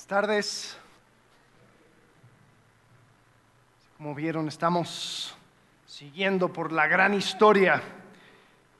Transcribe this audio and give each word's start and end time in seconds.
Buenas 0.00 0.22
tardes. 0.24 0.78
Como 3.98 4.14
vieron, 4.14 4.48
estamos 4.48 5.36
siguiendo 5.86 6.50
por 6.50 6.72
la 6.72 6.86
gran 6.86 7.12
historia. 7.12 7.82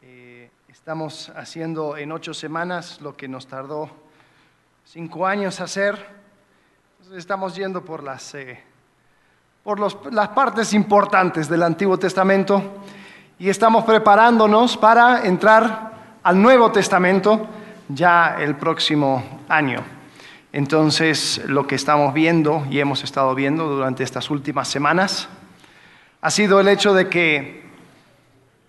Eh, 0.01 0.51
estamos 0.69 1.31
haciendo 1.37 1.99
en 1.99 2.11
ocho 2.13 2.33
semanas 2.33 3.03
lo 3.03 3.19
que 3.19 3.29
nos 3.29 3.47
tardó 3.47 3.91
cinco 4.87 5.27
años 5.27 5.61
hacer. 5.61 5.99
Estamos 7.15 7.55
yendo 7.55 7.85
por 7.85 8.03
las, 8.03 8.35
eh, 8.35 8.59
por 9.63 9.79
los- 9.79 9.99
las 10.11 10.29
partes 10.29 10.73
importantes 10.73 11.51
del 11.51 11.65
Antiguo 11.65 11.99
Testamento 11.99 12.81
y 13.39 13.51
estamos 13.51 13.85
preparándonos 13.85 14.75
para 14.79 15.27
entrar 15.27 15.93
al 16.23 16.41
Nuevo 16.41 16.73
Testamento 16.73 17.47
ya 17.91 18.37
el 18.41 18.57
próximo 18.57 19.43
año. 19.51 20.00
Entonces, 20.53 21.43
lo 21.47 21.67
que 21.67 21.77
estamos 21.77 22.13
viendo 22.13 22.67
y 22.71 22.81
hemos 22.81 23.05
estado 23.05 23.35
viendo 23.35 23.69
durante 23.69 24.03
estas 24.03 24.31
últimas 24.31 24.69
semanas 24.69 25.29
ha 26.21 26.31
sido 26.31 26.61
el 26.61 26.69
hecho 26.69 26.93
de 26.93 27.09
que 27.09 27.63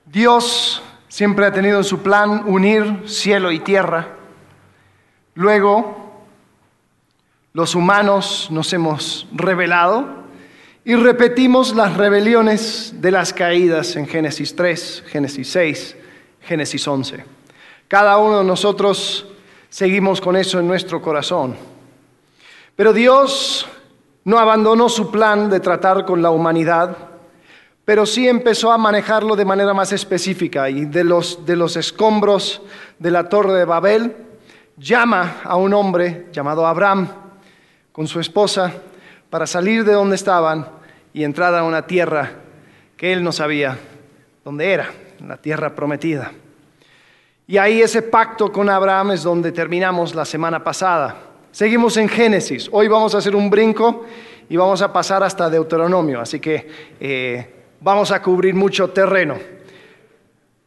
Dios 0.05 0.83
siempre 1.07 1.45
ha 1.45 1.51
tenido 1.51 1.79
en 1.79 1.83
su 1.83 2.01
plan 2.03 2.43
unir 2.45 3.03
cielo 3.07 3.51
y 3.51 3.59
tierra. 3.59 4.09
Luego, 5.33 6.23
los 7.53 7.75
humanos 7.75 8.47
nos 8.51 8.71
hemos 8.73 9.27
rebelado 9.33 10.21
y 10.85 10.95
repetimos 10.95 11.75
las 11.75 11.97
rebeliones 11.97 12.93
de 13.01 13.11
las 13.11 13.33
caídas 13.33 13.95
en 13.95 14.07
Génesis 14.07 14.55
3, 14.55 15.03
Génesis 15.07 15.51
6, 15.51 15.95
Génesis 16.41 16.87
11. 16.87 17.25
Cada 17.87 18.17
uno 18.17 18.39
de 18.39 18.45
nosotros 18.45 19.27
seguimos 19.69 20.21
con 20.21 20.35
eso 20.35 20.59
en 20.59 20.67
nuestro 20.67 21.01
corazón. 21.01 21.70
Pero 22.81 22.93
Dios 22.93 23.67
no 24.23 24.39
abandonó 24.39 24.89
su 24.89 25.11
plan 25.11 25.51
de 25.51 25.59
tratar 25.59 26.03
con 26.03 26.23
la 26.23 26.31
humanidad, 26.31 26.97
pero 27.85 28.07
sí 28.07 28.27
empezó 28.27 28.71
a 28.71 28.77
manejarlo 28.79 29.35
de 29.35 29.45
manera 29.45 29.71
más 29.75 29.91
específica 29.91 30.67
y 30.67 30.85
de 30.85 31.03
los, 31.03 31.45
de 31.45 31.55
los 31.55 31.77
escombros 31.77 32.63
de 32.97 33.11
la 33.11 33.29
torre 33.29 33.53
de 33.53 33.65
Babel, 33.65 34.15
llama 34.77 35.41
a 35.43 35.57
un 35.57 35.75
hombre 35.75 36.29
llamado 36.31 36.65
Abraham 36.65 37.07
con 37.91 38.07
su 38.07 38.19
esposa 38.19 38.73
para 39.29 39.45
salir 39.45 39.85
de 39.85 39.93
donde 39.93 40.15
estaban 40.15 40.67
y 41.13 41.23
entrar 41.23 41.53
a 41.53 41.63
una 41.63 41.85
tierra 41.85 42.31
que 42.97 43.13
él 43.13 43.23
no 43.23 43.31
sabía 43.31 43.77
dónde 44.43 44.73
era, 44.73 44.89
la 45.23 45.37
tierra 45.37 45.75
prometida. 45.75 46.31
Y 47.45 47.59
ahí 47.59 47.79
ese 47.79 48.01
pacto 48.01 48.51
con 48.51 48.71
Abraham 48.71 49.11
es 49.11 49.21
donde 49.21 49.51
terminamos 49.51 50.15
la 50.15 50.25
semana 50.25 50.63
pasada. 50.63 51.27
Seguimos 51.51 51.97
en 51.97 52.07
Génesis. 52.07 52.69
Hoy 52.71 52.87
vamos 52.87 53.13
a 53.13 53.17
hacer 53.17 53.35
un 53.35 53.49
brinco 53.49 54.05
y 54.47 54.55
vamos 54.55 54.81
a 54.81 54.93
pasar 54.93 55.21
hasta 55.21 55.49
Deuteronomio. 55.49 56.21
Así 56.21 56.39
que 56.39 56.65
eh, 56.97 57.45
vamos 57.81 58.09
a 58.11 58.21
cubrir 58.21 58.55
mucho 58.55 58.89
terreno. 58.91 59.37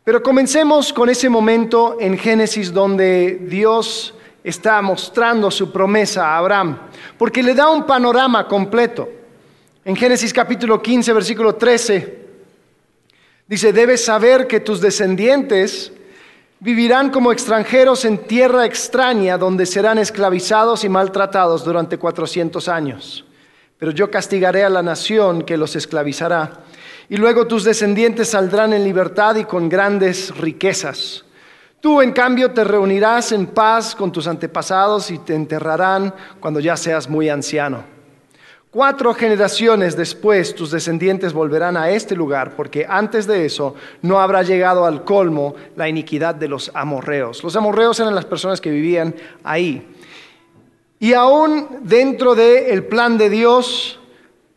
Pero 0.05 0.23
comencemos 0.23 0.93
con 0.93 1.09
ese 1.09 1.31
momento 1.31 1.97
en 1.99 2.19
Génesis 2.19 2.71
donde 2.71 3.39
Dios 3.49 4.15
está 4.45 4.83
mostrando 4.83 5.51
su 5.51 5.73
promesa 5.73 6.27
a 6.27 6.37
Abraham, 6.37 6.79
porque 7.17 7.43
le 7.43 7.55
da 7.55 7.71
un 7.71 7.87
panorama 7.87 8.47
completo. 8.47 9.09
En 9.87 9.97
Génesis 9.97 10.35
capítulo 10.35 10.83
15, 10.83 11.15
versículo 11.15 11.55
13, 11.55 12.19
dice, 13.47 13.73
debes 13.73 14.05
saber 14.05 14.47
que 14.47 14.61
tus 14.61 14.83
descendientes 14.83 15.95
vivirán 16.61 17.11
como 17.11 17.33
extranjeros 17.33 18.05
en 18.05 18.19
tierra 18.19 18.65
extraña 18.65 19.39
donde 19.39 19.67
serán 19.67 19.99
esclavizados 19.99 20.85
y 20.85 20.89
maltratados 20.89 21.65
durante 21.65 21.99
400 21.99 22.69
años. 22.69 23.25
Pero 23.79 23.91
yo 23.91 24.11
castigaré 24.11 24.65
a 24.65 24.71
la 24.71 24.83
nación 24.83 25.43
que 25.43 25.57
los 25.57 25.77
esclavizará 25.77 26.65
y 27.09 27.17
luego 27.17 27.47
tus 27.47 27.65
descendientes 27.65 28.31
saldrán 28.31 28.73
en 28.73 28.85
libertad 28.85 29.37
y 29.37 29.45
con 29.45 29.69
grandes 29.69 30.35
riquezas. 30.37 31.25
Tú, 31.81 32.01
en 32.01 32.13
cambio, 32.13 32.53
te 32.53 32.64
reunirás 32.64 33.33
en 33.33 33.47
paz 33.47 33.95
con 33.95 34.11
tus 34.11 34.27
antepasados 34.27 35.11
y 35.11 35.19
te 35.19 35.35
enterrarán 35.35 36.14
cuando 36.41 36.61
ya 36.61 36.79
seas 36.79 37.11
muy 37.11 37.29
anciano. 37.29 37.94
Cuatro 38.74 39.14
generaciones 39.14 39.96
después 39.96 40.52
tus 40.52 40.73
descendientes 40.73 41.33
volverán 41.33 41.77
a 41.77 41.90
este 41.90 42.17
lugar, 42.17 42.57
porque 42.57 42.85
antes 42.89 43.24
de 43.24 43.46
eso 43.46 43.77
no 44.02 44.18
habrá 44.18 44.42
llegado 44.42 44.85
al 44.85 45.05
colmo 45.05 45.55
la 45.77 45.89
iniquidad 45.89 46.35
de 46.35 46.48
los 46.48 46.73
amorreos. 46.74 47.45
Los 47.45 47.55
amorreos 47.55 48.01
eran 48.01 48.17
las 48.17 48.24
personas 48.24 48.61
que 48.61 48.73
vivían 48.73 49.14
ahí. 49.45 49.95
Y 50.98 51.13
aún 51.13 51.68
dentro 51.83 52.34
del 52.34 52.83
plan 52.86 53.17
de 53.17 53.30
Dios 53.30 54.01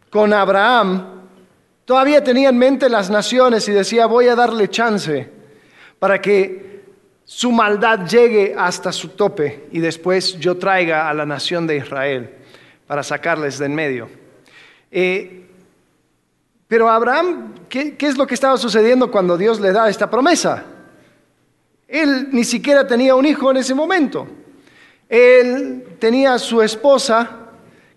con 0.09 0.33
Abraham, 0.33 1.27
todavía 1.85 2.23
tenía 2.23 2.50
en 2.50 2.57
mente 2.57 2.89
las 2.89 3.11
naciones 3.11 3.69
y 3.69 3.72
decía, 3.72 4.07
voy 4.07 4.29
a 4.29 4.35
darle 4.35 4.67
chance 4.67 5.29
para 6.00 6.19
que 6.19 6.85
su 7.23 7.51
maldad 7.51 8.07
llegue 8.07 8.56
hasta 8.57 8.91
su 8.91 9.09
tope 9.09 9.67
y 9.72 9.77
después 9.77 10.39
yo 10.39 10.57
traiga 10.57 11.07
a 11.07 11.13
la 11.13 11.27
nación 11.27 11.67
de 11.67 11.77
Israel 11.77 12.37
para 12.88 13.03
sacarles 13.03 13.59
de 13.59 13.66
en 13.66 13.75
medio. 13.75 14.09
Eh, 14.90 15.46
pero 16.68 16.90
Abraham, 16.90 17.53
¿qué, 17.70 17.96
¿qué 17.96 18.08
es 18.08 18.18
lo 18.18 18.25
que 18.25 18.34
estaba 18.34 18.58
sucediendo 18.58 19.12
cuando 19.12 19.38
Dios 19.38 19.59
le 19.59 19.72
da 19.72 19.90
esta 19.90 20.09
promesa? 20.09 20.64
Él 21.88 22.30
ni 22.31 22.44
siquiera 22.44 22.88
tenía 22.88 23.16
un 23.16 23.25
hijo 23.25 23.52
en 23.52 23.58
ese 23.58 23.75
momento. 23.75 24.28
Él 25.08 25.98
tenía 26.00 26.34
a 26.34 26.40
su 26.40 26.62
esposa, 26.62 27.30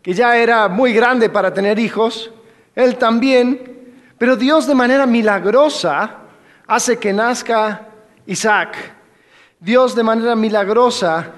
que 0.03 0.15
ya 0.15 0.37
era 0.37 0.69
muy 0.69 0.93
grande 0.93 1.29
para 1.29 1.53
tener 1.53 1.79
hijos, 1.79 2.31
él 2.75 2.97
también, 2.97 3.95
pero 4.17 4.37
Dios 4.37 4.67
de 4.67 4.75
manera 4.75 5.07
milagrosa 5.07 6.19
hace 6.67 6.99
que 6.99 7.13
nazca 7.13 7.89
Isaac. 8.27 8.77
Dios 9.59 9.95
de 9.95 10.03
manera 10.03 10.37
milagrosa 10.37 11.33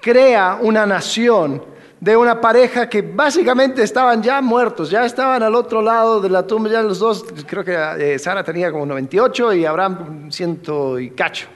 crea 0.00 0.58
una 0.60 0.86
nación 0.86 1.62
de 2.00 2.16
una 2.16 2.40
pareja 2.40 2.88
que 2.88 3.02
básicamente 3.02 3.82
estaban 3.82 4.22
ya 4.22 4.40
muertos, 4.40 4.90
ya 4.90 5.04
estaban 5.04 5.42
al 5.42 5.54
otro 5.54 5.82
lado 5.82 6.20
de 6.20 6.30
la 6.30 6.46
tumba, 6.46 6.70
ya 6.70 6.82
los 6.82 7.00
dos, 7.00 7.24
creo 7.46 7.64
que 7.64 7.74
eh, 7.98 8.18
Sara 8.18 8.44
tenía 8.44 8.70
como 8.70 8.86
98 8.86 9.54
y 9.54 9.64
Abraham 9.64 10.30
ciento 10.30 10.98
y 10.98 11.10
cacho. 11.10 11.48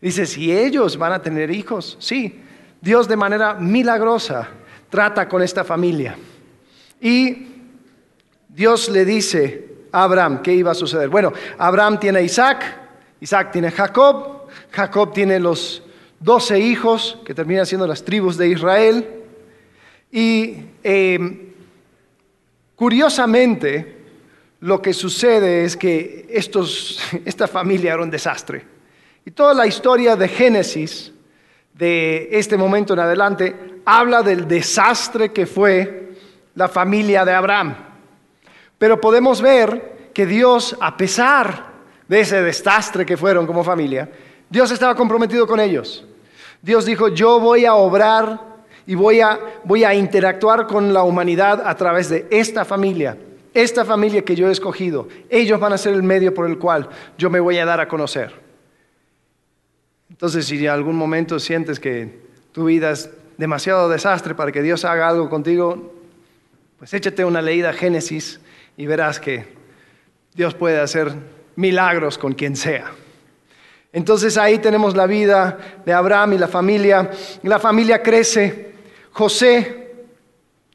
Dice, 0.00 0.26
si 0.26 0.50
ellos 0.50 0.96
van 0.96 1.12
a 1.12 1.22
tener 1.22 1.50
hijos, 1.50 1.96
sí, 2.00 2.40
Dios 2.80 3.06
de 3.06 3.16
manera 3.16 3.54
milagrosa 3.54 4.48
trata 4.88 5.28
con 5.28 5.42
esta 5.42 5.62
familia. 5.62 6.16
Y 7.00 7.46
Dios 8.48 8.88
le 8.88 9.04
dice 9.04 9.68
a 9.92 10.02
Abraham 10.02 10.42
qué 10.42 10.52
iba 10.54 10.72
a 10.72 10.74
suceder. 10.74 11.08
Bueno, 11.08 11.32
Abraham 11.58 12.00
tiene 12.00 12.18
a 12.18 12.22
Isaac, 12.22 12.64
Isaac 13.20 13.52
tiene 13.52 13.68
a 13.68 13.72
Jacob, 13.72 14.48
Jacob 14.70 15.12
tiene 15.12 15.38
los 15.38 15.82
doce 16.18 16.58
hijos 16.58 17.18
que 17.24 17.34
terminan 17.34 17.66
siendo 17.66 17.86
las 17.86 18.02
tribus 18.02 18.36
de 18.36 18.48
Israel. 18.48 19.19
Y 20.10 20.56
eh, 20.82 21.52
curiosamente, 22.74 23.96
lo 24.60 24.82
que 24.82 24.92
sucede 24.92 25.64
es 25.64 25.76
que 25.76 26.26
estos, 26.30 27.00
esta 27.24 27.46
familia 27.46 27.94
era 27.94 28.02
un 28.02 28.10
desastre. 28.10 28.64
Y 29.24 29.30
toda 29.30 29.54
la 29.54 29.66
historia 29.66 30.16
de 30.16 30.28
Génesis, 30.28 31.12
de 31.74 32.28
este 32.32 32.56
momento 32.56 32.94
en 32.94 33.00
adelante, 33.00 33.56
habla 33.84 34.22
del 34.22 34.48
desastre 34.48 35.32
que 35.32 35.46
fue 35.46 36.14
la 36.54 36.68
familia 36.68 37.24
de 37.24 37.32
Abraham. 37.32 37.76
Pero 38.78 39.00
podemos 39.00 39.40
ver 39.40 40.10
que 40.12 40.26
Dios, 40.26 40.76
a 40.80 40.96
pesar 40.96 41.70
de 42.08 42.20
ese 42.20 42.42
desastre 42.42 43.06
que 43.06 43.16
fueron 43.16 43.46
como 43.46 43.62
familia, 43.62 44.10
Dios 44.48 44.70
estaba 44.70 44.94
comprometido 44.94 45.46
con 45.46 45.60
ellos. 45.60 46.04
Dios 46.60 46.84
dijo, 46.84 47.08
yo 47.08 47.38
voy 47.38 47.64
a 47.64 47.74
obrar 47.74 48.49
y 48.90 48.96
voy 48.96 49.20
a, 49.20 49.38
voy 49.62 49.84
a 49.84 49.94
interactuar 49.94 50.66
con 50.66 50.92
la 50.92 51.04
humanidad 51.04 51.62
a 51.64 51.76
través 51.76 52.08
de 52.08 52.26
esta 52.28 52.64
familia, 52.64 53.16
esta 53.54 53.84
familia 53.84 54.22
que 54.22 54.34
yo 54.34 54.48
he 54.48 54.50
escogido. 54.50 55.06
Ellos 55.28 55.60
van 55.60 55.72
a 55.72 55.78
ser 55.78 55.94
el 55.94 56.02
medio 56.02 56.34
por 56.34 56.50
el 56.50 56.58
cual 56.58 56.88
yo 57.16 57.30
me 57.30 57.38
voy 57.38 57.56
a 57.58 57.64
dar 57.64 57.78
a 57.78 57.86
conocer. 57.86 58.32
Entonces, 60.08 60.44
si 60.44 60.58
en 60.58 60.72
algún 60.72 60.96
momento 60.96 61.38
sientes 61.38 61.78
que 61.78 62.18
tu 62.50 62.64
vida 62.64 62.90
es 62.90 63.08
demasiado 63.38 63.88
desastre 63.88 64.34
para 64.34 64.50
que 64.50 64.60
Dios 64.60 64.84
haga 64.84 65.08
algo 65.08 65.30
contigo, 65.30 65.94
pues 66.76 66.92
échate 66.92 67.24
una 67.24 67.42
leída 67.42 67.70
a 67.70 67.74
Génesis 67.74 68.40
y 68.76 68.86
verás 68.86 69.20
que 69.20 69.46
Dios 70.34 70.54
puede 70.54 70.80
hacer 70.80 71.12
milagros 71.54 72.18
con 72.18 72.32
quien 72.32 72.56
sea. 72.56 72.90
Entonces 73.92 74.36
ahí 74.36 74.58
tenemos 74.58 74.96
la 74.96 75.06
vida 75.06 75.58
de 75.86 75.92
Abraham 75.92 76.32
y 76.32 76.38
la 76.38 76.48
familia. 76.48 77.08
La 77.44 77.60
familia 77.60 78.02
crece. 78.02 78.69
José, 79.12 79.94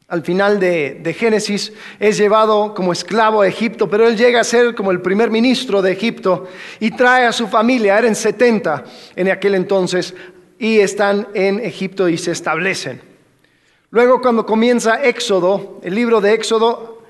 al 0.08 0.22
final 0.22 0.60
de, 0.60 1.00
de, 1.02 1.14
Génesis, 1.14 1.74
es 2.00 2.18
llevado 2.18 2.74
como 2.74 2.94
esclavo 2.94 3.42
a 3.42 3.48
Egipto, 3.48 3.90
pero 3.90 4.08
él 4.08 4.18
llega 4.18 4.42
a 4.42 4.44
ser 4.44 4.76
como 4.76 4.92
el 4.92 5.02
primer 5.02 5.32
ministro 5.32 5.82
de 5.82 5.92
Egipto 5.92 6.48
y 6.80 6.92
trae 6.92 7.26
a 7.26 7.32
su 7.32 7.48
familia, 7.48 7.98
eran 7.98 8.16
70 8.16 8.84
en 9.16 9.30
aquel 9.30 9.56
entonces, 9.56 10.14
y 10.60 10.80
están 10.80 11.28
en 11.34 11.60
Egipto 11.60 12.08
y 12.08 12.18
se 12.18 12.32
establecen. 12.32 13.02
Luego 13.90 14.22
cuando 14.22 14.46
comienza 14.46 15.04
Éxodo, 15.04 15.80
el 15.84 15.96
libro 15.96 16.22
de 16.22 16.34
Éxodo, 16.34 17.04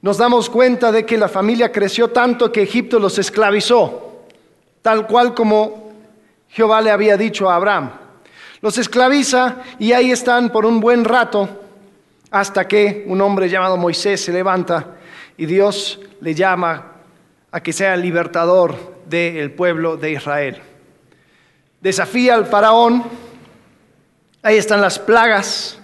nos 0.00 0.18
damos 0.18 0.50
cuenta 0.50 0.90
de 0.90 1.06
que 1.06 1.16
la 1.16 1.28
familia 1.28 1.70
creció 1.70 2.08
tanto 2.08 2.50
que 2.50 2.62
Egipto 2.62 2.98
los 2.98 3.18
esclavizó, 3.18 4.24
tal 4.82 5.06
cual 5.06 5.34
como 5.34 5.92
Jehová 6.48 6.80
le 6.80 6.90
había 6.90 7.16
dicho 7.16 7.48
a 7.48 7.54
Abraham. 7.54 8.01
Los 8.62 8.78
esclaviza 8.78 9.56
y 9.80 9.92
ahí 9.92 10.12
están 10.12 10.50
por 10.50 10.64
un 10.64 10.80
buen 10.80 11.04
rato 11.04 11.48
hasta 12.30 12.68
que 12.68 13.04
un 13.08 13.20
hombre 13.20 13.48
llamado 13.48 13.76
Moisés 13.76 14.24
se 14.24 14.32
levanta 14.32 14.98
y 15.36 15.46
Dios 15.46 15.98
le 16.20 16.32
llama 16.32 16.92
a 17.50 17.60
que 17.60 17.72
sea 17.72 17.94
el 17.94 18.02
libertador 18.02 19.02
del 19.04 19.50
pueblo 19.50 19.96
de 19.96 20.12
Israel. 20.12 20.62
Desafía 21.80 22.36
al 22.36 22.46
faraón, 22.46 23.02
ahí 24.44 24.56
están 24.56 24.80
las 24.80 25.00
plagas, 25.00 25.80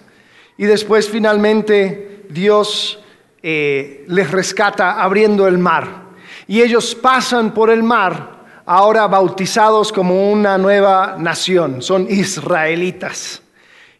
y 0.57 0.65
después 0.65 1.09
finalmente 1.09 2.25
Dios 2.29 2.99
eh, 3.43 4.05
les 4.07 4.31
rescata 4.31 5.01
abriendo 5.01 5.47
el 5.47 5.57
mar. 5.57 6.03
Y 6.47 6.61
ellos 6.61 6.95
pasan 6.95 7.53
por 7.53 7.69
el 7.69 7.83
mar, 7.83 8.38
ahora 8.69 9.07
bautizados 9.07 9.91
como 9.91 10.31
una 10.31 10.55
nueva 10.59 11.15
nación, 11.17 11.81
son 11.81 12.05
israelitas. 12.07 13.41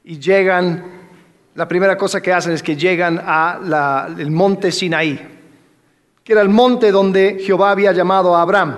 Y 0.04 0.20
llegan, 0.20 0.86
la 1.56 1.68
primera 1.68 1.98
cosa 1.98 2.22
que 2.22 2.32
hacen 2.32 2.52
es 2.54 2.62
que 2.62 2.76
llegan 2.76 3.20
al 3.26 4.30
monte 4.30 4.72
Sinaí, 4.72 5.20
que 6.24 6.34
era 6.34 6.44
el 6.44 6.50
monte 6.50 6.92
donde 6.92 7.40
Jehová 7.44 7.72
había 7.72 7.94
llamado 7.94 8.36
a 8.36 8.44
Abraham 8.44 8.78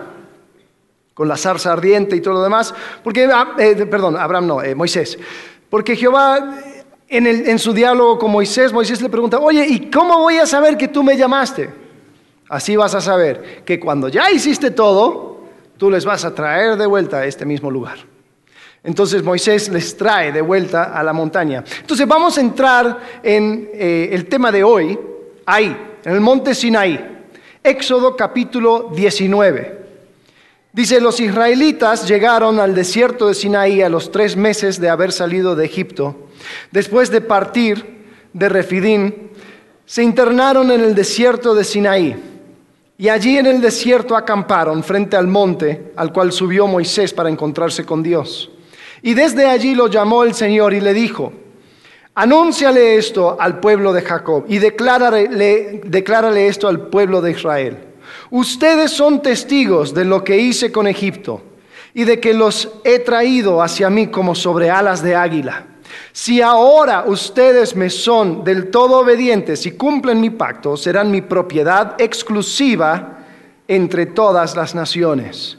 con 1.13 1.27
la 1.27 1.35
zarza 1.35 1.73
ardiente 1.73 2.15
y 2.15 2.21
todo 2.21 2.35
lo 2.35 2.43
demás, 2.43 2.73
porque, 3.03 3.25
ah, 3.25 3.49
eh, 3.59 3.85
perdón, 3.85 4.15
Abraham 4.15 4.47
no, 4.47 4.63
eh, 4.63 4.73
Moisés, 4.73 5.19
porque 5.69 5.97
Jehová 5.97 6.57
en, 7.09 7.59
su 7.59 7.73
diálogo 7.73 8.17
con 8.17 8.31
Moisés, 8.31 8.71
Moisés 8.71 9.01
le 9.01 9.09
pregunta, 9.09 9.39
oye, 9.39 9.65
¿y 9.67 9.91
cómo 9.91 10.19
voy 10.19 10.37
a 10.37 10.45
saber 10.45 10.77
que 10.77 10.87
tú 10.87 11.03
me 11.03 11.17
llamaste? 11.17 11.69
Así 12.47 12.77
vas 12.77 12.95
a 12.95 13.01
saber 13.01 13.65
que 13.65 13.77
cuando 13.77 14.07
ya 14.07 14.31
hiciste 14.31 14.71
todo, 14.71 15.30
tú 15.81 15.89
les 15.89 16.05
vas 16.05 16.23
a 16.25 16.35
traer 16.35 16.77
de 16.77 16.85
vuelta 16.85 17.17
a 17.17 17.25
este 17.25 17.43
mismo 17.43 17.71
lugar. 17.71 17.97
Entonces 18.83 19.23
Moisés 19.23 19.67
les 19.69 19.97
trae 19.97 20.31
de 20.31 20.39
vuelta 20.39 20.95
a 20.95 21.01
la 21.01 21.11
montaña. 21.11 21.63
Entonces 21.79 22.07
vamos 22.07 22.37
a 22.37 22.41
entrar 22.41 22.99
en 23.23 23.67
eh, 23.73 24.09
el 24.11 24.27
tema 24.27 24.51
de 24.51 24.63
hoy, 24.63 24.99
ahí, 25.43 25.75
en 26.05 26.13
el 26.13 26.21
monte 26.21 26.53
Sinaí. 26.53 27.23
Éxodo 27.63 28.15
capítulo 28.15 28.91
19. 28.95 29.79
Dice, 30.71 31.01
los 31.01 31.19
israelitas 31.19 32.07
llegaron 32.07 32.59
al 32.59 32.75
desierto 32.75 33.27
de 33.27 33.33
Sinaí 33.33 33.81
a 33.81 33.89
los 33.89 34.11
tres 34.11 34.37
meses 34.37 34.79
de 34.79 34.87
haber 34.87 35.11
salido 35.11 35.55
de 35.55 35.65
Egipto. 35.65 36.27
Después 36.69 37.09
de 37.09 37.21
partir 37.21 38.03
de 38.33 38.49
Refidín, 38.49 39.31
se 39.87 40.03
internaron 40.03 40.69
en 40.69 40.81
el 40.81 40.93
desierto 40.93 41.55
de 41.55 41.63
Sinaí. 41.63 42.30
Y 43.01 43.09
allí 43.09 43.35
en 43.39 43.47
el 43.47 43.61
desierto 43.61 44.15
acamparon 44.15 44.83
frente 44.83 45.17
al 45.17 45.25
monte 45.25 45.91
al 45.95 46.13
cual 46.13 46.31
subió 46.31 46.67
Moisés 46.67 47.11
para 47.11 47.29
encontrarse 47.29 47.83
con 47.83 48.03
Dios. 48.03 48.51
Y 49.01 49.15
desde 49.15 49.47
allí 49.47 49.73
lo 49.73 49.87
llamó 49.87 50.23
el 50.23 50.35
Señor 50.35 50.71
y 50.75 50.81
le 50.81 50.93
dijo, 50.93 51.33
anúnciale 52.13 52.97
esto 52.97 53.37
al 53.39 53.59
pueblo 53.59 53.91
de 53.91 54.03
Jacob 54.03 54.45
y 54.47 54.59
declárale, 54.59 56.47
esto 56.47 56.67
al 56.67 56.89
pueblo 56.89 57.21
de 57.21 57.31
Israel. 57.31 57.79
Ustedes 58.29 58.91
son 58.91 59.23
testigos 59.23 59.95
de 59.95 60.05
lo 60.05 60.23
que 60.23 60.37
hice 60.37 60.71
con 60.71 60.85
Egipto 60.85 61.41
y 61.95 62.03
de 62.03 62.19
que 62.19 62.35
los 62.35 62.69
he 62.83 62.99
traído 62.99 63.63
hacia 63.63 63.89
mí 63.89 64.09
como 64.09 64.35
sobre 64.35 64.69
alas 64.69 65.01
de 65.01 65.15
águila. 65.15 65.65
Si 66.11 66.41
ahora 66.41 67.05
ustedes 67.07 67.75
me 67.75 67.89
son 67.89 68.43
del 68.43 68.69
todo 68.69 68.99
obedientes 68.99 69.65
y 69.65 69.71
cumplen 69.71 70.19
mi 70.19 70.29
pacto, 70.29 70.77
serán 70.77 71.11
mi 71.11 71.21
propiedad 71.21 71.95
exclusiva 71.99 73.19
entre 73.67 74.07
todas 74.07 74.55
las 74.55 74.75
naciones. 74.75 75.57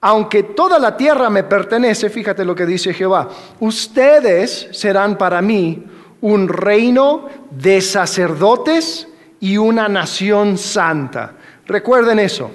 Aunque 0.00 0.42
toda 0.42 0.78
la 0.78 0.96
tierra 0.96 1.30
me 1.30 1.44
pertenece, 1.44 2.10
fíjate 2.10 2.44
lo 2.44 2.54
que 2.54 2.66
dice 2.66 2.92
Jehová, 2.92 3.28
ustedes 3.60 4.68
serán 4.72 5.16
para 5.16 5.40
mí 5.40 5.84
un 6.20 6.48
reino 6.48 7.28
de 7.50 7.80
sacerdotes 7.80 9.08
y 9.40 9.56
una 9.56 9.88
nación 9.88 10.58
santa. 10.58 11.34
Recuerden 11.66 12.18
eso. 12.18 12.50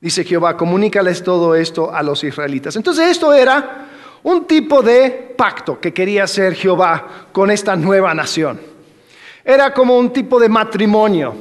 Dice 0.00 0.24
Jehová, 0.24 0.56
comunícales 0.56 1.22
todo 1.22 1.54
esto 1.54 1.92
a 1.92 2.02
los 2.02 2.22
israelitas. 2.22 2.76
Entonces 2.76 3.08
esto 3.08 3.32
era 3.32 3.85
un 4.26 4.44
tipo 4.44 4.82
de 4.82 5.34
pacto 5.36 5.78
que 5.80 5.94
quería 5.94 6.24
hacer 6.24 6.56
Jehová 6.56 7.28
con 7.30 7.48
esta 7.48 7.76
nueva 7.76 8.12
nación. 8.12 8.58
Era 9.44 9.72
como 9.72 9.96
un 9.96 10.12
tipo 10.12 10.40
de 10.40 10.48
matrimonio. 10.48 11.32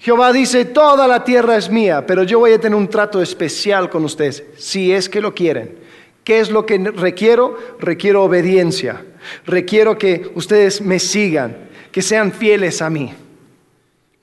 Jehová 0.00 0.32
dice, 0.32 0.64
toda 0.64 1.06
la 1.06 1.22
tierra 1.22 1.56
es 1.56 1.70
mía, 1.70 2.04
pero 2.04 2.24
yo 2.24 2.40
voy 2.40 2.52
a 2.52 2.60
tener 2.60 2.76
un 2.76 2.88
trato 2.88 3.22
especial 3.22 3.88
con 3.88 4.04
ustedes, 4.04 4.42
si 4.56 4.92
es 4.92 5.08
que 5.08 5.20
lo 5.20 5.34
quieren. 5.36 5.78
¿Qué 6.24 6.40
es 6.40 6.50
lo 6.50 6.66
que 6.66 6.78
requiero? 6.78 7.58
Requiero 7.78 8.24
obediencia. 8.24 9.04
Requiero 9.46 9.96
que 9.96 10.28
ustedes 10.34 10.80
me 10.80 10.98
sigan, 10.98 11.56
que 11.92 12.02
sean 12.02 12.32
fieles 12.32 12.82
a 12.82 12.90
mí. 12.90 13.14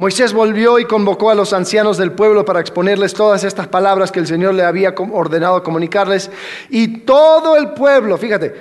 Moisés 0.03 0.33
volvió 0.33 0.79
y 0.79 0.83
convocó 0.83 1.29
a 1.29 1.33
los 1.33 1.53
ancianos 1.53 1.97
del 1.97 2.11
pueblo 2.11 2.43
para 2.43 2.59
exponerles 2.59 3.13
todas 3.13 3.45
estas 3.45 3.69
palabras 3.69 4.11
que 4.11 4.19
el 4.19 4.27
Señor 4.27 4.53
le 4.53 4.65
había 4.65 4.93
ordenado 4.97 5.63
comunicarles. 5.63 6.29
Y 6.69 7.05
todo 7.05 7.55
el 7.55 7.71
pueblo, 7.71 8.17
fíjate, 8.17 8.53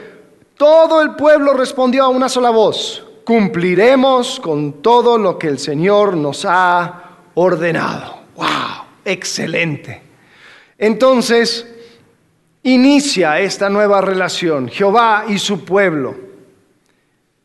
todo 0.57 1.03
el 1.03 1.17
pueblo 1.17 1.53
respondió 1.53 2.05
a 2.05 2.09
una 2.11 2.29
sola 2.29 2.51
voz, 2.51 3.05
cumpliremos 3.25 4.39
con 4.39 4.83
todo 4.83 5.19
lo 5.19 5.37
que 5.37 5.49
el 5.49 5.59
Señor 5.59 6.17
nos 6.17 6.45
ha 6.49 7.11
ordenado. 7.35 8.21
¡Wow! 8.37 8.47
Excelente. 9.05 10.01
Entonces, 10.79 11.67
inicia 12.63 13.41
esta 13.41 13.69
nueva 13.69 14.01
relación, 14.01 14.69
Jehová 14.69 15.25
y 15.27 15.41
su 15.41 15.65
pueblo. 15.65 16.15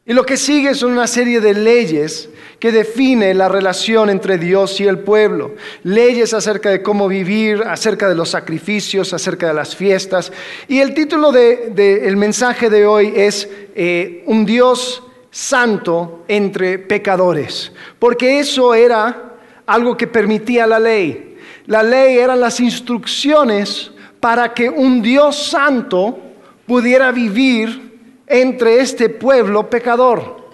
Y 0.05 0.13
lo 0.13 0.23
que 0.23 0.37
sigue 0.37 0.75
son 0.75 0.91
una 0.91 1.07
serie 1.07 1.41
de 1.41 1.55
leyes 1.55 2.29
que 2.59 2.71
define 2.71 3.33
la 3.33 3.49
relación 3.49 4.09
entre 4.09 4.37
Dios 4.37 4.79
y 4.81 4.85
el 4.87 4.99
pueblo. 4.99 5.55
Leyes 5.83 6.33
acerca 6.33 6.69
de 6.69 6.81
cómo 6.81 7.07
vivir, 7.07 7.61
acerca 7.63 8.09
de 8.09 8.15
los 8.15 8.29
sacrificios, 8.29 9.13
acerca 9.13 9.47
de 9.47 9.53
las 9.53 9.75
fiestas. 9.75 10.31
Y 10.67 10.79
el 10.79 10.93
título 10.93 11.31
del 11.31 12.17
mensaje 12.17 12.69
de 12.69 12.85
hoy 12.85 13.13
es 13.15 13.47
eh, 13.75 14.23
Un 14.25 14.45
Dios 14.45 15.03
santo 15.29 16.23
entre 16.27 16.79
pecadores. 16.79 17.71
Porque 17.99 18.39
eso 18.39 18.73
era 18.73 19.35
algo 19.67 19.95
que 19.95 20.07
permitía 20.07 20.65
la 20.65 20.79
ley. 20.79 21.37
La 21.67 21.83
ley 21.83 22.17
eran 22.17 22.39
las 22.39 22.59
instrucciones 22.59 23.91
para 24.19 24.53
que 24.53 24.69
un 24.69 25.01
Dios 25.01 25.49
santo 25.49 26.17
pudiera 26.65 27.11
vivir 27.11 27.99
entre 28.25 28.79
este 28.79 29.09
pueblo 29.09 29.69
pecador. 29.69 30.46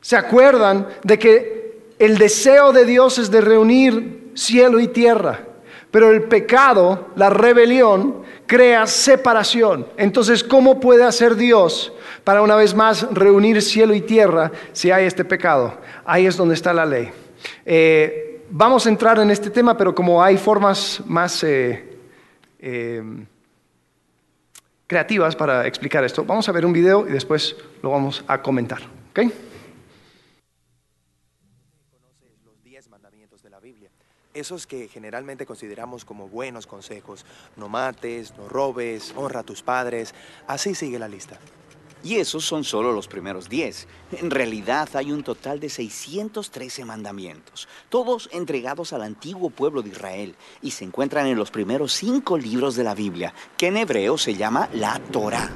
¿Se 0.00 0.16
acuerdan 0.16 0.88
de 1.02 1.18
que 1.18 1.80
el 1.98 2.18
deseo 2.18 2.72
de 2.72 2.84
Dios 2.84 3.18
es 3.18 3.30
de 3.30 3.40
reunir 3.40 4.32
cielo 4.34 4.80
y 4.80 4.88
tierra? 4.88 5.40
Pero 5.90 6.10
el 6.10 6.22
pecado, 6.24 7.08
la 7.16 7.30
rebelión, 7.30 8.22
crea 8.46 8.86
separación. 8.86 9.86
Entonces, 9.96 10.44
¿cómo 10.44 10.78
puede 10.78 11.04
hacer 11.04 11.34
Dios 11.34 11.92
para 12.22 12.42
una 12.42 12.54
vez 12.54 12.74
más 12.74 13.02
reunir 13.12 13.60
cielo 13.60 13.94
y 13.94 14.00
tierra 14.00 14.52
si 14.72 14.90
hay 14.90 15.06
este 15.06 15.24
pecado? 15.24 15.78
Ahí 16.04 16.26
es 16.26 16.36
donde 16.36 16.54
está 16.54 16.72
la 16.72 16.86
ley. 16.86 17.10
Eh, 17.66 18.44
vamos 18.50 18.86
a 18.86 18.88
entrar 18.88 19.18
en 19.18 19.30
este 19.30 19.50
tema, 19.50 19.76
pero 19.76 19.94
como 19.94 20.22
hay 20.22 20.36
formas 20.36 21.02
más... 21.06 21.42
Eh, 21.44 21.98
eh, 22.60 23.02
creativas 24.90 25.36
para 25.36 25.68
explicar 25.68 26.02
esto. 26.02 26.24
Vamos 26.24 26.48
a 26.48 26.52
ver 26.52 26.66
un 26.66 26.72
video 26.72 27.06
y 27.06 27.12
después 27.12 27.54
lo 27.80 27.90
vamos 27.90 28.24
a 28.26 28.42
comentar. 28.42 28.80
¿ok? 29.10 29.20
los 32.44 32.62
diez 32.64 32.88
mandamientos 32.88 33.40
de 33.40 33.50
la 33.50 33.60
Biblia. 33.60 33.88
Esos 34.32 34.66
que 34.66 34.86
generalmente 34.86 35.44
consideramos 35.44 36.04
como 36.04 36.28
buenos 36.28 36.66
consejos. 36.66 37.26
No 37.56 37.68
mates, 37.68 38.32
no 38.36 38.48
robes, 38.48 39.12
honra 39.16 39.40
a 39.40 39.42
tus 39.44 39.62
padres. 39.62 40.14
Así 40.46 40.74
sigue 40.76 41.00
la 41.00 41.08
lista. 41.08 41.40
Y 42.02 42.16
esos 42.16 42.44
son 42.44 42.64
solo 42.64 42.92
los 42.92 43.08
primeros 43.08 43.48
10. 43.48 43.88
En 44.12 44.30
realidad 44.30 44.88
hay 44.94 45.12
un 45.12 45.22
total 45.22 45.60
de 45.60 45.68
613 45.68 46.84
mandamientos, 46.84 47.68
todos 47.90 48.30
entregados 48.32 48.92
al 48.94 49.02
antiguo 49.02 49.50
pueblo 49.50 49.82
de 49.82 49.90
Israel 49.90 50.34
y 50.62 50.70
se 50.70 50.84
encuentran 50.84 51.26
en 51.26 51.36
los 51.36 51.50
primeros 51.50 51.92
cinco 51.92 52.38
libros 52.38 52.74
de 52.76 52.84
la 52.84 52.94
Biblia, 52.94 53.34
que 53.58 53.66
en 53.66 53.76
hebreo 53.76 54.16
se 54.16 54.34
llama 54.34 54.70
la 54.72 54.98
Torah. 55.12 55.50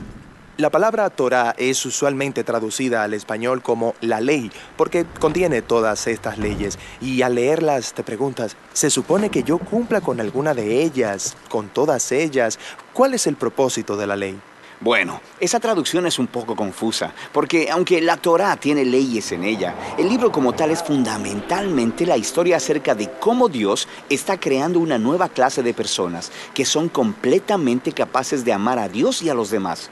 La 0.56 0.70
palabra 0.70 1.10
Torah 1.10 1.52
es 1.58 1.84
usualmente 1.84 2.44
traducida 2.44 3.02
al 3.02 3.12
español 3.12 3.60
como 3.60 3.96
la 4.00 4.20
ley, 4.20 4.52
porque 4.76 5.04
contiene 5.18 5.62
todas 5.62 6.06
estas 6.06 6.38
leyes. 6.38 6.78
Y 7.00 7.22
al 7.22 7.34
leerlas 7.34 7.92
te 7.92 8.04
preguntas, 8.04 8.56
¿se 8.72 8.88
supone 8.88 9.30
que 9.30 9.42
yo 9.42 9.58
cumpla 9.58 10.00
con 10.00 10.20
alguna 10.20 10.54
de 10.54 10.84
ellas, 10.84 11.36
con 11.48 11.70
todas 11.70 12.12
ellas? 12.12 12.60
¿Cuál 12.92 13.14
es 13.14 13.26
el 13.26 13.34
propósito 13.34 13.96
de 13.96 14.06
la 14.06 14.14
ley? 14.14 14.38
Bueno, 14.80 15.20
esa 15.40 15.58
traducción 15.58 16.06
es 16.06 16.20
un 16.20 16.28
poco 16.28 16.54
confusa, 16.54 17.12
porque 17.32 17.68
aunque 17.72 18.00
la 18.00 18.16
Torá 18.16 18.56
tiene 18.56 18.84
leyes 18.84 19.32
en 19.32 19.42
ella, 19.42 19.74
el 19.98 20.08
libro 20.08 20.30
como 20.30 20.52
tal 20.52 20.70
es 20.70 20.84
fundamentalmente 20.84 22.06
la 22.06 22.16
historia 22.16 22.58
acerca 22.58 22.94
de 22.94 23.10
cómo 23.18 23.48
Dios 23.48 23.88
está 24.08 24.38
creando 24.38 24.78
una 24.78 24.98
nueva 24.98 25.28
clase 25.28 25.64
de 25.64 25.74
personas 25.74 26.30
que 26.54 26.64
son 26.64 26.88
completamente 26.88 27.90
capaces 27.90 28.44
de 28.44 28.52
amar 28.52 28.78
a 28.78 28.88
Dios 28.88 29.20
y 29.20 29.30
a 29.30 29.34
los 29.34 29.50
demás. 29.50 29.90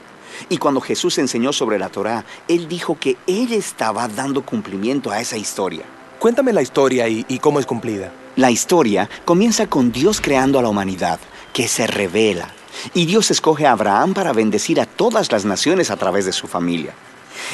Y 0.49 0.57
cuando 0.57 0.81
Jesús 0.81 1.17
enseñó 1.17 1.53
sobre 1.53 1.79
la 1.79 1.89
Torá, 1.89 2.25
Él 2.47 2.67
dijo 2.67 2.97
que 2.99 3.17
Él 3.27 3.53
estaba 3.53 4.07
dando 4.07 4.45
cumplimiento 4.45 5.11
a 5.11 5.19
esa 5.19 5.37
historia. 5.37 5.83
Cuéntame 6.19 6.53
la 6.53 6.61
historia 6.61 7.07
y, 7.07 7.25
y 7.27 7.39
cómo 7.39 7.59
es 7.59 7.65
cumplida. 7.65 8.11
La 8.35 8.51
historia 8.51 9.09
comienza 9.25 9.67
con 9.67 9.91
Dios 9.91 10.21
creando 10.21 10.59
a 10.59 10.61
la 10.61 10.69
humanidad, 10.69 11.19
que 11.53 11.67
se 11.67 11.85
revela. 11.87 12.49
Y 12.93 13.05
Dios 13.05 13.31
escoge 13.31 13.67
a 13.67 13.71
Abraham 13.71 14.13
para 14.13 14.33
bendecir 14.33 14.81
a 14.81 14.85
todas 14.85 15.31
las 15.31 15.45
naciones 15.45 15.91
a 15.91 15.97
través 15.97 16.25
de 16.25 16.31
su 16.31 16.47
familia. 16.47 16.93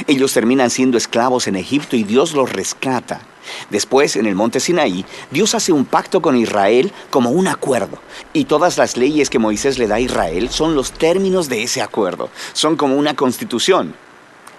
Ellos 0.07 0.33
terminan 0.33 0.69
siendo 0.69 0.97
esclavos 0.97 1.47
en 1.47 1.55
Egipto 1.55 1.95
y 1.95 2.03
Dios 2.03 2.33
los 2.33 2.51
rescata. 2.51 3.21
Después, 3.69 4.15
en 4.15 4.25
el 4.25 4.35
monte 4.35 4.59
Sinaí, 4.59 5.05
Dios 5.31 5.55
hace 5.55 5.71
un 5.71 5.85
pacto 5.85 6.21
con 6.21 6.35
Israel 6.37 6.91
como 7.09 7.31
un 7.31 7.47
acuerdo. 7.47 7.99
Y 8.33 8.45
todas 8.45 8.77
las 8.77 8.97
leyes 8.97 9.29
que 9.29 9.39
Moisés 9.39 9.77
le 9.77 9.87
da 9.87 9.95
a 9.95 9.99
Israel 9.99 10.49
son 10.49 10.75
los 10.75 10.91
términos 10.91 11.49
de 11.49 11.63
ese 11.63 11.81
acuerdo. 11.81 12.29
Son 12.53 12.75
como 12.75 12.95
una 12.95 13.15
constitución. 13.15 13.95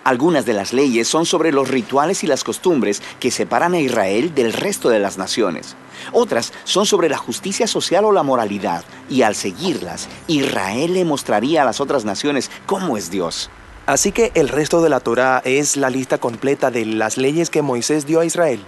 Algunas 0.02 0.46
de 0.46 0.54
las 0.54 0.72
leyes 0.72 1.08
son 1.08 1.26
sobre 1.26 1.52
los 1.52 1.68
rituales 1.68 2.24
y 2.24 2.26
las 2.26 2.42
costumbres 2.42 3.02
que 3.20 3.30
separan 3.30 3.74
a 3.74 3.80
Israel 3.80 4.34
del 4.34 4.54
resto 4.54 4.88
de 4.88 4.98
las 4.98 5.18
naciones. 5.18 5.76
Otras 6.12 6.54
son 6.64 6.86
sobre 6.86 7.10
la 7.10 7.18
justicia 7.18 7.66
social 7.66 8.06
o 8.06 8.12
la 8.12 8.22
moralidad, 8.22 8.82
y 9.10 9.22
al 9.22 9.34
seguirlas, 9.34 10.08
Israel 10.26 10.94
le 10.94 11.04
mostraría 11.04 11.62
a 11.62 11.64
las 11.66 11.80
otras 11.80 12.06
naciones 12.06 12.50
cómo 12.64 12.96
es 12.96 13.10
Dios. 13.10 13.50
Así 13.90 14.12
que 14.12 14.30
el 14.36 14.48
resto 14.48 14.82
de 14.82 14.88
la 14.88 15.00
Torá 15.00 15.42
es 15.44 15.76
la 15.76 15.90
lista 15.90 16.18
completa 16.18 16.70
de 16.70 16.84
las 16.84 17.16
leyes 17.16 17.50
que 17.50 17.60
Moisés 17.60 18.06
dio 18.06 18.20
a 18.20 18.24
Israel. 18.24 18.64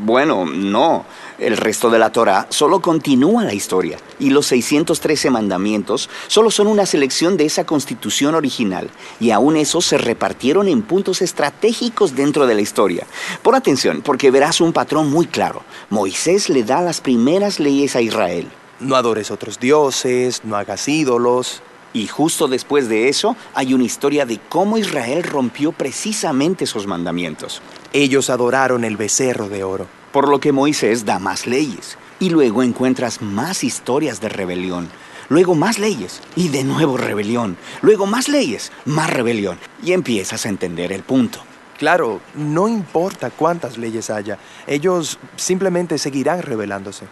Bueno, 0.00 0.46
no. 0.46 1.04
El 1.38 1.58
resto 1.58 1.90
de 1.90 1.98
la 1.98 2.10
Torá 2.10 2.46
solo 2.48 2.80
continúa 2.80 3.44
la 3.44 3.52
historia 3.52 3.98
y 4.18 4.30
los 4.30 4.46
613 4.46 5.28
mandamientos 5.28 6.08
solo 6.26 6.50
son 6.50 6.68
una 6.68 6.86
selección 6.86 7.36
de 7.36 7.44
esa 7.44 7.66
constitución 7.66 8.34
original 8.34 8.88
y 9.20 9.32
aún 9.32 9.58
esos 9.58 9.84
se 9.84 9.98
repartieron 9.98 10.66
en 10.68 10.80
puntos 10.80 11.20
estratégicos 11.20 12.16
dentro 12.16 12.46
de 12.46 12.54
la 12.54 12.62
historia. 12.62 13.06
Por 13.42 13.54
atención, 13.54 14.00
porque 14.00 14.30
verás 14.30 14.62
un 14.62 14.72
patrón 14.72 15.10
muy 15.10 15.26
claro. 15.26 15.64
Moisés 15.90 16.48
le 16.48 16.64
da 16.64 16.80
las 16.80 17.02
primeras 17.02 17.60
leyes 17.60 17.94
a 17.94 18.00
Israel. 18.00 18.48
No 18.80 18.96
adores 18.96 19.30
otros 19.30 19.60
dioses, 19.60 20.40
no 20.44 20.56
hagas 20.56 20.88
ídolos. 20.88 21.62
Y 21.92 22.06
justo 22.06 22.48
después 22.48 22.88
de 22.88 23.08
eso 23.08 23.36
hay 23.54 23.74
una 23.74 23.84
historia 23.84 24.24
de 24.26 24.40
cómo 24.48 24.78
Israel 24.78 25.22
rompió 25.22 25.72
precisamente 25.72 26.64
esos 26.64 26.86
mandamientos. 26.86 27.60
Ellos 27.92 28.30
adoraron 28.30 28.84
el 28.84 28.96
becerro 28.96 29.48
de 29.48 29.64
oro. 29.64 29.86
Por 30.12 30.28
lo 30.28 30.40
que 30.40 30.52
Moisés 30.52 31.04
da 31.04 31.18
más 31.18 31.46
leyes. 31.46 31.98
Y 32.20 32.30
luego 32.30 32.62
encuentras 32.62 33.20
más 33.20 33.64
historias 33.64 34.20
de 34.20 34.28
rebelión. 34.28 34.88
Luego 35.28 35.54
más 35.54 35.78
leyes. 35.78 36.20
Y 36.36 36.48
de 36.48 36.64
nuevo 36.64 36.96
rebelión. 36.96 37.56
Luego 37.80 38.06
más 38.06 38.28
leyes. 38.28 38.72
Más 38.84 39.10
rebelión. 39.10 39.58
Y 39.82 39.92
empiezas 39.92 40.46
a 40.46 40.48
entender 40.48 40.92
el 40.92 41.02
punto. 41.02 41.40
Claro, 41.78 42.20
no 42.34 42.68
importa 42.68 43.30
cuántas 43.30 43.76
leyes 43.76 44.08
haya, 44.08 44.38
ellos 44.68 45.18
simplemente 45.34 45.98
seguirán 45.98 46.40
rebelándose. 46.40 47.06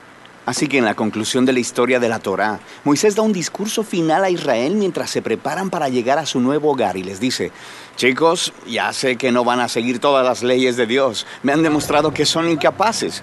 Así 0.51 0.67
que 0.67 0.79
en 0.79 0.85
la 0.85 0.97
conclusión 0.97 1.47
de 1.47 1.53
la 1.53 1.61
historia 1.61 2.01
de 2.01 2.09
la 2.09 2.19
Torá, 2.19 2.59
Moisés 2.83 3.15
da 3.15 3.23
un 3.23 3.33
discurso 3.33 3.85
final 3.85 4.25
a 4.25 4.31
Israel 4.31 4.75
mientras 4.75 5.09
se 5.09 5.23
preparan 5.23 5.71
para 5.71 5.89
llegar 5.89 6.19
a 6.19 6.27
su 6.27 6.41
nuevo 6.41 6.73
hogar 6.73 6.97
y 6.97 7.05
les 7.05 7.21
dice, 7.21 7.53
chicos, 7.95 8.53
ya 8.67 8.93
sé 8.93 9.15
que 9.15 9.31
no 9.31 9.45
van 9.45 9.61
a 9.61 9.69
seguir 9.69 10.01
todas 10.01 10.27
las 10.27 10.43
leyes 10.43 10.77
de 10.77 10.89
Dios, 10.89 11.25
me 11.45 11.53
han 11.53 11.63
demostrado 11.63 12.13
que 12.13 12.27
son 12.27 12.49
incapaces. 12.49 13.23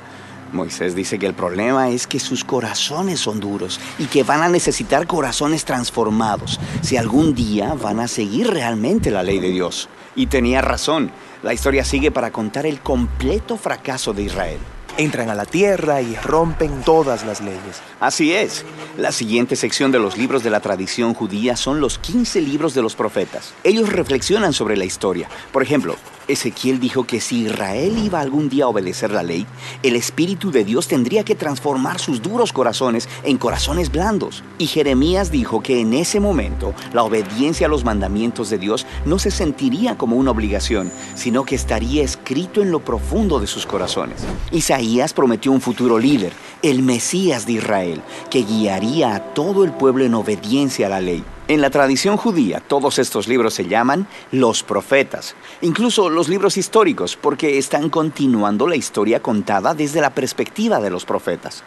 Moisés 0.54 0.96
dice 0.96 1.20
que 1.20 1.26
el 1.26 1.34
problema 1.34 1.90
es 1.90 2.08
que 2.08 2.22
sus 2.22 2.46
corazones 2.46 3.20
son 3.20 3.42
duros 3.42 3.78
y 4.00 4.06
que 4.06 4.24
van 4.24 4.42
a 4.42 4.48
necesitar 4.48 5.06
corazones 5.06 5.66
transformados 5.66 6.62
si 6.82 6.96
algún 6.96 7.36
día 7.36 7.74
van 7.74 8.00
a 8.00 8.08
seguir 8.08 8.50
realmente 8.52 9.12
la 9.12 9.24
ley 9.24 9.40
de 9.40 9.50
Dios. 9.50 9.90
Y 10.16 10.28
tenía 10.28 10.62
razón, 10.62 11.12
la 11.44 11.54
historia 11.54 11.84
sigue 11.84 12.10
para 12.10 12.32
contar 12.32 12.66
el 12.66 12.80
completo 12.80 13.58
fracaso 13.58 14.14
de 14.14 14.24
Israel 14.24 14.60
entran 14.98 15.30
a 15.30 15.36
la 15.36 15.46
tierra 15.46 16.02
y 16.02 16.16
rompen 16.16 16.82
todas 16.84 17.26
las 17.26 17.42
leyes. 17.42 17.82
Así 18.00 18.34
es. 18.34 18.66
La 18.98 19.12
siguiente 19.12 19.56
sección 19.56 19.92
de 19.92 20.00
los 20.00 20.18
libros 20.18 20.44
de 20.44 20.50
la 20.50 20.60
tradición 20.60 21.14
judía 21.14 21.56
son 21.56 21.80
los 21.80 22.00
15 22.00 22.42
libros 22.42 22.74
de 22.74 22.82
los 22.82 22.96
profetas. 22.96 23.54
Ellos 23.64 23.90
reflexionan 23.90 24.54
sobre 24.54 24.78
la 24.78 24.86
historia. 24.86 25.30
Por 25.52 25.64
ejemplo, 25.64 25.96
Ezequiel 26.28 26.80
dijo 26.80 27.06
que 27.06 27.22
si 27.22 27.46
Israel 27.46 27.98
iba 27.98 28.20
algún 28.20 28.50
día 28.50 28.66
a 28.66 28.68
obedecer 28.68 29.12
la 29.12 29.24
ley, 29.24 29.46
el 29.84 29.96
Espíritu 29.96 30.52
de 30.52 30.64
Dios 30.64 30.88
tendría 30.88 31.24
que 31.24 31.36
transformar 31.36 32.00
sus 32.00 32.22
duros 32.22 32.54
corazones 32.54 33.08
en 33.24 33.38
corazones 33.38 33.92
blandos. 33.92 34.44
Y 34.58 34.68
Jeremías 34.68 35.32
dijo 35.32 35.62
que 35.62 35.80
en 35.80 35.94
ese 35.94 36.20
momento 36.20 36.74
la 36.94 37.04
obediencia 37.04 37.68
a 37.68 37.70
los 37.70 37.84
mandamientos 37.84 38.50
de 38.50 38.58
Dios 38.58 38.86
no 39.06 39.20
se 39.20 39.32
sentiría 39.32 39.98
como 39.98 40.16
una 40.16 40.32
obligación, 40.32 40.92
sino 41.16 41.46
que 41.46 41.56
estaría 41.56 42.04
escrito 42.04 42.62
en 42.62 42.72
lo 42.72 42.80
profundo 42.80 43.40
de 43.40 43.48
sus 43.48 43.66
corazones. 43.66 44.24
Isaías 44.52 45.14
prometió 45.14 45.52
un 45.52 45.62
futuro 45.62 46.00
líder, 46.00 46.34
el 46.62 46.82
Mesías 46.82 47.46
de 47.46 47.54
Israel, 47.54 48.02
que 48.30 48.44
guiaría 48.44 49.16
a 49.16 49.20
todo 49.34 49.64
el 49.64 49.72
pueblo 49.72 50.04
en 50.04 50.14
obediencia 50.14 50.88
a 50.88 50.90
la 50.90 51.02
ley. 51.02 51.24
En 51.48 51.62
la 51.62 51.70
tradición 51.70 52.18
judía, 52.18 52.60
todos 52.60 53.00
estos 53.00 53.28
libros 53.28 53.54
se 53.54 53.68
llaman 53.68 54.08
los 54.32 54.64
profetas, 54.64 55.36
incluso 55.62 56.10
los 56.10 56.28
libros 56.28 56.58
históricos, 56.58 57.16
porque 57.16 57.58
están 57.58 57.90
continuando 57.90 58.68
la 58.68 58.76
historia 58.76 59.22
contada 59.22 59.74
desde 59.74 60.02
la 60.02 60.10
perspectiva 60.10 60.80
de 60.80 60.90
los 60.90 61.06
profetas. 61.06 61.64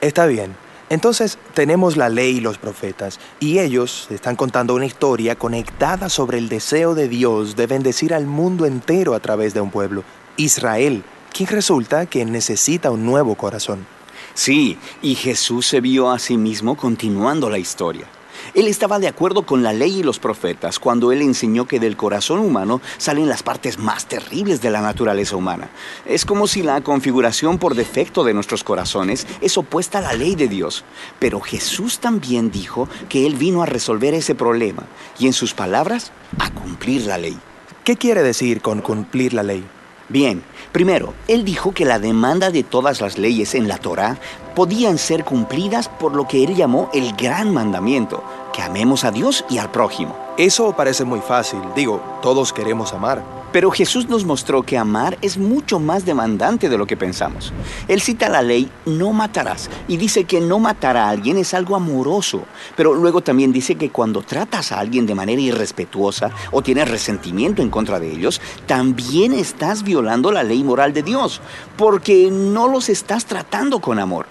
Está 0.00 0.26
bien. 0.26 0.54
Entonces 0.90 1.38
tenemos 1.54 1.96
la 1.96 2.10
ley 2.10 2.36
y 2.36 2.40
los 2.40 2.58
profetas, 2.58 3.18
y 3.40 3.58
ellos 3.60 4.06
están 4.10 4.36
contando 4.36 4.74
una 4.74 4.84
historia 4.84 5.34
conectada 5.34 6.10
sobre 6.10 6.36
el 6.36 6.50
deseo 6.50 6.94
de 6.94 7.08
Dios 7.08 7.56
de 7.56 7.66
bendecir 7.66 8.12
al 8.12 8.26
mundo 8.26 8.66
entero 8.66 9.14
a 9.14 9.20
través 9.20 9.54
de 9.54 9.62
un 9.62 9.70
pueblo, 9.70 10.04
Israel, 10.36 11.02
quien 11.32 11.48
resulta 11.48 12.04
que 12.04 12.26
necesita 12.26 12.90
un 12.90 13.06
nuevo 13.06 13.34
corazón. 13.34 13.93
Sí, 14.34 14.78
y 15.02 15.14
Jesús 15.14 15.66
se 15.66 15.80
vio 15.80 16.10
a 16.10 16.18
sí 16.18 16.36
mismo 16.36 16.76
continuando 16.76 17.50
la 17.50 17.58
historia. 17.58 18.06
Él 18.52 18.68
estaba 18.68 18.98
de 18.98 19.08
acuerdo 19.08 19.46
con 19.46 19.62
la 19.62 19.72
ley 19.72 20.00
y 20.00 20.02
los 20.02 20.18
profetas 20.18 20.78
cuando 20.78 21.12
él 21.12 21.22
enseñó 21.22 21.66
que 21.66 21.80
del 21.80 21.96
corazón 21.96 22.40
humano 22.40 22.80
salen 22.98 23.28
las 23.28 23.42
partes 23.42 23.78
más 23.78 24.06
terribles 24.06 24.60
de 24.60 24.70
la 24.70 24.80
naturaleza 24.80 25.36
humana. 25.36 25.70
Es 26.04 26.24
como 26.24 26.46
si 26.46 26.62
la 26.62 26.80
configuración 26.82 27.58
por 27.58 27.74
defecto 27.74 28.22
de 28.22 28.34
nuestros 28.34 28.62
corazones 28.62 29.26
es 29.40 29.56
opuesta 29.56 29.98
a 29.98 30.02
la 30.02 30.12
ley 30.12 30.34
de 30.34 30.48
Dios. 30.48 30.84
Pero 31.18 31.40
Jesús 31.40 31.98
también 31.98 32.50
dijo 32.50 32.88
que 33.08 33.26
Él 33.26 33.34
vino 33.34 33.62
a 33.62 33.66
resolver 33.66 34.14
ese 34.14 34.34
problema 34.34 34.84
y 35.18 35.26
en 35.26 35.32
sus 35.32 35.54
palabras, 35.54 36.12
a 36.38 36.50
cumplir 36.50 37.06
la 37.06 37.18
ley. 37.18 37.38
¿Qué 37.84 37.96
quiere 37.96 38.22
decir 38.22 38.60
con 38.60 38.80
cumplir 38.82 39.34
la 39.34 39.42
ley? 39.42 39.64
Bien, 40.08 40.42
primero, 40.74 41.14
él 41.28 41.44
dijo 41.44 41.70
que 41.72 41.84
la 41.84 42.00
demanda 42.00 42.50
de 42.50 42.64
todas 42.64 43.00
las 43.00 43.16
leyes 43.16 43.54
en 43.54 43.68
la 43.68 43.78
Torá 43.78 44.18
podían 44.54 44.98
ser 44.98 45.24
cumplidas 45.24 45.88
por 45.88 46.14
lo 46.14 46.26
que 46.28 46.44
él 46.44 46.54
llamó 46.54 46.88
el 46.92 47.12
gran 47.14 47.52
mandamiento, 47.52 48.22
que 48.52 48.62
amemos 48.62 49.04
a 49.04 49.10
Dios 49.10 49.44
y 49.50 49.58
al 49.58 49.70
prójimo. 49.70 50.16
Eso 50.36 50.74
parece 50.76 51.04
muy 51.04 51.20
fácil, 51.20 51.60
digo, 51.74 52.00
todos 52.22 52.52
queremos 52.52 52.92
amar. 52.92 53.22
Pero 53.54 53.70
Jesús 53.70 54.08
nos 54.08 54.24
mostró 54.24 54.64
que 54.64 54.76
amar 54.76 55.16
es 55.22 55.38
mucho 55.38 55.78
más 55.78 56.04
demandante 56.04 56.68
de 56.68 56.76
lo 56.76 56.86
que 56.86 56.96
pensamos. 56.96 57.52
Él 57.86 58.00
cita 58.00 58.28
la 58.28 58.42
ley, 58.42 58.68
no 58.84 59.12
matarás, 59.12 59.70
y 59.86 59.96
dice 59.96 60.24
que 60.24 60.40
no 60.40 60.58
matar 60.58 60.96
a 60.96 61.08
alguien 61.08 61.38
es 61.38 61.54
algo 61.54 61.76
amoroso, 61.76 62.42
pero 62.76 62.94
luego 62.94 63.20
también 63.20 63.52
dice 63.52 63.76
que 63.76 63.90
cuando 63.90 64.22
tratas 64.22 64.72
a 64.72 64.80
alguien 64.80 65.06
de 65.06 65.14
manera 65.14 65.40
irrespetuosa 65.40 66.32
o 66.50 66.62
tienes 66.62 66.90
resentimiento 66.90 67.62
en 67.62 67.70
contra 67.70 68.00
de 68.00 68.10
ellos, 68.10 68.40
también 68.66 69.32
estás 69.32 69.84
violando 69.84 70.32
la 70.32 70.42
ley 70.42 70.64
moral 70.64 70.92
de 70.92 71.04
Dios, 71.04 71.40
porque 71.76 72.32
no 72.32 72.66
los 72.66 72.88
estás 72.88 73.24
tratando 73.24 73.78
con 73.78 74.00
amor. 74.00 74.26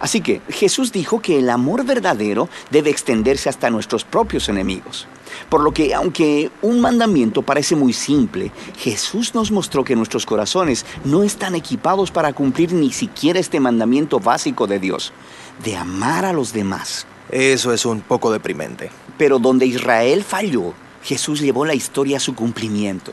Así 0.00 0.20
que 0.20 0.40
Jesús 0.48 0.92
dijo 0.92 1.20
que 1.20 1.38
el 1.38 1.50
amor 1.50 1.84
verdadero 1.84 2.48
debe 2.70 2.90
extenderse 2.90 3.48
hasta 3.48 3.70
nuestros 3.70 4.04
propios 4.04 4.48
enemigos. 4.48 5.06
Por 5.48 5.62
lo 5.62 5.72
que, 5.72 5.94
aunque 5.94 6.50
un 6.62 6.80
mandamiento 6.80 7.42
parece 7.42 7.74
muy 7.76 7.92
simple, 7.92 8.52
Jesús 8.78 9.34
nos 9.34 9.50
mostró 9.50 9.84
que 9.84 9.96
nuestros 9.96 10.26
corazones 10.26 10.84
no 11.04 11.22
están 11.22 11.54
equipados 11.54 12.10
para 12.10 12.32
cumplir 12.32 12.72
ni 12.72 12.92
siquiera 12.92 13.40
este 13.40 13.60
mandamiento 13.60 14.20
básico 14.20 14.66
de 14.66 14.78
Dios, 14.78 15.12
de 15.64 15.76
amar 15.76 16.24
a 16.24 16.32
los 16.32 16.52
demás. 16.52 17.06
Eso 17.30 17.72
es 17.72 17.84
un 17.84 18.00
poco 18.00 18.32
deprimente. 18.32 18.90
Pero 19.16 19.38
donde 19.38 19.66
Israel 19.66 20.24
falló, 20.24 20.74
Jesús 21.02 21.40
llevó 21.40 21.64
la 21.64 21.74
historia 21.74 22.16
a 22.16 22.20
su 22.20 22.34
cumplimiento. 22.34 23.12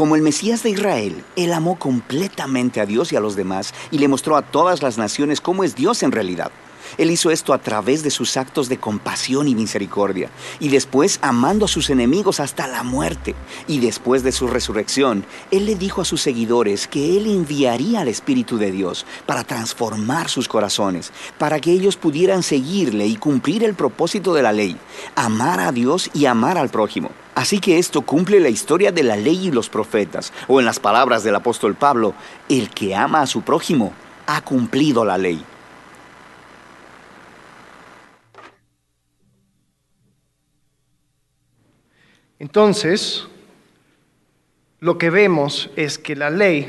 Como 0.00 0.16
el 0.16 0.22
Mesías 0.22 0.62
de 0.62 0.70
Israel, 0.70 1.22
Él 1.36 1.52
amó 1.52 1.78
completamente 1.78 2.80
a 2.80 2.86
Dios 2.86 3.12
y 3.12 3.16
a 3.16 3.20
los 3.20 3.36
demás 3.36 3.74
y 3.90 3.98
le 3.98 4.08
mostró 4.08 4.34
a 4.34 4.40
todas 4.40 4.82
las 4.82 4.96
naciones 4.96 5.42
cómo 5.42 5.62
es 5.62 5.76
Dios 5.76 6.02
en 6.02 6.10
realidad. 6.10 6.50
Él 6.98 7.10
hizo 7.10 7.30
esto 7.30 7.52
a 7.52 7.58
través 7.58 8.02
de 8.02 8.10
sus 8.10 8.36
actos 8.36 8.68
de 8.68 8.78
compasión 8.78 9.48
y 9.48 9.54
misericordia, 9.54 10.30
y 10.58 10.68
después 10.68 11.18
amando 11.22 11.64
a 11.64 11.68
sus 11.68 11.90
enemigos 11.90 12.40
hasta 12.40 12.66
la 12.66 12.82
muerte. 12.82 13.34
Y 13.66 13.80
después 13.80 14.22
de 14.22 14.32
su 14.32 14.48
resurrección, 14.48 15.24
Él 15.50 15.66
le 15.66 15.74
dijo 15.74 16.00
a 16.00 16.04
sus 16.04 16.20
seguidores 16.20 16.86
que 16.86 17.16
Él 17.16 17.26
enviaría 17.26 18.00
al 18.00 18.08
Espíritu 18.08 18.58
de 18.58 18.70
Dios 18.70 19.06
para 19.26 19.44
transformar 19.44 20.28
sus 20.28 20.48
corazones, 20.48 21.12
para 21.38 21.60
que 21.60 21.72
ellos 21.72 21.96
pudieran 21.96 22.42
seguirle 22.42 23.06
y 23.06 23.16
cumplir 23.16 23.64
el 23.64 23.74
propósito 23.74 24.34
de 24.34 24.42
la 24.42 24.52
ley, 24.52 24.76
amar 25.14 25.60
a 25.60 25.72
Dios 25.72 26.10
y 26.14 26.26
amar 26.26 26.58
al 26.58 26.68
prójimo. 26.68 27.10
Así 27.34 27.60
que 27.60 27.78
esto 27.78 28.02
cumple 28.02 28.40
la 28.40 28.48
historia 28.48 28.92
de 28.92 29.02
la 29.02 29.16
ley 29.16 29.46
y 29.46 29.50
los 29.50 29.68
profetas, 29.68 30.32
o 30.48 30.60
en 30.60 30.66
las 30.66 30.80
palabras 30.80 31.22
del 31.22 31.36
apóstol 31.36 31.74
Pablo, 31.74 32.14
el 32.48 32.70
que 32.70 32.94
ama 32.94 33.22
a 33.22 33.26
su 33.26 33.42
prójimo 33.42 33.92
ha 34.26 34.42
cumplido 34.42 35.04
la 35.04 35.16
ley. 35.16 35.44
Entonces, 42.40 43.26
lo 44.80 44.96
que 44.96 45.10
vemos 45.10 45.68
es 45.76 45.98
que 45.98 46.16
la 46.16 46.30
ley 46.30 46.68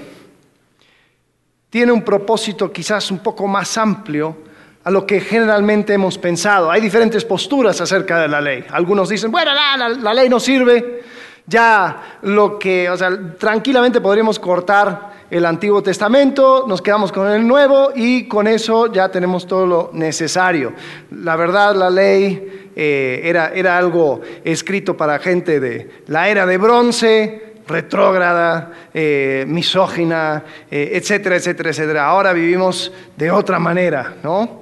tiene 1.70 1.94
un 1.94 2.04
propósito 2.04 2.74
quizás 2.74 3.10
un 3.10 3.20
poco 3.20 3.48
más 3.48 3.78
amplio 3.78 4.36
a 4.84 4.92
lo 4.92 5.08
que 5.08 5.22
generalmente 5.22 5.94
hemos 5.94 6.18
pensado. 6.18 6.70
Hay 6.70 6.82
diferentes 6.82 7.24
posturas 7.24 7.80
acerca 7.80 8.20
de 8.20 8.28
la 8.28 8.42
ley. 8.42 8.66
Algunos 8.70 9.08
dicen, 9.08 9.32
bueno, 9.32 9.52
la, 9.54 10.14
ley 10.14 10.28
no 10.28 10.42
sirve, 10.42 11.04
ya 11.46 12.18
lo 12.24 12.60
que, 12.60 12.90
o 12.90 12.98
sea, 12.98 13.38
tranquilamente 13.40 14.02
podríamos 14.02 14.40
cortar 14.40 15.12
el 15.30 15.46
Antiguo 15.46 15.82
Testamento, 15.82 16.66
nos 16.68 16.82
quedamos 16.82 17.14
con 17.14 17.32
el 17.32 17.48
Nuevo 17.48 17.94
y 17.96 18.28
con 18.28 18.46
eso 18.46 18.92
ya 18.92 19.08
tenemos 19.08 19.48
todo 19.48 19.66
lo 19.66 19.90
necesario. 19.94 20.74
La 21.12 21.38
verdad, 21.38 21.74
la 21.74 21.90
ley 21.90 22.61
eh, 22.76 23.22
era, 23.24 23.52
era 23.54 23.78
algo 23.78 24.22
escrito 24.44 24.96
para 24.96 25.20
gente 25.20 25.60
de 25.60 25.90
la 26.08 26.30
era 26.30 26.46
de 26.46 26.58
bronce, 26.58 27.54
retrógrada, 27.68 28.72
eh, 28.94 29.46
misógina, 29.48 30.44
eh, 30.70 30.92
etcétera, 30.94 31.36
etcétera, 31.36 31.70
etcétera. 31.70 32.06
Ahora 32.06 32.34
vivimos 32.34 32.92
de 33.18 33.32
otra 33.32 33.60
manera, 33.60 34.16
¿no? 34.24 34.62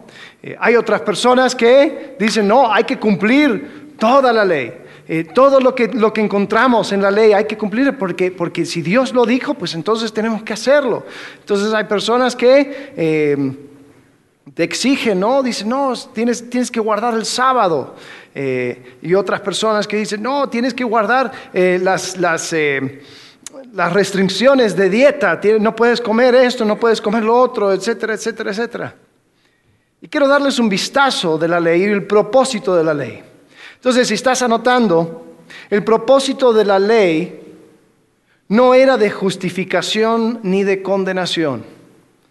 hay 0.58 0.78
otras 0.78 1.02
personas 1.02 1.54
que 1.54 2.16
dicen, 2.18 2.48
no, 2.48 2.72
hay 2.74 2.86
que 2.86 2.98
cumplir 2.98 3.96
toda 4.00 4.32
la 4.32 4.46
ley. 4.46 4.74
Todo 5.34 5.60
lo 5.60 5.76
que, 5.76 5.90
lo 5.90 6.14
que 6.14 6.22
encontramos 6.22 6.94
en 6.94 7.02
la 7.02 7.12
ley 7.12 7.34
hay 7.34 7.44
que 7.44 7.58
cumplir 7.58 7.98
porque, 7.98 8.32
porque 8.32 8.64
si 8.64 8.82
Dios 8.82 9.12
lo 9.12 9.26
dijo, 9.26 9.56
pues 9.56 9.74
entonces 9.74 10.14
tenemos 10.14 10.44
que 10.44 10.54
hacerlo. 10.54 11.06
Entonces 11.40 11.74
hay 11.74 11.84
personas 11.86 12.38
que 12.38 13.69
te 14.54 14.64
exigen, 14.64 15.20
¿no? 15.20 15.44
Dicen, 15.44 15.70
no, 15.70 15.94
tienes, 16.14 16.50
tienes 16.50 16.72
que 16.72 16.80
guardar 16.80 17.14
el 17.14 17.26
sábado. 17.26 17.96
Eh, 18.34 18.98
y 19.02 19.14
otras 19.14 19.42
personas 19.42 19.88
que 19.88 19.98
dicen, 19.98 20.22
no, 20.22 20.50
tienes 20.50 20.74
que 20.74 20.84
guardar 20.84 21.32
las... 21.54 22.18
las 22.18 22.54
las 23.74 23.94
restricciones 23.94 24.76
de 24.76 24.90
dieta, 24.90 25.40
no 25.60 25.76
puedes 25.76 26.02
comer 26.02 26.36
esto, 26.36 26.66
no 26.66 26.80
puedes 26.80 27.02
comer 27.02 27.24
lo 27.24 27.38
otro, 27.38 27.74
etcétera, 27.74 28.14
etcétera, 28.14 28.52
etcétera. 28.52 28.96
Y 30.02 30.08
quiero 30.08 30.28
darles 30.28 30.60
un 30.60 30.70
vistazo 30.70 31.38
de 31.38 31.48
la 31.48 31.60
ley 31.60 31.82
y 31.82 31.86
el 31.86 32.06
propósito 32.06 32.76
de 32.76 32.84
la 32.84 32.94
ley. 32.94 33.22
Entonces, 33.76 34.08
si 34.08 34.14
estás 34.14 34.42
anotando, 34.42 35.36
el 35.70 35.84
propósito 35.84 36.54
de 36.54 36.66
la 36.66 36.80
ley 36.80 37.58
no 38.48 38.74
era 38.74 38.98
de 38.98 39.12
justificación 39.12 40.40
ni 40.44 40.64
de 40.64 40.82
condenación, 40.82 41.66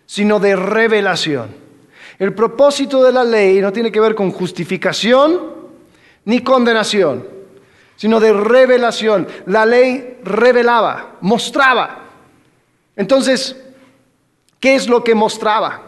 sino 0.07 0.41
de 0.41 0.57
revelación. 0.57 1.68
El 2.19 2.35
propósito 2.35 3.03
de 3.03 3.13
la 3.13 3.23
ley 3.23 3.61
no 3.61 3.73
tiene 3.73 3.93
que 3.93 4.01
ver 4.01 4.15
con 4.15 4.33
justificación 4.33 5.41
ni 6.25 6.41
condenación, 6.41 7.27
sino 7.97 8.19
de 8.19 8.33
revelación. 8.33 9.27
La 9.47 9.65
ley 9.65 10.19
revelaba, 10.25 11.17
mostraba. 11.21 12.07
Entonces, 12.97 13.57
¿qué 14.59 14.75
es 14.75 14.89
lo 14.89 15.05
que 15.05 15.15
mostraba? 15.15 15.83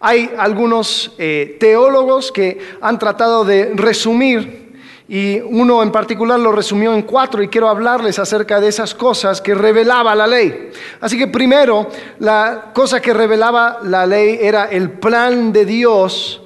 Hay 0.00 0.32
algunos 0.36 1.12
eh, 1.18 1.56
teólogos 1.60 2.32
que 2.32 2.58
han 2.80 2.98
tratado 2.98 3.44
de 3.44 3.72
resumir 3.74 4.67
y 5.08 5.40
uno 5.40 5.82
en 5.82 5.90
particular 5.90 6.38
lo 6.38 6.52
resumió 6.52 6.94
en 6.94 7.02
cuatro 7.02 7.42
y 7.42 7.48
quiero 7.48 7.70
hablarles 7.70 8.18
acerca 8.18 8.60
de 8.60 8.68
esas 8.68 8.94
cosas 8.94 9.40
que 9.40 9.54
revelaba 9.54 10.14
la 10.14 10.26
ley. 10.26 10.70
Así 11.00 11.16
que 11.16 11.26
primero, 11.26 11.88
la 12.18 12.72
cosa 12.74 13.00
que 13.00 13.14
revelaba 13.14 13.78
la 13.84 14.04
ley 14.04 14.38
era 14.40 14.66
el 14.66 14.90
plan 14.90 15.50
de 15.50 15.64
Dios 15.64 16.42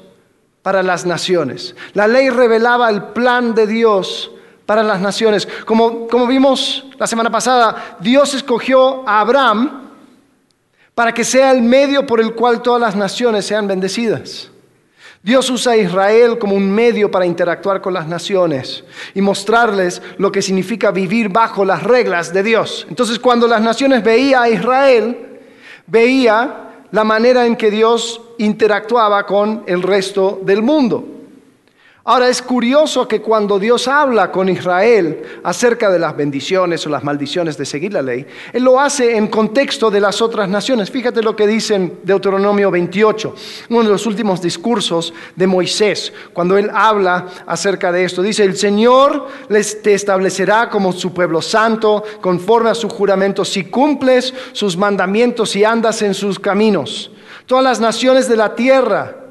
para 0.62 0.84
las 0.84 1.04
naciones. 1.04 1.74
La 1.94 2.06
ley 2.06 2.30
revelaba 2.30 2.88
el 2.88 3.02
plan 3.06 3.52
de 3.52 3.66
Dios 3.66 4.30
para 4.64 4.84
las 4.84 5.00
naciones. 5.00 5.48
Como, 5.66 6.06
como 6.06 6.28
vimos 6.28 6.84
la 6.98 7.08
semana 7.08 7.30
pasada, 7.30 7.96
Dios 7.98 8.32
escogió 8.32 9.02
a 9.08 9.18
Abraham 9.18 9.90
para 10.94 11.12
que 11.12 11.24
sea 11.24 11.50
el 11.50 11.62
medio 11.62 12.06
por 12.06 12.20
el 12.20 12.32
cual 12.34 12.62
todas 12.62 12.80
las 12.80 12.94
naciones 12.94 13.44
sean 13.44 13.66
bendecidas. 13.66 14.51
Dios 15.22 15.48
usa 15.50 15.74
a 15.74 15.76
Israel 15.76 16.36
como 16.36 16.56
un 16.56 16.68
medio 16.68 17.08
para 17.08 17.26
interactuar 17.26 17.80
con 17.80 17.94
las 17.94 18.08
naciones 18.08 18.82
y 19.14 19.20
mostrarles 19.20 20.02
lo 20.18 20.32
que 20.32 20.42
significa 20.42 20.90
vivir 20.90 21.28
bajo 21.28 21.64
las 21.64 21.84
reglas 21.84 22.32
de 22.32 22.42
Dios. 22.42 22.86
Entonces 22.90 23.20
cuando 23.20 23.46
las 23.46 23.62
naciones 23.62 24.02
veían 24.02 24.42
a 24.42 24.48
Israel, 24.48 25.40
veía 25.86 26.70
la 26.90 27.04
manera 27.04 27.46
en 27.46 27.54
que 27.54 27.70
Dios 27.70 28.20
interactuaba 28.38 29.24
con 29.24 29.62
el 29.66 29.82
resto 29.82 30.40
del 30.42 30.60
mundo. 30.60 31.11
Ahora 32.04 32.28
es 32.28 32.42
curioso 32.42 33.06
que 33.06 33.22
cuando 33.22 33.60
Dios 33.60 33.86
habla 33.86 34.32
con 34.32 34.48
Israel 34.48 35.22
acerca 35.44 35.88
de 35.88 36.00
las 36.00 36.16
bendiciones 36.16 36.84
o 36.84 36.90
las 36.90 37.04
maldiciones 37.04 37.56
de 37.56 37.64
seguir 37.64 37.92
la 37.92 38.02
ley, 38.02 38.26
Él 38.52 38.64
lo 38.64 38.80
hace 38.80 39.16
en 39.16 39.28
contexto 39.28 39.88
de 39.88 40.00
las 40.00 40.20
otras 40.20 40.48
naciones. 40.48 40.90
Fíjate 40.90 41.22
lo 41.22 41.36
que 41.36 41.46
dice 41.46 41.76
en 41.76 42.00
Deuteronomio 42.02 42.72
28, 42.72 43.36
uno 43.68 43.84
de 43.84 43.88
los 43.88 44.04
últimos 44.04 44.42
discursos 44.42 45.14
de 45.36 45.46
Moisés, 45.46 46.12
cuando 46.32 46.58
Él 46.58 46.72
habla 46.74 47.28
acerca 47.46 47.92
de 47.92 48.02
esto. 48.02 48.20
Dice, 48.20 48.42
el 48.42 48.56
Señor 48.56 49.28
les 49.48 49.80
te 49.80 49.94
establecerá 49.94 50.68
como 50.70 50.90
su 50.90 51.14
pueblo 51.14 51.40
santo, 51.40 52.02
conforme 52.20 52.70
a 52.70 52.74
su 52.74 52.88
juramento, 52.88 53.44
si 53.44 53.66
cumples 53.66 54.34
sus 54.50 54.76
mandamientos 54.76 55.54
y 55.54 55.62
andas 55.62 56.02
en 56.02 56.14
sus 56.14 56.40
caminos. 56.40 57.12
Todas 57.46 57.62
las 57.62 57.78
naciones 57.78 58.28
de 58.28 58.36
la 58.36 58.56
tierra 58.56 59.21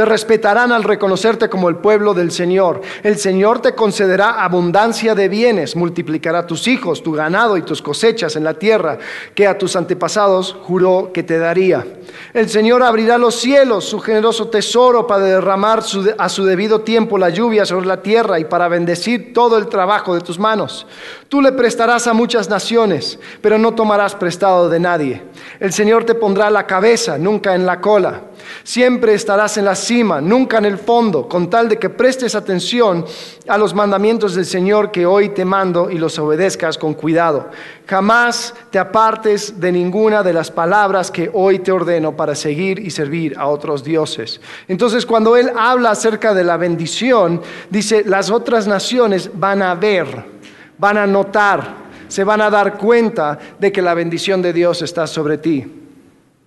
te 0.00 0.06
respetarán 0.06 0.72
al 0.72 0.82
reconocerte 0.82 1.50
como 1.50 1.68
el 1.68 1.76
pueblo 1.76 2.14
del 2.14 2.30
Señor. 2.30 2.80
El 3.02 3.18
Señor 3.18 3.60
te 3.60 3.74
concederá 3.74 4.42
abundancia 4.42 5.14
de 5.14 5.28
bienes, 5.28 5.76
multiplicará 5.76 6.46
tus 6.46 6.68
hijos, 6.68 7.02
tu 7.02 7.12
ganado 7.12 7.58
y 7.58 7.62
tus 7.62 7.82
cosechas 7.82 8.34
en 8.34 8.44
la 8.44 8.54
tierra 8.54 8.96
que 9.34 9.46
a 9.46 9.58
tus 9.58 9.76
antepasados 9.76 10.56
juró 10.62 11.10
que 11.12 11.22
te 11.22 11.38
daría. 11.38 11.84
El 12.32 12.48
Señor 12.48 12.82
abrirá 12.82 13.18
los 13.18 13.34
cielos, 13.34 13.84
su 13.84 14.00
generoso 14.00 14.48
tesoro, 14.48 15.06
para 15.06 15.22
derramar 15.22 15.82
a 16.16 16.28
su 16.30 16.44
debido 16.46 16.80
tiempo 16.80 17.18
la 17.18 17.28
lluvia 17.28 17.66
sobre 17.66 17.84
la 17.84 18.00
tierra 18.00 18.40
y 18.40 18.46
para 18.46 18.68
bendecir 18.68 19.34
todo 19.34 19.58
el 19.58 19.66
trabajo 19.66 20.14
de 20.14 20.22
tus 20.22 20.38
manos. 20.38 20.86
Tú 21.30 21.40
le 21.40 21.52
prestarás 21.52 22.08
a 22.08 22.12
muchas 22.12 22.50
naciones, 22.50 23.16
pero 23.40 23.56
no 23.56 23.72
tomarás 23.72 24.16
prestado 24.16 24.68
de 24.68 24.80
nadie. 24.80 25.22
El 25.60 25.72
Señor 25.72 26.02
te 26.02 26.16
pondrá 26.16 26.50
la 26.50 26.66
cabeza, 26.66 27.18
nunca 27.18 27.54
en 27.54 27.64
la 27.64 27.80
cola. 27.80 28.22
Siempre 28.64 29.14
estarás 29.14 29.56
en 29.56 29.64
la 29.64 29.76
cima, 29.76 30.20
nunca 30.20 30.58
en 30.58 30.64
el 30.64 30.76
fondo, 30.76 31.28
con 31.28 31.48
tal 31.48 31.68
de 31.68 31.78
que 31.78 31.88
prestes 31.88 32.34
atención 32.34 33.04
a 33.46 33.56
los 33.56 33.74
mandamientos 33.74 34.34
del 34.34 34.44
Señor 34.44 34.90
que 34.90 35.06
hoy 35.06 35.28
te 35.28 35.44
mando 35.44 35.88
y 35.88 35.98
los 35.98 36.18
obedezcas 36.18 36.76
con 36.76 36.94
cuidado. 36.94 37.50
Jamás 37.86 38.52
te 38.72 38.80
apartes 38.80 39.60
de 39.60 39.70
ninguna 39.70 40.24
de 40.24 40.32
las 40.32 40.50
palabras 40.50 41.12
que 41.12 41.30
hoy 41.32 41.60
te 41.60 41.70
ordeno 41.70 42.16
para 42.16 42.34
seguir 42.34 42.80
y 42.80 42.90
servir 42.90 43.38
a 43.38 43.46
otros 43.46 43.84
dioses. 43.84 44.40
Entonces, 44.66 45.06
cuando 45.06 45.36
Él 45.36 45.52
habla 45.56 45.92
acerca 45.92 46.34
de 46.34 46.42
la 46.42 46.56
bendición, 46.56 47.40
dice, 47.70 48.02
las 48.04 48.30
otras 48.30 48.66
naciones 48.66 49.30
van 49.32 49.62
a 49.62 49.76
ver, 49.76 50.39
van 50.80 50.96
a 50.96 51.06
notar, 51.06 51.76
se 52.08 52.24
van 52.24 52.40
a 52.40 52.48
dar 52.48 52.78
cuenta 52.78 53.38
de 53.58 53.70
que 53.70 53.82
la 53.82 53.92
bendición 53.92 54.40
de 54.40 54.54
Dios 54.54 54.80
está 54.80 55.06
sobre 55.06 55.36
ti. 55.36 55.64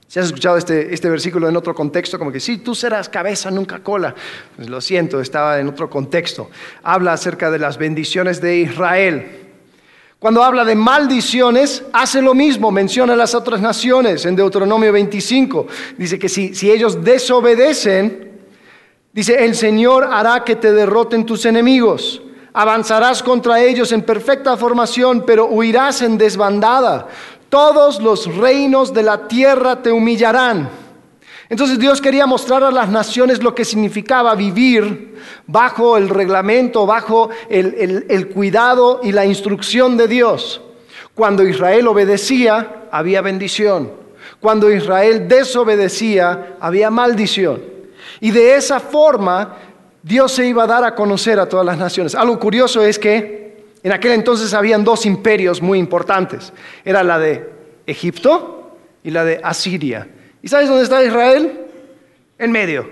Si 0.07 0.19
has 0.19 0.25
escuchado 0.25 0.57
este, 0.57 0.93
este, 0.93 1.09
versículo 1.09 1.47
en 1.47 1.55
otro 1.55 1.73
contexto, 1.73 2.19
como 2.19 2.31
que 2.31 2.39
sí, 2.39 2.57
tú 2.57 2.75
serás 2.75 3.09
cabeza, 3.09 3.49
nunca 3.49 3.79
cola. 3.79 4.13
Pues 4.55 4.69
lo 4.69 4.81
siento, 4.81 5.21
estaba 5.21 5.59
en 5.59 5.67
otro 5.67 5.89
contexto. 5.89 6.49
Habla 6.83 7.13
acerca 7.13 7.49
de 7.49 7.59
las 7.59 7.77
bendiciones 7.77 8.41
de 8.41 8.57
Israel. 8.57 9.39
Cuando 10.19 10.43
habla 10.43 10.65
de 10.65 10.75
maldiciones, 10.75 11.83
hace 11.93 12.21
lo 12.21 12.33
mismo, 12.33 12.71
menciona 12.71 13.13
a 13.13 13.15
las 13.15 13.35
otras 13.35 13.59
naciones 13.61 14.25
en 14.25 14.35
Deuteronomio 14.35 14.91
25. 14.91 15.67
Dice 15.97 16.19
que 16.19 16.29
si, 16.29 16.55
si 16.55 16.71
ellos 16.71 17.03
desobedecen, 17.03 18.31
dice, 19.11 19.45
el 19.45 19.55
Señor 19.55 20.07
hará 20.11 20.43
que 20.43 20.55
te 20.55 20.71
derroten 20.71 21.25
tus 21.25 21.45
enemigos. 21.45 22.21
Avanzarás 22.53 23.23
contra 23.23 23.61
ellos 23.61 23.91
en 23.91 24.03
perfecta 24.03 24.55
formación, 24.55 25.23
pero 25.25 25.47
huirás 25.47 26.01
en 26.03 26.17
desbandada. 26.17 27.07
Todos 27.49 28.01
los 28.01 28.35
reinos 28.35 28.93
de 28.93 29.03
la 29.03 29.27
tierra 29.27 29.81
te 29.81 29.91
humillarán. 29.91 30.69
Entonces 31.49 31.77
Dios 31.77 32.01
quería 32.01 32.25
mostrar 32.25 32.63
a 32.63 32.71
las 32.71 32.89
naciones 32.89 33.43
lo 33.43 33.53
que 33.53 33.65
significaba 33.65 34.33
vivir 34.33 35.21
bajo 35.45 35.97
el 35.97 36.09
reglamento, 36.09 36.85
bajo 36.85 37.29
el, 37.49 38.29
cuidado 38.33 39.01
y 39.03 39.11
la 39.11 39.25
instrucción 39.25 39.97
de 39.97 40.07
Dios. 40.07 40.61
Cuando 41.13 41.43
Israel 41.43 41.87
obedecía, 41.87 42.87
había 42.91 43.21
bendición. 43.21 43.91
Cuando 44.39 44.71
Israel 44.71 45.27
desobedecía, 45.27 46.57
había 46.59 46.89
maldición. 46.89 47.61
Y 48.19 48.31
de 48.31 48.55
esa 48.55 48.79
forma, 48.79 49.57
Dios 50.03 50.33
se 50.33 50.45
iba 50.45 50.63
a 50.63 50.67
dar 50.67 50.83
a 50.83 50.93
conocer 50.93 51.39
a 51.39 51.47
todas 51.47 51.65
las 51.65 51.77
naciones. 51.77 52.13
Algo 52.13 52.37
curioso 52.37 52.83
es 52.83 52.99
que 52.99 53.63
en 53.81 53.91
aquel 53.91 54.11
entonces 54.11 54.53
habían 54.53 54.83
dos 54.83 55.05
imperios 55.05 55.61
muy 55.61 55.79
importantes. 55.79 56.51
Era 56.83 57.03
la 57.03 57.17
de 57.17 57.49
Egipto 57.87 58.77
y 59.01 59.11
la 59.11 59.23
de 59.23 59.39
Asiria. 59.41 60.07
¿Y 60.41 60.49
sabes 60.49 60.67
dónde 60.67 60.83
está 60.83 61.03
Israel? 61.03 61.67
En 62.37 62.51
medio. 62.51 62.89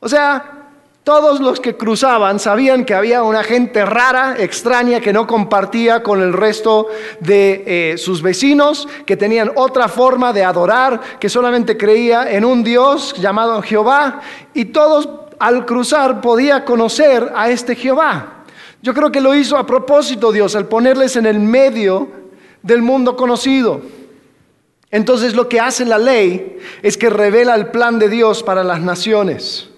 O 0.00 0.08
sea, 0.08 0.64
todos 1.04 1.38
los 1.38 1.60
que 1.60 1.76
cruzaban 1.76 2.38
sabían 2.38 2.84
que 2.84 2.94
había 2.94 3.22
una 3.22 3.44
gente 3.44 3.84
rara, 3.84 4.36
extraña, 4.38 5.00
que 5.00 5.12
no 5.12 5.26
compartía 5.26 6.02
con 6.02 6.22
el 6.22 6.32
resto 6.32 6.88
de 7.20 7.62
eh, 7.66 7.98
sus 7.98 8.22
vecinos, 8.22 8.88
que 9.04 9.16
tenían 9.16 9.52
otra 9.54 9.88
forma 9.88 10.32
de 10.32 10.44
adorar, 10.44 11.00
que 11.20 11.28
solamente 11.28 11.76
creía 11.76 12.32
en 12.32 12.44
un 12.44 12.64
Dios 12.64 13.14
llamado 13.18 13.60
Jehová, 13.60 14.22
y 14.54 14.64
todos 14.66 15.06
al 15.38 15.66
cruzar 15.66 16.20
podía 16.20 16.64
conocer 16.64 17.32
a 17.34 17.50
este 17.50 17.74
Jehová. 17.74 18.44
Yo 18.82 18.92
creo 18.92 19.10
que 19.10 19.20
lo 19.20 19.34
hizo 19.34 19.56
a 19.56 19.66
propósito 19.66 20.32
Dios, 20.32 20.54
al 20.56 20.66
ponerles 20.66 21.16
en 21.16 21.26
el 21.26 21.40
medio 21.40 22.08
del 22.62 22.82
mundo 22.82 23.16
conocido. 23.16 23.80
Entonces 24.90 25.34
lo 25.34 25.48
que 25.48 25.58
hace 25.58 25.84
la 25.84 25.98
ley 25.98 26.58
es 26.82 26.96
que 26.96 27.10
revela 27.10 27.54
el 27.54 27.68
plan 27.68 27.98
de 27.98 28.08
Dios 28.08 28.42
para 28.42 28.62
las 28.62 28.80
naciones. 28.80 29.68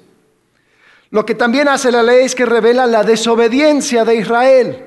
Lo 1.11 1.25
que 1.25 1.35
también 1.35 1.69
hace 1.69 1.91
la 1.91 2.03
ley 2.03 2.25
es 2.25 2.35
que 2.35 2.45
revela 2.45 2.87
la 2.87 3.03
desobediencia 3.03 4.05
de 4.05 4.17
Israel. 4.17 4.85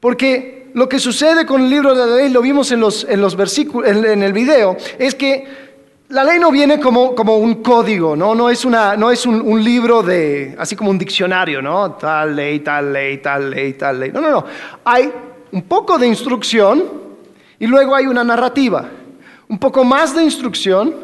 Porque 0.00 0.70
lo 0.74 0.88
que 0.88 0.98
sucede 0.98 1.46
con 1.46 1.62
el 1.62 1.70
libro 1.70 1.94
de 1.94 2.06
la 2.06 2.16
ley, 2.16 2.28
lo 2.28 2.42
vimos 2.42 2.70
en 2.72 2.80
los, 2.80 3.06
en 3.08 3.20
los 3.20 3.36
versículos, 3.36 3.88
en, 3.88 4.22
el 4.22 4.32
video, 4.32 4.76
es 4.98 5.14
que 5.14 5.65
la 6.08 6.24
ley 6.24 6.38
no 6.38 6.50
viene 6.50 6.78
como, 6.78 7.14
como 7.14 7.36
un 7.38 7.62
código, 7.62 8.14
¿no? 8.16 8.34
No 8.34 8.48
es, 8.48 8.64
una, 8.64 8.96
no 8.96 9.10
es 9.10 9.26
un, 9.26 9.62
libro 9.62 10.02
de, 10.02 10.54
así 10.58 10.76
como 10.76 10.90
un 10.90 10.98
diccionario, 10.98 11.60
¿no? 11.60 11.92
Tal 11.92 12.36
ley, 12.36 12.60
tal 12.60 12.92
ley, 12.92 13.18
tal 13.18 13.50
ley, 13.50 13.72
tal 13.74 14.00
ley. 14.00 14.10
No, 14.12 14.20
no, 14.20 14.30
no. 14.30 14.44
Hay 14.84 15.12
un 15.52 15.62
poco 15.62 15.98
de 15.98 16.06
instrucción 16.06 16.84
y 17.58 17.66
luego 17.66 17.94
hay 17.94 18.06
una 18.06 18.22
narrativa 18.22 18.88
un 19.48 19.58
poco 19.58 19.84
más 19.84 20.14
de 20.14 20.22
instrucción 20.22 20.94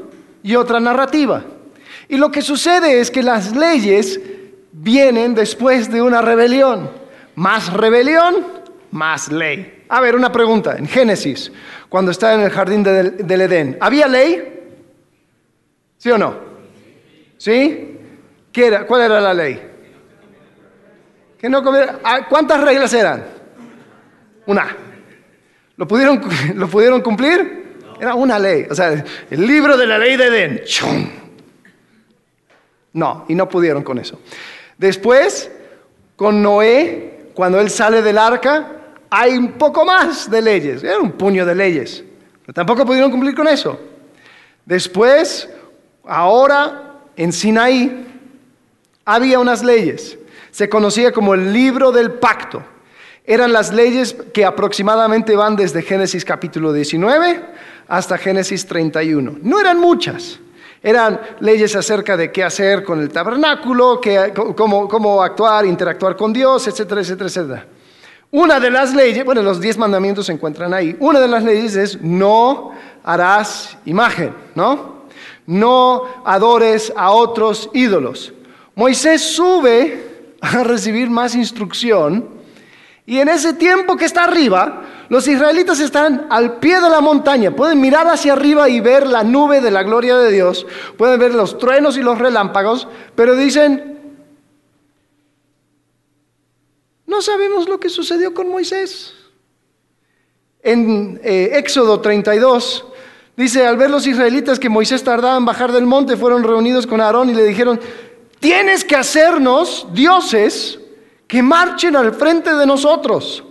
y 0.42 0.56
otra 0.56 0.80
narrativa. 0.80 1.44
Y 2.08 2.16
lo 2.16 2.30
que 2.30 2.42
sucede 2.42 3.00
es 3.00 3.10
que 3.10 3.22
las 3.22 3.54
leyes 3.54 4.20
vienen 4.72 5.34
después 5.34 5.90
de 5.90 6.02
una 6.02 6.20
rebelión. 6.20 6.90
Más 7.34 7.72
rebelión, 7.72 8.46
más 8.90 9.30
ley. 9.30 9.84
A 9.88 10.00
ver, 10.00 10.16
una 10.16 10.32
pregunta. 10.32 10.76
En 10.76 10.86
Génesis, 10.86 11.52
cuando 11.88 12.10
está 12.10 12.34
en 12.34 12.40
el 12.40 12.50
jardín 12.50 12.82
del, 12.82 13.40
Edén, 13.40 13.78
¿había 13.80 14.08
ley? 14.08 14.61
¿Sí 16.02 16.10
o 16.10 16.18
no? 16.18 16.34
¿Sí? 17.38 17.96
¿Qué 18.50 18.66
era? 18.66 18.84
¿Cuál 18.88 19.02
era 19.02 19.20
la 19.20 19.32
ley? 19.32 19.62
Que 21.38 21.48
no 21.48 21.62
ah, 22.02 22.26
¿Cuántas 22.28 22.60
reglas 22.60 22.92
eran? 22.92 23.24
Una. 24.46 24.76
¿Lo 25.76 25.86
pudieron, 25.86 26.20
¿Lo 26.56 26.66
pudieron 26.66 27.02
cumplir? 27.02 27.78
Era 28.00 28.16
una 28.16 28.36
ley. 28.36 28.66
O 28.68 28.74
sea, 28.74 29.04
el 29.30 29.46
libro 29.46 29.76
de 29.76 29.86
la 29.86 29.96
ley 29.96 30.16
de 30.16 30.26
Edén. 30.26 30.62
No, 32.94 33.24
y 33.28 33.36
no 33.36 33.48
pudieron 33.48 33.84
con 33.84 34.00
eso. 34.00 34.18
Después, 34.76 35.52
con 36.16 36.42
Noé, 36.42 37.28
cuando 37.32 37.60
él 37.60 37.70
sale 37.70 38.02
del 38.02 38.18
arca, 38.18 38.72
hay 39.08 39.36
un 39.36 39.52
poco 39.52 39.84
más 39.84 40.28
de 40.28 40.42
leyes. 40.42 40.82
Era 40.82 40.98
un 40.98 41.12
puño 41.12 41.46
de 41.46 41.54
leyes. 41.54 42.02
Pero 42.40 42.54
tampoco 42.54 42.84
pudieron 42.84 43.12
cumplir 43.12 43.36
con 43.36 43.46
eso. 43.46 43.78
Después, 44.66 45.48
ahora, 46.04 47.00
en 47.16 47.32
Sinaí, 47.32 48.06
había 49.04 49.38
unas 49.38 49.62
leyes. 49.62 50.18
Se 50.50 50.68
conocía 50.68 51.12
como 51.12 51.34
el 51.34 51.52
libro 51.52 51.92
del 51.92 52.12
pacto. 52.12 52.62
Eran 53.24 53.52
las 53.52 53.72
leyes 53.72 54.16
que 54.34 54.44
aproximadamente 54.44 55.36
van 55.36 55.56
desde 55.56 55.82
Génesis 55.82 56.24
capítulo 56.24 56.72
19 56.72 57.40
hasta 57.88 58.18
Génesis 58.18 58.66
31. 58.66 59.38
No 59.42 59.60
eran 59.60 59.78
muchas. 59.78 60.40
Eran 60.82 61.20
leyes 61.38 61.76
acerca 61.76 62.16
de 62.16 62.32
qué 62.32 62.42
hacer 62.42 62.82
con 62.82 63.00
el 63.00 63.08
tabernáculo, 63.10 64.00
cómo, 64.56 65.22
actuar, 65.22 65.64
interactuar 65.64 66.16
con 66.16 66.32
Dios, 66.32 66.66
etcétera, 66.66 67.02
etcétera, 67.02 67.28
etcétera. 67.28 67.66
Una 68.32 68.58
de 68.58 68.70
las 68.70 68.92
leyes, 68.92 69.24
bueno, 69.24 69.42
los 69.42 69.60
diez 69.60 69.78
mandamientos 69.78 70.26
se 70.26 70.32
encuentran 70.32 70.74
ahí. 70.74 70.96
Una 70.98 71.20
de 71.20 71.28
las 71.28 71.44
leyes 71.44 71.76
es 71.76 72.00
no 72.00 72.72
harás 73.04 73.76
imagen, 73.84 74.34
¿no? 74.56 74.91
No 75.52 76.04
adores 76.24 76.92
a 76.96 77.10
otros 77.10 77.68
ídolos. 77.74 78.32
Moisés 78.74 79.20
sube 79.20 80.30
a 80.40 80.64
recibir 80.64 81.10
más 81.10 81.34
instrucción 81.34 82.42
y 83.04 83.18
en 83.18 83.28
ese 83.28 83.52
tiempo 83.52 83.96
que 83.96 84.04
está 84.04 84.24
arriba, 84.24 84.84
los 85.08 85.26
israelitas 85.26 85.80
están 85.80 86.28
al 86.30 86.58
pie 86.58 86.80
de 86.80 86.88
la 86.88 87.00
montaña, 87.00 87.54
pueden 87.54 87.80
mirar 87.80 88.06
hacia 88.06 88.32
arriba 88.32 88.68
y 88.68 88.80
ver 88.80 89.06
la 89.06 89.24
nube 89.24 89.60
de 89.60 89.70
la 89.70 89.82
gloria 89.82 90.16
de 90.16 90.32
Dios, 90.32 90.66
pueden 90.96 91.18
ver 91.18 91.34
los 91.34 91.58
truenos 91.58 91.96
y 91.96 92.02
los 92.02 92.18
relámpagos, 92.18 92.88
pero 93.14 93.34
dicen, 93.34 93.98
no 97.06 97.20
sabemos 97.20 97.68
lo 97.68 97.78
que 97.78 97.90
sucedió 97.90 98.32
con 98.32 98.48
Moisés. 98.48 99.14
En 100.62 101.20
eh, 101.24 101.50
Éxodo 101.54 102.00
32 102.00 102.86
dice, 103.36 103.66
al 103.66 103.76
ver 103.76 103.90
los 103.90 104.06
israelitas 104.06 104.58
que 104.58 104.68
Moisés 104.68 105.02
tardaba 105.02 105.36
en 105.36 105.44
bajar 105.44 105.72
del 105.72 105.86
monte, 105.86 106.16
fueron 106.16 106.42
reunidos 106.42 106.86
con 106.86 107.00
Aarón 107.00 107.30
y 107.30 107.34
le 107.34 107.44
dijeron, 107.44 107.80
tienes 108.40 108.84
que 108.84 108.96
hacernos 108.96 109.86
dioses 109.92 110.78
que 111.26 111.42
marchen 111.42 111.96
al 111.96 112.14
frente 112.14 112.54
de 112.54 112.66
nosotros, 112.66 113.44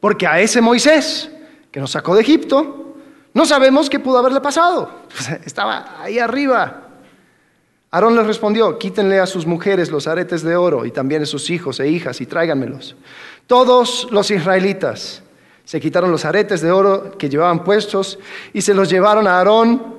porque 0.00 0.26
a 0.26 0.40
ese 0.40 0.60
Moisés 0.60 1.30
que 1.70 1.80
nos 1.80 1.90
sacó 1.90 2.14
de 2.14 2.22
Egipto, 2.22 2.94
no 3.34 3.44
sabemos 3.44 3.90
qué 3.90 4.00
pudo 4.00 4.18
haberle 4.18 4.40
pasado. 4.40 4.90
Estaba 5.44 6.02
ahí 6.02 6.18
arriba. 6.18 6.84
Aarón 7.90 8.16
les 8.16 8.26
respondió, 8.26 8.78
quítenle 8.78 9.18
a 9.18 9.26
sus 9.26 9.46
mujeres 9.46 9.90
los 9.90 10.06
aretes 10.06 10.42
de 10.42 10.56
oro 10.56 10.84
y 10.84 10.90
también 10.90 11.22
a 11.22 11.26
sus 11.26 11.48
hijos 11.50 11.80
e 11.80 11.88
hijas 11.88 12.20
y 12.20 12.26
tráiganmelos. 12.26 12.96
Todos 13.46 14.08
los 14.10 14.30
israelitas 14.30 15.22
se 15.68 15.80
quitaron 15.80 16.10
los 16.10 16.24
aretes 16.24 16.62
de 16.62 16.72
oro 16.72 17.18
que 17.18 17.28
llevaban 17.28 17.62
puestos 17.62 18.18
y 18.54 18.62
se 18.62 18.72
los 18.72 18.88
llevaron 18.88 19.26
a 19.26 19.36
Aarón, 19.36 19.96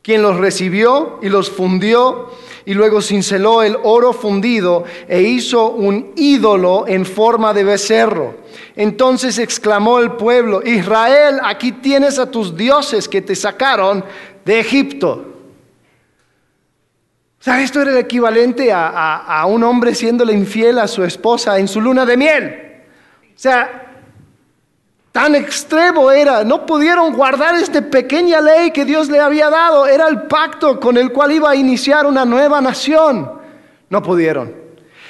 quien 0.00 0.22
los 0.22 0.38
recibió 0.38 1.18
y 1.20 1.28
los 1.28 1.50
fundió 1.50 2.30
y 2.64 2.72
luego 2.72 3.02
cinceló 3.02 3.62
el 3.62 3.76
oro 3.82 4.14
fundido 4.14 4.84
e 5.06 5.20
hizo 5.20 5.68
un 5.68 6.14
ídolo 6.16 6.86
en 6.88 7.04
forma 7.04 7.52
de 7.52 7.64
becerro. 7.64 8.36
Entonces 8.74 9.38
exclamó 9.38 9.98
el 9.98 10.12
pueblo, 10.12 10.62
Israel, 10.64 11.40
aquí 11.44 11.72
tienes 11.72 12.18
a 12.18 12.30
tus 12.30 12.56
dioses 12.56 13.06
que 13.06 13.20
te 13.20 13.36
sacaron 13.36 14.02
de 14.46 14.60
Egipto. 14.60 15.26
¿Sabes? 17.38 17.64
Esto 17.64 17.82
era 17.82 17.90
el 17.90 17.98
equivalente 17.98 18.72
a, 18.72 19.18
a 19.18 19.44
un 19.44 19.62
hombre 19.62 19.94
siéndole 19.94 20.32
infiel 20.32 20.78
a 20.78 20.88
su 20.88 21.04
esposa 21.04 21.58
en 21.58 21.68
su 21.68 21.82
luna 21.82 22.06
de 22.06 22.16
miel. 22.16 22.62
O 23.28 23.38
sea, 23.38 23.82
Tan 25.16 25.34
extremo 25.34 26.10
era, 26.10 26.44
no 26.44 26.66
pudieron 26.66 27.14
guardar 27.14 27.54
esta 27.54 27.80
pequeña 27.80 28.38
ley 28.38 28.70
que 28.70 28.84
Dios 28.84 29.08
le 29.08 29.18
había 29.18 29.48
dado, 29.48 29.86
era 29.86 30.08
el 30.08 30.24
pacto 30.24 30.78
con 30.78 30.98
el 30.98 31.10
cual 31.10 31.32
iba 31.32 31.48
a 31.48 31.56
iniciar 31.56 32.04
una 32.04 32.26
nueva 32.26 32.60
nación. 32.60 33.32
No 33.88 34.02
pudieron. 34.02 34.54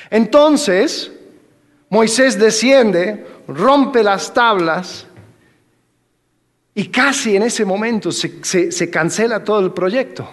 Entonces, 0.09 1.11
Moisés 1.89 2.39
desciende, 2.39 3.27
rompe 3.49 4.05
las 4.05 4.33
tablas 4.33 5.09
y 6.73 6.87
casi 6.87 7.35
en 7.35 7.43
ese 7.43 7.65
momento 7.65 8.13
se, 8.13 8.71
se 8.71 8.89
cancela 8.89 9.43
todo 9.43 9.59
el 9.59 9.73
proyecto. 9.73 10.31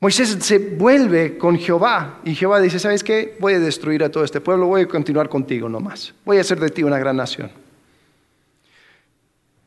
Moisés 0.00 0.36
se 0.40 0.58
vuelve 0.58 1.36
con 1.38 1.58
Jehová 1.58 2.20
y 2.24 2.34
Jehová 2.34 2.60
dice, 2.60 2.78
¿sabes 2.78 3.02
qué? 3.02 3.36
Voy 3.40 3.54
a 3.54 3.58
destruir 3.58 4.04
a 4.04 4.10
todo 4.10 4.22
este 4.22 4.40
pueblo, 4.40 4.66
voy 4.66 4.82
a 4.82 4.88
continuar 4.88 5.28
contigo 5.28 5.68
nomás, 5.68 6.14
voy 6.24 6.38
a 6.38 6.42
hacer 6.42 6.60
de 6.60 6.68
ti 6.68 6.84
una 6.84 6.98
gran 6.98 7.16
nación. 7.16 7.50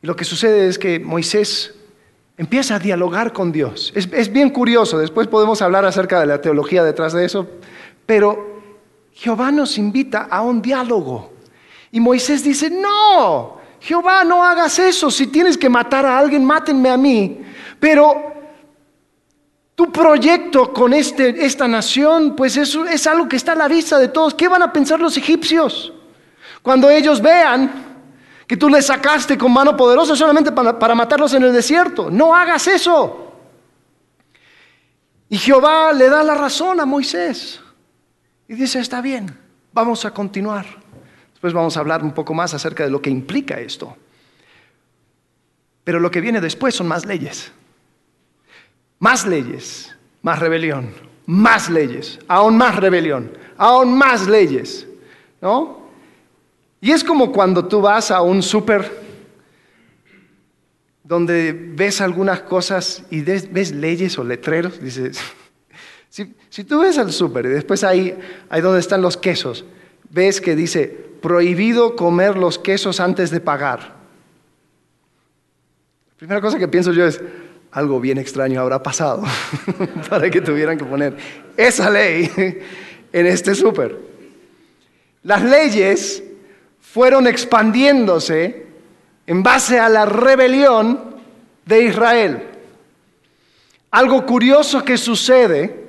Y 0.02 0.06
lo 0.06 0.16
que 0.16 0.24
sucede 0.24 0.68
es 0.68 0.78
que 0.78 0.98
Moisés 0.98 1.74
empieza 2.38 2.76
a 2.76 2.78
dialogar 2.78 3.34
con 3.34 3.52
Dios. 3.52 3.92
Es, 3.94 4.08
es 4.10 4.32
bien 4.32 4.48
curioso, 4.48 4.98
después 4.98 5.28
podemos 5.28 5.60
hablar 5.60 5.84
acerca 5.84 6.18
de 6.18 6.26
la 6.26 6.40
teología 6.40 6.82
detrás 6.82 7.12
de 7.12 7.26
eso, 7.26 7.46
pero 8.06 8.62
Jehová 9.12 9.52
nos 9.52 9.76
invita 9.76 10.28
a 10.30 10.40
un 10.40 10.62
diálogo. 10.62 11.30
Y 11.90 12.00
Moisés 12.00 12.42
dice, 12.42 12.70
no, 12.70 13.58
Jehová, 13.80 14.24
no 14.24 14.42
hagas 14.42 14.78
eso, 14.78 15.10
si 15.10 15.26
tienes 15.26 15.58
que 15.58 15.68
matar 15.68 16.06
a 16.06 16.18
alguien, 16.18 16.42
mátenme 16.42 16.88
a 16.88 16.96
mí. 16.96 17.42
Pero 17.78 18.32
Tu 19.82 19.90
proyecto 19.90 20.72
con 20.72 20.94
este, 20.94 21.44
esta 21.44 21.66
nación, 21.66 22.36
pues 22.36 22.56
eso 22.56 22.84
es 22.84 23.04
algo 23.08 23.28
que 23.28 23.34
está 23.34 23.50
a 23.50 23.56
la 23.56 23.66
vista 23.66 23.98
de 23.98 24.06
todos. 24.06 24.32
¿Qué 24.32 24.46
van 24.46 24.62
a 24.62 24.72
pensar 24.72 25.00
los 25.00 25.16
egipcios? 25.16 25.92
Cuando 26.62 26.88
ellos 26.88 27.20
vean 27.20 27.96
que 28.46 28.56
tú 28.56 28.68
les 28.68 28.86
sacaste 28.86 29.36
con 29.36 29.52
mano 29.52 29.76
poderosa 29.76 30.14
solamente 30.14 30.52
para, 30.52 30.78
para 30.78 30.94
matarlos 30.94 31.34
en 31.34 31.42
el 31.42 31.52
desierto. 31.52 32.12
No 32.12 32.32
hagas 32.32 32.68
eso. 32.68 33.32
Y 35.28 35.36
Jehová 35.36 35.92
le 35.92 36.08
da 36.08 36.22
la 36.22 36.36
razón 36.36 36.78
a 36.78 36.86
Moisés. 36.86 37.60
Y 38.46 38.54
dice, 38.54 38.78
está 38.78 39.00
bien, 39.00 39.36
vamos 39.72 40.04
a 40.04 40.12
continuar. 40.12 40.64
Después 41.32 41.52
vamos 41.52 41.76
a 41.76 41.80
hablar 41.80 42.04
un 42.04 42.14
poco 42.14 42.34
más 42.34 42.54
acerca 42.54 42.84
de 42.84 42.90
lo 42.90 43.02
que 43.02 43.10
implica 43.10 43.58
esto. 43.58 43.96
Pero 45.82 45.98
lo 45.98 46.08
que 46.08 46.20
viene 46.20 46.40
después 46.40 46.72
son 46.72 46.86
más 46.86 47.04
leyes. 47.04 47.50
Más 49.02 49.26
leyes, 49.26 49.92
más 50.22 50.38
rebelión, 50.38 50.90
más 51.26 51.68
leyes, 51.68 52.20
aún 52.28 52.56
más 52.56 52.76
rebelión, 52.76 53.32
aún 53.56 53.98
más 53.98 54.28
leyes. 54.28 54.86
¿No? 55.40 55.88
Y 56.80 56.92
es 56.92 57.02
como 57.02 57.32
cuando 57.32 57.66
tú 57.66 57.80
vas 57.80 58.12
a 58.12 58.22
un 58.22 58.44
súper 58.44 59.02
donde 61.02 61.52
ves 61.52 62.00
algunas 62.00 62.42
cosas 62.42 63.02
y 63.10 63.22
ves 63.22 63.72
leyes 63.72 64.16
o 64.20 64.22
letreros, 64.22 64.80
dices, 64.80 65.18
si, 66.08 66.62
tú 66.62 66.82
ves 66.82 66.96
al 66.96 67.10
súper 67.10 67.46
y 67.46 67.48
después 67.48 67.82
ahí, 67.82 68.16
ahí 68.48 68.60
donde 68.60 68.78
están 68.78 69.02
los 69.02 69.16
quesos, 69.16 69.64
ves 70.10 70.40
que 70.40 70.54
dice, 70.54 70.86
prohibido 71.20 71.96
comer 71.96 72.36
los 72.36 72.56
quesos 72.56 73.00
antes 73.00 73.32
de 73.32 73.40
pagar. 73.40 73.80
La 76.08 76.16
primera 76.18 76.40
cosa 76.40 76.56
que 76.56 76.68
pienso 76.68 76.92
yo 76.92 77.04
es, 77.04 77.20
algo 77.72 78.00
bien 78.00 78.18
extraño 78.18 78.60
habrá 78.60 78.82
pasado 78.82 79.24
para 80.10 80.30
que 80.30 80.40
tuvieran 80.40 80.76
que 80.76 80.84
poner 80.84 81.16
esa 81.56 81.90
ley 81.90 82.30
en 83.12 83.26
este 83.26 83.54
súper. 83.54 83.98
Las 85.22 85.42
leyes 85.42 86.22
fueron 86.80 87.26
expandiéndose 87.26 88.66
en 89.26 89.42
base 89.42 89.78
a 89.78 89.88
la 89.88 90.04
rebelión 90.04 91.16
de 91.64 91.84
Israel. 91.84 92.42
Algo 93.90 94.26
curioso 94.26 94.84
que 94.84 94.98
sucede, 94.98 95.82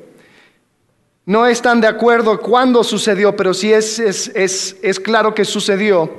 no 1.25 1.47
están 1.47 1.81
de 1.81 1.87
acuerdo 1.87 2.39
cuándo 2.39 2.83
sucedió, 2.83 3.35
pero 3.35 3.53
sí 3.53 3.71
es, 3.71 3.99
es, 3.99 4.99
claro 4.99 5.33
que 5.33 5.45
sucedió. 5.45 6.11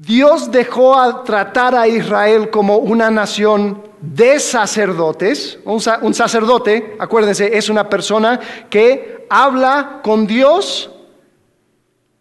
Dios 0.00 0.50
dejó 0.50 0.98
a 0.98 1.24
tratar 1.24 1.74
a 1.74 1.86
Israel 1.86 2.48
como 2.48 2.78
una 2.78 3.10
nación 3.10 3.82
de 4.00 4.40
sacerdotes. 4.40 5.58
Un, 5.66 5.78
un 6.00 6.14
sacerdote, 6.14 6.96
acuérdense, 6.98 7.54
es 7.54 7.68
una 7.68 7.86
persona 7.86 8.40
que 8.70 9.26
habla 9.28 10.00
con 10.02 10.26
Dios 10.26 10.90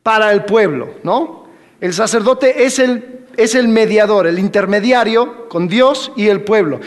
para 0.03 0.33
el 0.33 0.43
pueblo, 0.43 0.95
¿no? 1.03 1.45
El 1.79 1.93
sacerdote 1.93 2.65
es 2.65 2.79
el, 2.79 3.25
es 3.37 3.55
el 3.55 3.69
mediador, 3.69 4.27
el 4.27 4.39
intermediario 4.39 5.47
con 5.47 5.69
Dios 5.69 6.11
y 6.17 6.27
el 6.27 6.41
pueblo. 6.41 6.81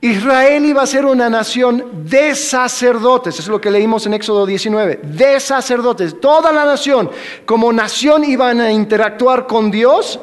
Israel 0.00 0.64
iba 0.64 0.82
a 0.82 0.86
ser 0.86 1.04
una 1.06 1.28
nación 1.30 2.04
de 2.04 2.34
sacerdotes, 2.34 3.38
es 3.38 3.48
lo 3.48 3.60
que 3.60 3.70
leímos 3.70 4.06
en 4.06 4.14
Éxodo 4.14 4.44
19, 4.44 5.00
de 5.02 5.40
sacerdotes, 5.40 6.20
toda 6.20 6.52
la 6.52 6.64
nación 6.64 7.10
como 7.44 7.72
nación 7.72 8.24
iban 8.24 8.60
a 8.60 8.70
interactuar 8.70 9.46
con 9.46 9.70
Dios 9.70 10.20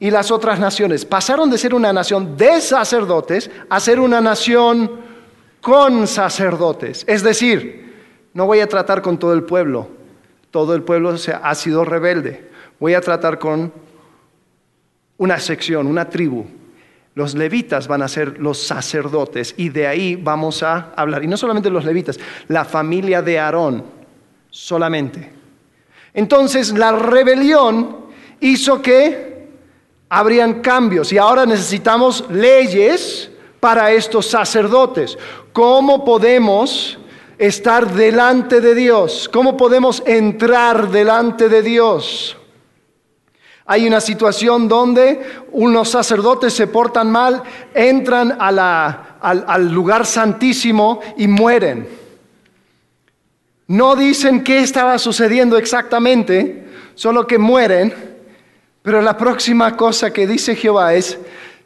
y 0.00 0.10
las 0.10 0.30
otras 0.30 0.58
naciones. 0.58 1.04
Pasaron 1.04 1.50
de 1.50 1.58
ser 1.58 1.74
una 1.74 1.92
nación 1.92 2.36
de 2.36 2.60
sacerdotes 2.60 3.50
a 3.68 3.78
ser 3.80 4.00
una 4.00 4.20
nación 4.20 4.90
con 5.60 6.06
sacerdotes. 6.06 7.04
Es 7.06 7.22
decir, 7.22 7.94
no 8.34 8.46
voy 8.46 8.60
a 8.60 8.66
tratar 8.66 9.02
con 9.02 9.18
todo 9.18 9.34
el 9.34 9.44
pueblo, 9.44 9.88
todo 10.50 10.74
el 10.74 10.82
pueblo 10.82 11.14
ha 11.42 11.54
sido 11.54 11.84
rebelde 11.84 12.52
voy 12.82 12.94
a 12.94 13.00
tratar 13.00 13.38
con 13.38 13.72
una 15.16 15.38
sección, 15.38 15.86
una 15.86 16.10
tribu. 16.10 16.44
Los 17.14 17.34
levitas 17.34 17.88
van 17.88 18.02
a 18.02 18.08
ser 18.08 18.38
los 18.38 18.58
sacerdotes 18.58 19.54
y 19.58 19.68
de 19.68 19.86
ahí 19.86 20.16
vamos 20.16 20.62
a 20.62 20.92
hablar. 20.96 21.22
Y 21.22 21.26
no 21.26 21.36
solamente 21.36 21.68
los 21.68 21.84
levitas, 21.84 22.18
la 22.48 22.64
familia 22.64 23.20
de 23.20 23.38
Aarón 23.38 23.84
solamente. 24.50 25.30
Entonces 26.14 26.72
la 26.72 26.92
rebelión 26.92 27.96
hizo 28.40 28.80
que 28.80 29.48
habrían 30.08 30.60
cambios 30.60 31.12
y 31.12 31.18
ahora 31.18 31.46
necesitamos 31.46 32.24
leyes 32.30 33.30
para 33.60 33.92
estos 33.92 34.26
sacerdotes. 34.26 35.16
¿Cómo 35.52 36.04
podemos 36.04 36.98
estar 37.38 37.92
delante 37.92 38.60
de 38.60 38.74
Dios? 38.74 39.28
¿Cómo 39.32 39.56
podemos 39.56 40.02
entrar 40.06 40.90
delante 40.90 41.48
de 41.48 41.62
Dios? 41.62 42.36
Hay 43.66 43.86
una 43.86 44.00
situación 44.00 44.68
donde 44.68 45.20
unos 45.52 45.90
sacerdotes 45.90 46.52
se 46.52 46.66
portan 46.66 47.10
mal, 47.10 47.42
entran 47.74 48.36
al, 48.38 48.58
al 48.58 49.72
lugar 49.72 50.04
santísimo 50.04 51.00
y 51.16 51.28
mueren. 51.28 51.88
No 53.68 53.94
dicen 53.96 54.42
qué 54.42 54.58
estaba 54.58 54.98
sucediendo 54.98 55.56
exactamente, 55.56 56.66
solo 56.94 57.26
que 57.26 57.38
mueren. 57.38 57.94
Pero 58.82 59.00
la 59.00 59.16
próxima 59.16 59.76
cosa 59.76 60.12
que 60.12 60.26
dice 60.26 60.56
Jehová 60.56 60.94
es, 60.94 61.18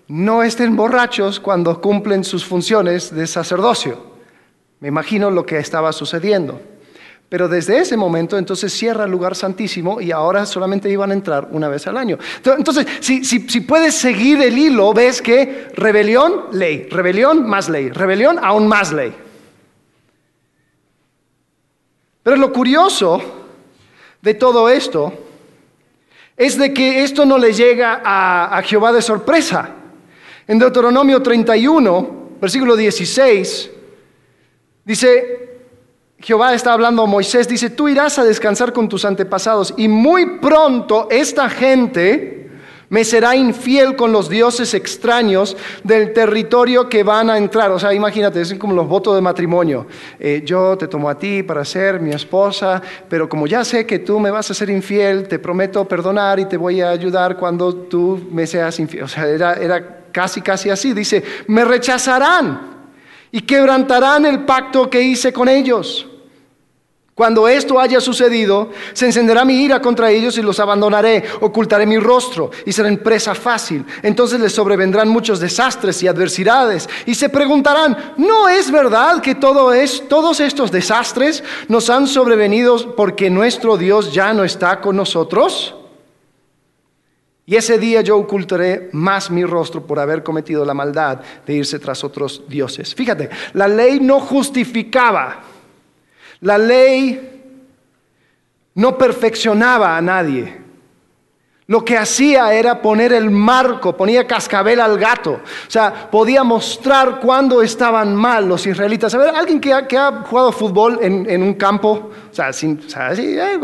no 0.07 0.43
estén 0.43 0.77
borrachos 0.77 1.41
cuando 1.41 1.81
cumplen 1.81 2.25
sus 2.25 2.45
funciones 2.45 3.15
de 3.15 3.27
sacerdocio. 3.27 4.17
Me 4.81 4.89
imagino 4.89 5.31
lo 5.31 5.47
que 5.47 5.59
estaba 5.59 5.93
sucediendo. 5.93 6.61
Pero 7.29 7.49
desde 7.49 7.79
ese 7.79 7.97
momento 7.97 8.39
entonces 8.39 8.73
cierra 8.73 9.05
el 9.05 9.11
lugar 9.11 9.35
santísimo 9.35 10.01
y 10.01 10.13
ahora 10.13 10.47
solamente 10.47 10.89
iban 10.89 11.11
a 11.11 11.15
entrar 11.15 11.49
una 11.51 11.69
vez 11.69 11.87
al 11.89 11.97
año. 11.97 12.19
Entonces, 12.45 12.87
si, 13.01 13.61
puedes 13.61 13.95
seguir 13.95 14.41
el 14.43 14.57
hilo, 14.57 14.95
ves 14.95 15.21
que 15.21 15.69
rebelión, 15.75 16.47
ley, 16.53 16.89
rebelión, 16.89 17.45
más 17.49 17.69
ley, 17.69 17.91
rebelión, 17.91 18.39
aún 18.41 18.69
más 18.69 18.93
ley. 18.93 19.13
Pero 22.23 22.37
lo 22.37 22.53
curioso 22.53 23.21
de 24.23 24.35
todo 24.35 24.69
esto 24.69 25.13
es 26.37 26.57
de 26.57 26.73
que 26.73 27.03
esto 27.03 27.25
no 27.25 27.39
le 27.39 27.53
llega 27.53 28.03
a, 28.05 28.57
a 28.57 28.63
Jehová 28.63 28.93
de 28.93 29.03
sorpresa. 29.03 29.71
En 30.47 30.61
Deuteronomio 30.61 31.21
31, 31.21 32.39
versículo 32.41 32.77
16, 32.77 33.71
dice, 34.85 35.46
Jehová 36.19 36.55
está 36.55 36.73
hablando 36.73 37.03
a 37.03 37.07
Moisés, 37.07 37.47
dice, 37.47 37.71
tú 37.71 37.89
irás 37.89 38.19
a 38.19 38.25
descansar 38.25 38.73
con 38.73 38.89
tus 38.89 39.05
antepasados 39.05 39.75
y 39.77 39.87
muy 39.87 40.39
pronto 40.39 41.09
esta 41.11 41.51
gente 41.51 42.37
me 42.89 43.05
será 43.05 43.35
infiel 43.35 43.97
con 43.97 44.13
los 44.13 44.29
dioses 44.29 44.73
extraños 44.75 45.57
del 45.83 46.13
territorio 46.13 46.89
que 46.89 47.03
van 47.03 47.31
a 47.31 47.37
entrar. 47.37 47.71
O 47.73 47.79
sea, 47.79 47.93
imagínate, 47.93 48.41
es 48.41 48.55
como 48.55 48.75
los 48.75 48.87
votos 48.87 49.15
de 49.15 49.21
matrimonio. 49.21 49.87
Eh, 50.19 50.43
yo 50.45 50.77
te 50.79 50.87
tomo 50.87 51.09
a 51.09 51.19
ti 51.19 51.43
para 51.43 51.65
ser 51.65 52.01
mi 52.01 52.11
esposa, 52.11 52.81
pero 53.09 53.29
como 53.29 53.47
ya 53.47 53.65
sé 53.65 53.85
que 53.87 53.99
tú 53.99 54.21
me 54.21 54.31
vas 54.31 54.51
a 54.51 54.55
ser 54.55 54.71
infiel, 54.71 55.27
te 55.27 55.39
prometo 55.39 55.85
perdonar 55.87 56.39
y 56.39 56.45
te 56.45 56.57
voy 56.57 56.81
a 56.81 56.91
ayudar 56.91 57.37
cuando 57.37 57.75
tú 57.75 58.29
me 58.31 58.47
seas 58.47 58.79
infiel. 58.79 59.05
O 59.05 59.09
sea, 59.09 59.27
era, 59.27 59.55
era 59.55 60.05
casi, 60.13 60.41
casi 60.41 60.71
así. 60.71 60.93
Dice, 60.93 61.23
me 61.49 61.65
rechazarán 61.65 62.76
y 63.33 63.41
quebrantarán 63.43 64.27
el 64.27 64.45
pacto 64.45 64.89
que 64.89 65.01
hice 65.01 65.33
con 65.33 65.49
ellos. 65.49 66.07
Cuando 67.17 67.49
esto 67.49 67.81
haya 67.81 67.99
sucedido, 67.99 68.69
se 68.93 69.07
encenderá 69.07 69.43
mi 69.43 69.63
ira 69.63 69.81
contra 69.81 70.11
ellos 70.11 70.37
y 70.37 70.43
los 70.43 70.61
abandonaré, 70.61 71.25
ocultaré 71.41 71.87
mi 71.87 71.99
rostro 71.99 72.51
y 72.67 72.73
serán 72.73 72.99
presa 72.99 73.35
fácil. 73.35 73.87
Entonces 74.03 74.39
les 74.39 74.53
sobrevendrán 74.53 75.09
muchos 75.09 75.41
desastres 75.41 76.03
y 76.03 76.09
adversidades 76.09 76.87
y 77.07 77.15
se 77.15 77.31
preguntarán, 77.31 78.13
¿no 78.19 78.51
es 78.51 78.71
verdad 78.71 79.23
que 79.23 79.35
todo 79.35 79.73
es, 79.73 80.07
todos 80.09 80.41
estos 80.41 80.71
desastres 80.71 81.43
nos 81.69 81.89
han 81.89 82.07
sobrevenido 82.07 82.95
porque 82.95 83.31
nuestro 83.31 83.79
Dios 83.79 84.13
ya 84.13 84.35
no 84.35 84.45
está 84.45 84.83
con 84.83 84.97
nosotros? 84.97 85.75
Y 87.47 87.55
ese 87.55 87.79
día 87.79 88.01
yo 88.01 88.19
ocultaré 88.19 88.91
más 88.93 89.31
mi 89.31 89.45
rostro 89.45 89.87
por 89.87 90.01
haber 90.01 90.23
cometido 90.23 90.65
la 90.65 90.75
maldad 90.75 91.21
de 91.47 91.55
irse 91.55 91.79
tras 91.79 92.03
otros 92.03 92.43
dioses. 92.49 92.95
Fíjate, 92.95 93.31
la 93.53 93.69
ley 93.69 94.01
no 94.01 94.19
justificaba 94.19 95.45
la 96.41 96.59
ley 96.59 97.33
no 98.75 98.99
perfeccionaba 98.99 99.97
a 99.97 100.03
nadie. 100.03 100.66
Lo 101.69 101.85
que 101.85 101.99
hacía 101.99 102.55
era 102.55 102.81
poner 102.81 103.13
el 103.13 103.29
marco, 103.29 103.97
ponía 103.97 104.25
cascabel 104.25 104.81
al 104.81 104.99
gato. 104.99 105.33
O 105.33 105.71
sea, 105.71 106.09
podía 106.09 106.45
mostrar 106.45 107.19
cuándo 107.19 107.61
estaban 107.61 108.15
mal 108.15 108.49
los 108.49 108.65
israelitas. 108.69 109.13
A 109.15 109.19
ver, 109.19 109.35
alguien 109.35 109.61
que 109.61 109.73
ha, 109.73 110.23
jugado 110.23 110.53
fútbol 110.53 111.01
en, 111.03 111.43
un 111.43 111.55
campo, 111.55 112.13
o 112.31 112.35
sea, 112.35 112.51
eh, 112.63 113.59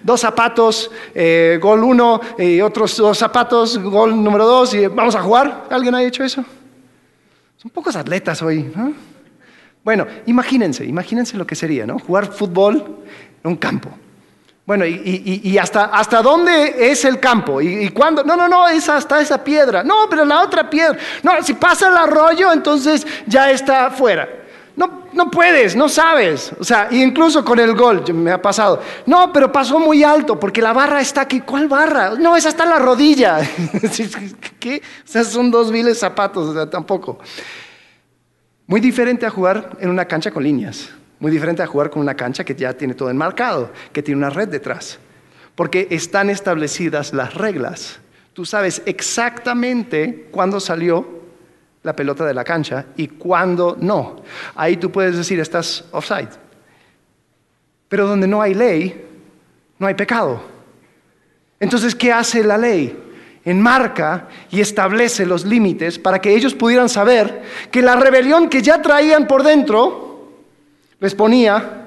dos 0.00 0.20
zapatos, 0.20 0.92
eh, 1.12 1.58
gol 1.60 1.82
uno, 1.82 2.20
y 2.38 2.60
otros 2.60 2.96
dos 2.96 3.18
zapatos, 3.18 3.78
gol 3.78 4.22
número 4.22 4.46
dos, 4.46 4.72
y 4.74 4.86
vamos 4.86 5.16
a 5.16 5.22
jugar. 5.22 5.64
¿Alguien 5.70 5.96
ha 5.96 6.02
hecho 6.04 6.22
eso? 6.22 6.44
Son 7.56 7.70
pocos 7.72 7.96
atletas 7.96 8.40
hoy. 8.42 8.70
¿no? 8.76 8.92
Bueno, 9.82 10.06
imagínense, 10.26 10.84
imagínense 10.84 11.36
lo 11.36 11.46
que 11.46 11.56
sería, 11.56 11.84
¿no? 11.84 11.98
Jugar 11.98 12.32
fútbol 12.32 12.98
en 13.42 13.50
un 13.50 13.56
campo. 13.56 13.90
Bueno, 14.70 14.86
y, 14.86 15.58
hasta, 15.58 15.86
hasta 15.86 16.22
dónde 16.22 16.92
es 16.92 17.04
el 17.04 17.18
campo? 17.18 17.60
¿Y, 17.60 17.88
cuándo? 17.88 18.22
No, 18.22 18.36
no, 18.36 18.46
no, 18.46 18.68
es 18.68 18.88
hasta 18.88 19.20
esa 19.20 19.42
piedra. 19.42 19.82
No, 19.82 20.06
pero 20.08 20.24
la 20.24 20.42
otra 20.42 20.70
piedra. 20.70 20.96
No, 21.24 21.32
si 21.42 21.54
pasa 21.54 21.88
el 21.88 21.96
arroyo, 21.96 22.52
entonces 22.52 23.04
ya 23.26 23.50
está 23.50 23.90
fuera. 23.90 24.28
No, 24.76 25.06
no 25.12 25.28
puedes, 25.28 25.74
no 25.74 25.88
sabes. 25.88 26.52
O 26.56 26.62
sea, 26.62 26.86
incluso 26.92 27.44
con 27.44 27.58
el 27.58 27.74
gol 27.74 28.04
me 28.14 28.30
ha 28.30 28.40
pasado. 28.40 28.80
No, 29.06 29.32
pero 29.32 29.50
pasó 29.50 29.80
muy 29.80 30.04
alto 30.04 30.38
porque 30.38 30.62
la 30.62 30.72
barra 30.72 31.00
está 31.00 31.22
aquí. 31.22 31.40
¿Cuál 31.40 31.66
barra? 31.66 32.10
No, 32.10 32.36
está 32.36 32.62
en 32.62 32.70
la 32.70 32.78
rodilla. 32.78 33.40
¿Qué? 34.60 34.82
O 35.04 35.08
sea, 35.08 35.24
son 35.24 35.50
dos 35.50 35.72
viles 35.72 35.98
zapatos, 35.98 36.46
o 36.46 36.54
sea, 36.54 36.70
tampoco. 36.70 37.18
Muy 38.68 38.80
diferente 38.80 39.26
a 39.26 39.30
jugar 39.30 39.78
en 39.80 39.90
una 39.90 40.04
cancha 40.04 40.30
con 40.30 40.44
líneas. 40.44 40.90
Muy 41.20 41.30
diferente 41.30 41.62
a 41.62 41.66
jugar 41.66 41.90
con 41.90 42.02
una 42.02 42.14
cancha 42.14 42.44
que 42.44 42.54
ya 42.54 42.72
tiene 42.72 42.94
todo 42.94 43.10
enmarcado, 43.10 43.70
que 43.92 44.02
tiene 44.02 44.18
una 44.18 44.30
red 44.30 44.48
detrás. 44.48 44.98
Porque 45.54 45.86
están 45.90 46.30
establecidas 46.30 47.12
las 47.12 47.34
reglas. 47.34 48.00
Tú 48.32 48.46
sabes 48.46 48.82
exactamente 48.86 50.28
cuándo 50.30 50.58
salió 50.58 51.20
la 51.82 51.94
pelota 51.94 52.24
de 52.24 52.34
la 52.34 52.44
cancha 52.44 52.86
y 52.96 53.08
cuándo 53.08 53.76
no. 53.78 54.22
Ahí 54.54 54.78
tú 54.78 54.90
puedes 54.90 55.16
decir, 55.16 55.38
estás 55.40 55.84
offside. 55.92 56.30
Pero 57.88 58.06
donde 58.06 58.26
no 58.26 58.40
hay 58.40 58.54
ley, 58.54 59.06
no 59.78 59.86
hay 59.86 59.94
pecado. 59.94 60.42
Entonces, 61.58 61.94
¿qué 61.94 62.12
hace 62.12 62.42
la 62.42 62.56
ley? 62.56 62.98
Enmarca 63.44 64.28
y 64.50 64.60
establece 64.60 65.26
los 65.26 65.44
límites 65.44 65.98
para 65.98 66.18
que 66.18 66.34
ellos 66.34 66.54
pudieran 66.54 66.88
saber 66.88 67.42
que 67.70 67.82
la 67.82 67.96
rebelión 67.96 68.48
que 68.48 68.62
ya 68.62 68.80
traían 68.80 69.26
por 69.26 69.42
dentro 69.42 70.09
les 71.00 71.14
ponía 71.14 71.86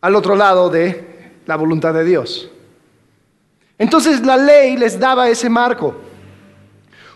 al 0.00 0.14
otro 0.14 0.36
lado 0.36 0.68
de 0.68 1.32
la 1.46 1.56
voluntad 1.56 1.94
de 1.94 2.04
Dios. 2.04 2.50
Entonces 3.78 4.20
la 4.20 4.36
ley 4.36 4.76
les 4.76 4.98
daba 4.98 5.28
ese 5.28 5.48
marco. 5.48 5.94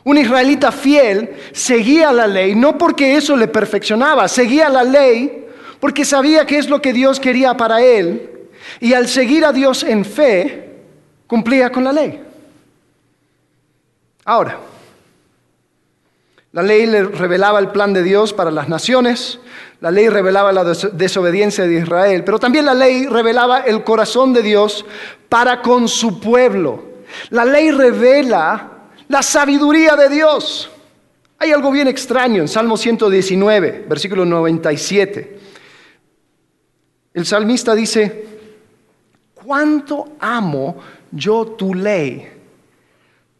Un 0.05 0.19
israelita 0.19 0.73
fiel 0.73 1.31
seguía 1.53 2.13
la 2.13 2.27
ley 2.27 2.55
no 2.55 2.79
porque 2.79 3.17
eso 3.17 3.37
le 3.37 3.49
perfeccionaba, 3.49 4.27
seguía 4.29 4.69
la 4.69 4.83
ley 4.83 5.47
porque 5.79 6.05
sabía 6.05 6.47
qué 6.47 6.59
es 6.59 6.69
lo 6.69 6.81
que 6.81 6.93
Dios 6.93 7.21
quería 7.21 7.57
para 7.57 7.83
él 7.83 8.31
y 8.81 8.95
al 8.95 9.09
seguir 9.09 9.45
a 9.45 9.53
Dios 9.53 9.83
en 9.83 10.05
fe 10.05 10.71
cumplía 11.27 11.71
con 11.71 11.85
la 11.85 11.93
ley. 11.93 12.21
Ahora, 14.25 14.59
la 16.53 16.63
ley 16.63 16.87
le 16.87 17.05
revelaba 17.05 17.59
el 17.59 17.69
plan 17.69 17.95
de 17.95 18.03
Dios 18.03 18.35
para 18.35 18.51
las 18.51 18.69
naciones, 18.69 19.39
la 19.81 19.91
ley 19.91 20.09
revelaba 20.09 20.53
la 20.53 20.65
desobediencia 20.65 21.67
de 21.67 21.81
Israel, 21.81 22.25
pero 22.25 22.39
también 22.39 22.67
la 22.67 22.75
ley 22.75 23.07
revelaba 23.07 23.61
el 23.61 23.83
corazón 23.83 24.35
de 24.35 24.43
Dios 24.43 24.85
para 25.31 25.63
con 25.63 25.89
su 25.89 26.21
pueblo. 26.21 26.85
La 27.31 27.45
ley 27.45 27.71
revela 27.71 28.69
la 29.09 29.23
sabiduría 29.23 29.97
de 29.97 30.11
Dios. 30.11 30.71
Hay 31.39 31.53
algo 31.53 31.73
bien 31.73 31.89
extraño 31.89 32.43
en 32.43 32.49
Salmo 32.49 32.77
119, 32.77 33.87
versículo 33.89 34.25
97. 34.25 35.41
El 37.15 37.27
salmista 37.27 37.75
dice, 37.75 38.27
¿cuánto 39.35 40.13
amo 40.21 40.77
yo 41.11 41.47
tu 41.47 41.75
ley? 41.75 42.29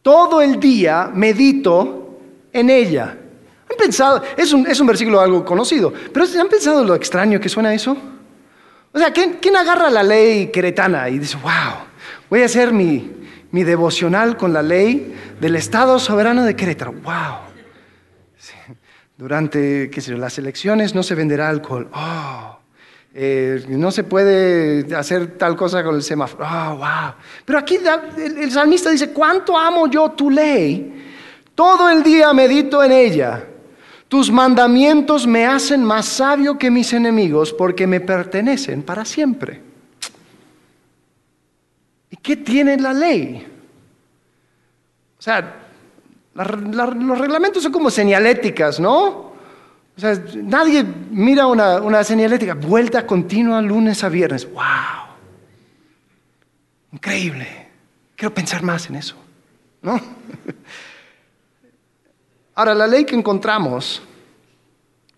Todo 0.01 0.41
el 0.41 0.59
día 0.59 1.09
medito 1.13 2.02
en 2.53 2.69
ella. 2.69 3.17
¿Han 3.69 3.77
pensado? 3.77 4.21
Es 4.37 4.53
un, 4.53 4.87
versículo 4.87 5.19
algo 5.19 5.43
conocido, 5.43 5.91
pero 6.13 6.25
¿han 6.39 6.47
pensado 6.47 6.83
lo 6.83 6.95
extraño 6.95 7.39
que 7.39 7.49
suena 7.49 7.73
eso? 7.73 7.97
O 8.91 8.99
sea, 8.99 9.11
¿quién, 9.11 9.55
agarra 9.55 9.89
la 9.89 10.03
ley 10.03 10.47
queretana 10.47 11.09
y 11.09 11.17
dice, 11.17 11.37
wow, 11.41 11.87
voy 12.29 12.43
a 12.43 12.45
hacer 12.45 12.71
mi, 12.71 13.11
devocional 13.51 14.37
con 14.37 14.53
la 14.53 14.61
ley 14.61 15.15
del 15.39 15.55
Estado 15.55 15.97
soberano 15.97 16.43
de 16.43 16.55
Querétaro? 16.55 16.93
Wow. 16.93 17.51
Durante 19.17 19.89
qué 19.89 20.01
sé 20.01 20.15
las 20.17 20.37
elecciones 20.37 20.93
no 20.93 21.01
se 21.01 21.15
venderá 21.15 21.49
alcohol. 21.49 21.89
Oh. 21.93 22.59
Eh, 23.15 23.63
no 23.69 23.91
se 23.91 24.03
puede 24.03 24.95
hacer 24.95 25.37
tal 25.37 25.55
cosa 25.55 25.83
con 25.83 25.95
el 25.95 26.03
semáforo. 26.03 26.45
Oh, 26.45 26.77
wow. 26.77 27.13
Pero 27.45 27.59
aquí 27.59 27.79
el, 28.17 28.37
el 28.37 28.51
salmista 28.51 28.89
dice, 28.89 29.11
¿cuánto 29.11 29.57
amo 29.57 29.87
yo 29.87 30.09
tu 30.11 30.29
ley? 30.29 31.12
Todo 31.55 31.89
el 31.89 32.03
día 32.03 32.33
medito 32.33 32.83
en 32.83 32.91
ella. 32.91 33.47
Tus 34.07 34.31
mandamientos 34.31 35.25
me 35.25 35.45
hacen 35.45 35.83
más 35.83 36.05
sabio 36.05 36.57
que 36.57 36.69
mis 36.69 36.93
enemigos 36.93 37.53
porque 37.53 37.87
me 37.87 37.99
pertenecen 37.99 38.83
para 38.83 39.05
siempre. 39.05 39.61
¿Y 42.11 42.17
qué 42.17 42.37
tiene 42.37 42.77
la 42.77 42.93
ley? 42.93 43.47
O 45.17 45.21
sea, 45.21 45.55
los 46.35 47.17
reglamentos 47.17 47.63
son 47.63 47.71
como 47.71 47.89
señaléticas, 47.89 48.79
¿no? 48.79 49.33
O 49.95 49.99
sea, 49.99 50.19
nadie 50.35 50.83
mira 51.11 51.47
una, 51.47 51.81
una 51.81 52.03
señalética, 52.03 52.55
vuelta 52.55 53.05
continua 53.05 53.61
lunes 53.61 54.03
a 54.03 54.09
viernes. 54.09 54.51
¡Wow! 54.51 54.63
Increíble. 56.91 57.47
Quiero 58.15 58.33
pensar 58.33 58.63
más 58.63 58.89
en 58.89 58.95
eso, 58.95 59.15
¿no? 59.81 59.99
Ahora, 62.55 62.75
la 62.75 62.87
ley 62.87 63.05
que 63.05 63.15
encontramos 63.15 64.01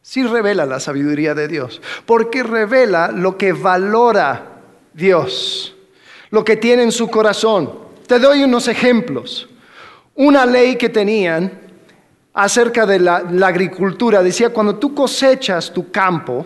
sí 0.01 0.23
revela 0.23 0.65
la 0.65 0.79
sabiduría 0.79 1.33
de 1.33 1.47
Dios, 1.47 1.81
porque 2.05 2.43
revela 2.43 3.11
lo 3.11 3.37
que 3.37 3.53
valora 3.53 4.61
Dios, 4.93 5.75
lo 6.29 6.45
que 6.45 6.55
tiene 6.57 6.83
en 6.83 6.91
su 6.91 7.09
corazón. 7.09 7.71
Te 8.07 8.19
doy 8.19 8.43
unos 8.43 8.67
ejemplos. 8.67 9.49
Una 10.13 10.45
ley 10.45 10.77
que 10.77 10.89
tenían 10.89 11.51
acerca 12.33 12.85
de 12.85 12.99
la, 12.99 13.15
agricultura 13.45 14.21
decía, 14.21 14.51
cuando 14.51 14.75
tú 14.75 14.93
cosechas 14.93 15.73
tu 15.73 15.91
campo, 15.91 16.45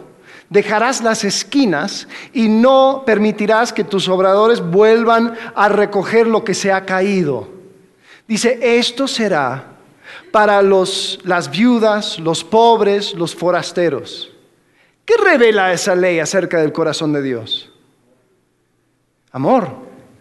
dejarás 0.50 1.04
las 1.04 1.24
esquinas 1.24 2.08
y 2.34 2.48
no 2.48 3.04
permitirás 3.06 3.74
que 3.74 3.84
tus 3.84 4.08
obradores 4.08 4.62
vuelvan 4.62 5.36
a 5.54 5.70
recoger 5.70 6.28
lo 6.28 6.44
que 6.44 6.54
se 6.54 6.72
ha 6.72 6.86
caído. 6.86 7.50
Dice, 8.28 8.58
esto 8.62 9.08
será 9.08 9.79
para 10.32 10.62
los, 10.62 11.20
las 11.24 11.50
viudas, 11.50 12.20
los 12.20 12.44
pobres, 12.44 13.14
los 13.14 13.36
forasteros. 13.36 14.32
¿Qué 15.06 15.16
revela 15.18 15.74
esa 15.74 15.96
ley 15.96 16.20
acerca 16.20 16.60
del 16.62 16.72
corazón 16.72 17.14
de 17.14 17.22
Dios? 17.22 17.72
Amor, 19.32 19.70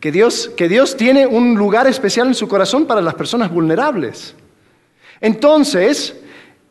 que 0.00 0.12
Dios, 0.12 0.50
que 0.56 0.68
Dios 0.68 0.96
tiene 0.96 1.26
un 1.26 1.56
lugar 1.56 1.86
especial 1.86 2.28
en 2.28 2.34
su 2.34 2.48
corazón 2.48 2.86
para 2.86 3.00
las 3.00 3.14
personas 3.14 3.50
vulnerables. 3.50 4.34
Entonces, 5.20 6.16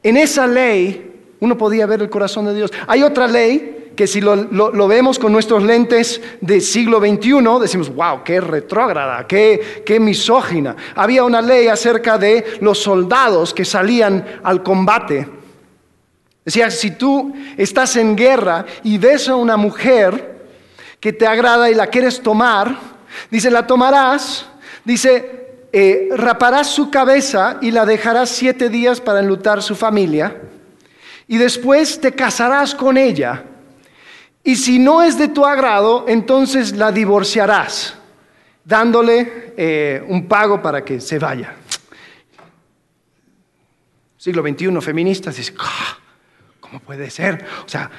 en 0.04 0.18
esa 0.18 0.48
ley 0.48 1.36
uno 1.40 1.58
podía 1.58 1.86
ver 1.86 2.02
el 2.02 2.10
corazón 2.10 2.46
de 2.46 2.56
Dios. 2.56 2.72
Hay 2.88 3.04
otra 3.04 3.28
ley 3.28 3.77
que 3.98 4.06
si 4.06 4.22
lo, 4.22 4.88
vemos 4.88 5.18
con 5.18 5.34
nuestros 5.34 5.64
lentes 5.64 6.22
del 6.40 6.62
siglo 6.62 7.00
XXI, 7.00 7.60
decimos, 7.60 7.94
wow, 7.94 8.24
qué 8.24 8.40
retrógrada, 8.40 9.26
qué, 9.28 9.98
misógina. 10.00 10.76
Había 10.96 11.24
una 11.24 11.42
ley 11.42 11.68
acerca 11.68 12.18
de 12.20 12.46
los 12.62 12.78
soldados 12.78 13.56
que 13.56 13.66
salían 13.66 14.40
al 14.44 14.62
combate. 14.62 15.28
Decía, 16.46 16.70
si 16.70 16.92
tú 16.92 17.34
estás 17.58 17.96
en 17.96 18.16
guerra 18.16 18.66
y 18.84 19.00
ves 19.00 19.28
a 19.28 19.36
una 19.36 19.58
mujer 19.58 20.46
que 21.00 21.12
te 21.12 21.26
agrada 21.26 21.70
y 21.72 21.74
la 21.74 21.88
quieres 21.88 22.22
tomar, 22.22 22.78
dice, 23.32 23.50
la 23.50 23.66
tomarás, 23.66 24.46
dice, 24.86 25.66
eh, 25.74 26.10
raparás 26.16 26.68
su 26.68 26.92
cabeza 26.92 27.58
y 27.62 27.72
la 27.72 27.84
dejarás 27.84 28.30
siete 28.30 28.70
días 28.70 29.02
para 29.02 29.22
enlutar 29.22 29.64
su 29.64 29.76
familia, 29.76 30.40
y 31.28 31.38
después 31.38 32.00
te 32.00 32.12
casarás 32.12 32.76
con 32.76 32.96
ella 32.96 33.44
y 34.48 34.56
si 34.56 34.80
no 34.80 35.04
es 35.04 35.18
de 35.18 35.28
tu 35.28 35.46
agrado, 35.46 36.06
entonces 36.08 36.78
la 36.78 36.94
divorciarás, 36.94 37.96
dándole 38.64 39.54
eh, 39.58 40.02
un 40.08 40.26
pago 40.26 40.62
para 40.62 40.86
que 40.86 41.02
se 41.02 41.20
vaya. 41.20 41.54
Siglo 44.16 44.42
XXI, 44.42 44.80
feministas, 44.80 45.54
ah, 45.60 45.98
¿cómo 46.62 46.80
puede 46.80 47.10
ser? 47.10 47.46
O 47.66 47.68
sea, 47.68 47.92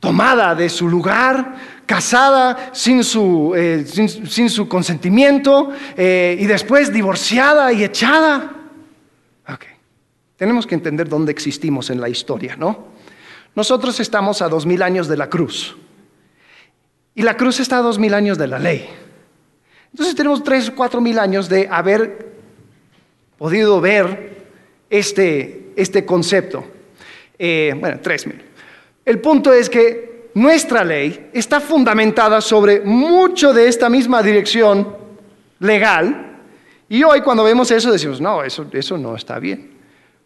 tomada 0.00 0.54
de 0.54 0.70
su 0.70 0.88
lugar, 0.88 1.56
casada 1.84 2.70
sin 2.72 3.04
su, 3.04 3.52
eh, 3.54 3.84
sin, 3.84 4.48
su 4.48 4.68
consentimiento 4.70 5.74
eh, 5.94 6.38
y 6.40 6.46
después 6.46 6.90
divorciada 6.90 7.70
y 7.70 7.84
echada. 7.84 8.50
Ok, 9.46 9.66
tenemos 10.36 10.66
que 10.66 10.74
entender 10.74 11.06
dónde 11.06 11.32
existimos 11.32 11.90
en 11.90 12.00
la 12.00 12.08
historia, 12.08 12.56
¿no? 12.56 12.95
Nosotros 13.56 13.98
estamos 14.00 14.42
a 14.42 14.48
dos 14.50 14.66
mil 14.66 14.82
años 14.82 15.08
de 15.08 15.16
la 15.16 15.30
cruz. 15.30 15.76
Y 17.14 17.22
la 17.22 17.38
cruz 17.38 17.58
está 17.58 17.78
a 17.78 17.82
dos 17.82 17.98
mil 17.98 18.12
años 18.12 18.36
de 18.36 18.46
la 18.46 18.58
ley. 18.58 18.86
Entonces 19.90 20.14
tenemos 20.14 20.44
tres 20.44 20.68
o 20.68 20.74
cuatro 20.74 21.00
mil 21.00 21.18
años 21.18 21.48
de 21.48 21.66
haber 21.70 22.34
podido 23.38 23.80
ver 23.80 24.44
este, 24.90 25.72
este 25.74 26.04
concepto. 26.04 26.64
Eh, 27.38 27.74
bueno, 27.80 27.98
tres 28.02 28.26
mil. 28.26 28.42
El 29.06 29.20
punto 29.20 29.50
es 29.54 29.70
que 29.70 30.28
nuestra 30.34 30.84
ley 30.84 31.30
está 31.32 31.58
fundamentada 31.58 32.42
sobre 32.42 32.82
mucho 32.82 33.54
de 33.54 33.68
esta 33.68 33.88
misma 33.88 34.22
dirección 34.22 34.94
legal 35.60 36.40
y 36.90 37.02
hoy 37.02 37.22
cuando 37.22 37.42
vemos 37.42 37.70
eso 37.70 37.90
decimos, 37.90 38.20
no, 38.20 38.42
eso, 38.42 38.66
eso 38.70 38.98
no 38.98 39.16
está 39.16 39.38
bien. 39.38 39.70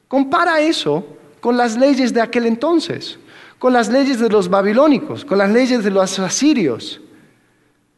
Compara 0.08 0.60
eso 0.60 1.16
con 1.40 1.56
las 1.56 1.76
leyes 1.76 2.12
de 2.12 2.20
aquel 2.20 2.46
entonces, 2.46 3.18
con 3.58 3.72
las 3.72 3.88
leyes 3.88 4.18
de 4.20 4.28
los 4.28 4.48
babilónicos, 4.48 5.24
con 5.24 5.38
las 5.38 5.50
leyes 5.50 5.82
de 5.82 5.90
los 5.90 6.18
asirios. 6.18 7.00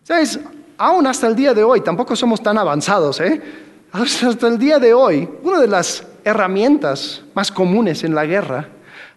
¿Sabes? 0.03 0.39
Aún 0.79 1.07
hasta 1.07 1.27
el 1.27 1.37
día 1.37 1.55
de 1.55 1.63
hoy, 1.63 1.81
tampoco 1.81 2.17
somos 2.17 2.43
tan 2.43 2.59
avanzados, 2.59 3.21
¿eh? 3.21 3.41
Hasta 3.93 4.49
el 4.49 4.59
día 4.59 4.79
de 4.79 4.95
hoy, 4.95 5.29
una 5.43 5.61
de 5.61 5.69
las 5.69 6.05
herramientas 6.25 7.23
más 7.35 7.53
comunes 7.53 8.05
en 8.05 8.15
la 8.15 8.25
guerra, 8.25 8.69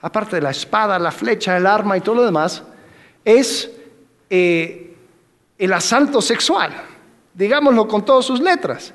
aparte 0.02 0.36
de 0.36 0.42
la 0.42 0.52
espada, 0.52 1.00
la 1.00 1.12
flecha, 1.12 1.56
el 1.56 1.66
arma 1.66 1.98
y 1.98 2.02
todo 2.02 2.16
lo 2.16 2.26
demás, 2.26 2.62
es 3.24 3.72
eh, 4.30 4.96
el 5.58 5.74
asalto 5.74 6.22
sexual, 6.22 6.74
digámoslo 7.34 7.88
con 7.88 8.04
todas 8.04 8.26
sus 8.26 8.42
letras 8.42 8.94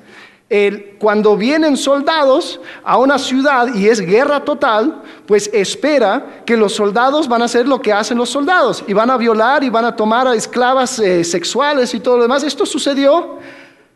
cuando 0.99 1.37
vienen 1.37 1.77
soldados 1.77 2.59
a 2.83 2.97
una 2.97 3.17
ciudad 3.17 3.73
y 3.73 3.87
es 3.87 4.01
guerra 4.01 4.43
total, 4.43 5.01
pues 5.25 5.49
espera 5.53 6.43
que 6.45 6.57
los 6.57 6.73
soldados 6.73 7.29
van 7.29 7.41
a 7.41 7.45
hacer 7.45 7.69
lo 7.69 7.81
que 7.81 7.93
hacen 7.93 8.17
los 8.17 8.29
soldados 8.29 8.83
y 8.85 8.91
van 8.91 9.09
a 9.09 9.15
violar 9.15 9.63
y 9.63 9.69
van 9.69 9.85
a 9.85 9.95
tomar 9.95 10.27
a 10.27 10.35
esclavas 10.35 10.99
eh, 10.99 11.23
sexuales 11.23 11.93
y 11.93 12.01
todo 12.01 12.17
lo 12.17 12.23
demás. 12.23 12.43
Esto 12.43 12.65
sucedió 12.65 13.39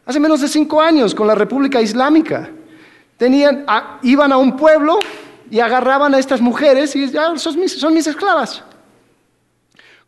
hace 0.06 0.18
menos 0.18 0.40
de 0.40 0.48
cinco 0.48 0.82
años 0.82 1.14
con 1.14 1.28
la 1.28 1.36
República 1.36 1.82
Islámica. 1.82 2.50
Iban 3.20 4.32
a 4.32 4.38
un 4.38 4.56
pueblo 4.56 5.00
y 5.52 5.60
agarraban 5.60 6.14
a 6.16 6.20
estas 6.20 6.40
mujeres 6.40 6.96
y 6.96 7.12
ya 7.12 7.38
son 7.38 7.60
mis, 7.60 7.78
son 7.78 7.94
mis 7.94 8.08
esclavas. 8.08 8.64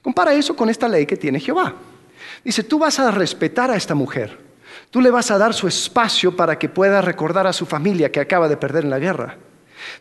Compara 0.02 0.34
eso 0.34 0.56
con 0.56 0.70
esta 0.70 0.88
ley 0.88 1.06
que 1.06 1.18
tiene 1.18 1.42
Jehová. 1.42 1.74
Dice, 2.42 2.64
tú 2.64 2.80
vas 2.80 3.00
a 3.00 3.12
respetar 3.12 3.70
a 3.70 3.76
esta 3.76 3.94
mujer 3.94 4.47
Tú 4.90 5.02
le 5.02 5.12
vas 5.12 5.32
a 5.32 5.38
dar 5.38 5.54
su 5.54 5.68
espacio 5.68 6.36
para 6.36 6.58
que 6.58 6.70
pueda 6.70 7.02
recordar 7.02 7.46
a 7.48 7.54
su 7.54 7.66
familia 7.66 8.12
que 8.12 8.20
acaba 8.20 8.48
de 8.48 8.58
perder 8.58 8.86
en 8.86 8.90
la 8.90 9.00
guerra. 9.00 9.38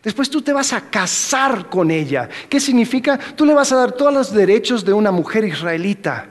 Después 0.03 0.29
tú 0.29 0.41
te 0.41 0.53
vas 0.53 0.73
a 0.73 0.89
casar 0.89 1.69
con 1.69 1.91
ella. 1.91 2.29
¿Qué 2.49 2.59
significa? 2.59 3.17
Tú 3.35 3.45
le 3.45 3.53
vas 3.53 3.71
a 3.71 3.75
dar 3.75 3.91
todos 3.91 4.13
los 4.13 4.33
derechos 4.33 4.85
de 4.85 4.93
una 4.93 5.11
mujer 5.11 5.45
israelita. 5.45 6.29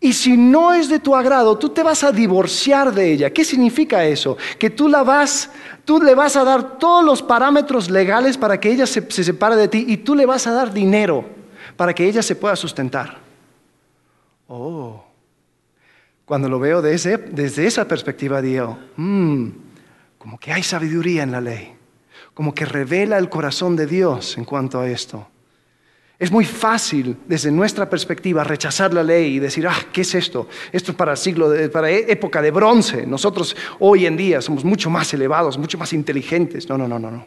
Y 0.00 0.12
si 0.12 0.36
no 0.36 0.74
es 0.74 0.88
de 0.88 0.98
tu 0.98 1.14
agrado, 1.16 1.56
tú 1.56 1.70
te 1.70 1.82
vas 1.82 2.04
a 2.04 2.12
divorciar 2.12 2.92
de 2.92 3.12
ella. 3.12 3.30
¿Qué 3.30 3.44
significa 3.44 4.04
eso? 4.04 4.36
Que 4.58 4.68
tú 4.68 4.88
la 4.88 5.02
vas, 5.02 5.50
tú 5.84 6.00
le 6.02 6.14
vas 6.14 6.36
a 6.36 6.44
dar 6.44 6.78
todos 6.78 7.04
los 7.04 7.22
parámetros 7.22 7.90
legales 7.90 8.36
para 8.36 8.60
que 8.60 8.70
ella 8.70 8.86
se, 8.86 9.10
se 9.10 9.24
separe 9.24 9.56
de 9.56 9.68
ti 9.68 9.84
y 9.88 9.98
tú 9.98 10.14
le 10.14 10.26
vas 10.26 10.46
a 10.46 10.52
dar 10.52 10.72
dinero 10.72 11.24
para 11.76 11.94
que 11.94 12.06
ella 12.06 12.22
se 12.22 12.36
pueda 12.36 12.56
sustentar. 12.56 13.18
Oh. 14.48 15.05
Cuando 16.26 16.48
lo 16.48 16.58
veo 16.58 16.82
desde, 16.82 17.66
esa 17.66 17.86
perspectiva 17.86 18.42
digo, 18.42 18.76
mmm, 18.96 19.48
como 20.18 20.40
que 20.40 20.52
hay 20.52 20.64
sabiduría 20.64 21.22
en 21.22 21.30
la 21.30 21.40
ley, 21.40 21.72
como 22.34 22.52
que 22.52 22.64
revela 22.66 23.16
el 23.16 23.28
corazón 23.28 23.76
de 23.76 23.86
Dios 23.86 24.36
en 24.36 24.44
cuanto 24.44 24.80
a 24.80 24.88
esto. 24.88 25.28
Es 26.18 26.32
muy 26.32 26.44
fácil 26.44 27.16
desde 27.28 27.52
nuestra 27.52 27.88
perspectiva 27.88 28.42
rechazar 28.42 28.92
la 28.92 29.04
ley 29.04 29.36
y 29.36 29.38
decir, 29.38 29.68
ah, 29.68 29.86
¿qué 29.92 30.00
es 30.00 30.16
esto? 30.16 30.48
Esto 30.72 30.90
es 30.90 30.96
para 30.96 31.14
siglo, 31.14 31.52
para 31.70 31.90
e, 31.90 32.10
época 32.10 32.42
de 32.42 32.50
bronce. 32.50 33.06
Nosotros 33.06 33.54
hoy 33.78 34.06
en 34.06 34.16
día 34.16 34.40
somos 34.40 34.64
mucho 34.64 34.90
más 34.90 35.14
elevados, 35.14 35.56
mucho 35.56 35.78
más 35.78 35.92
inteligentes. 35.92 36.68
No, 36.68 36.76
no, 36.76 36.88
no, 36.88 36.98
no, 36.98 37.10
no. 37.10 37.26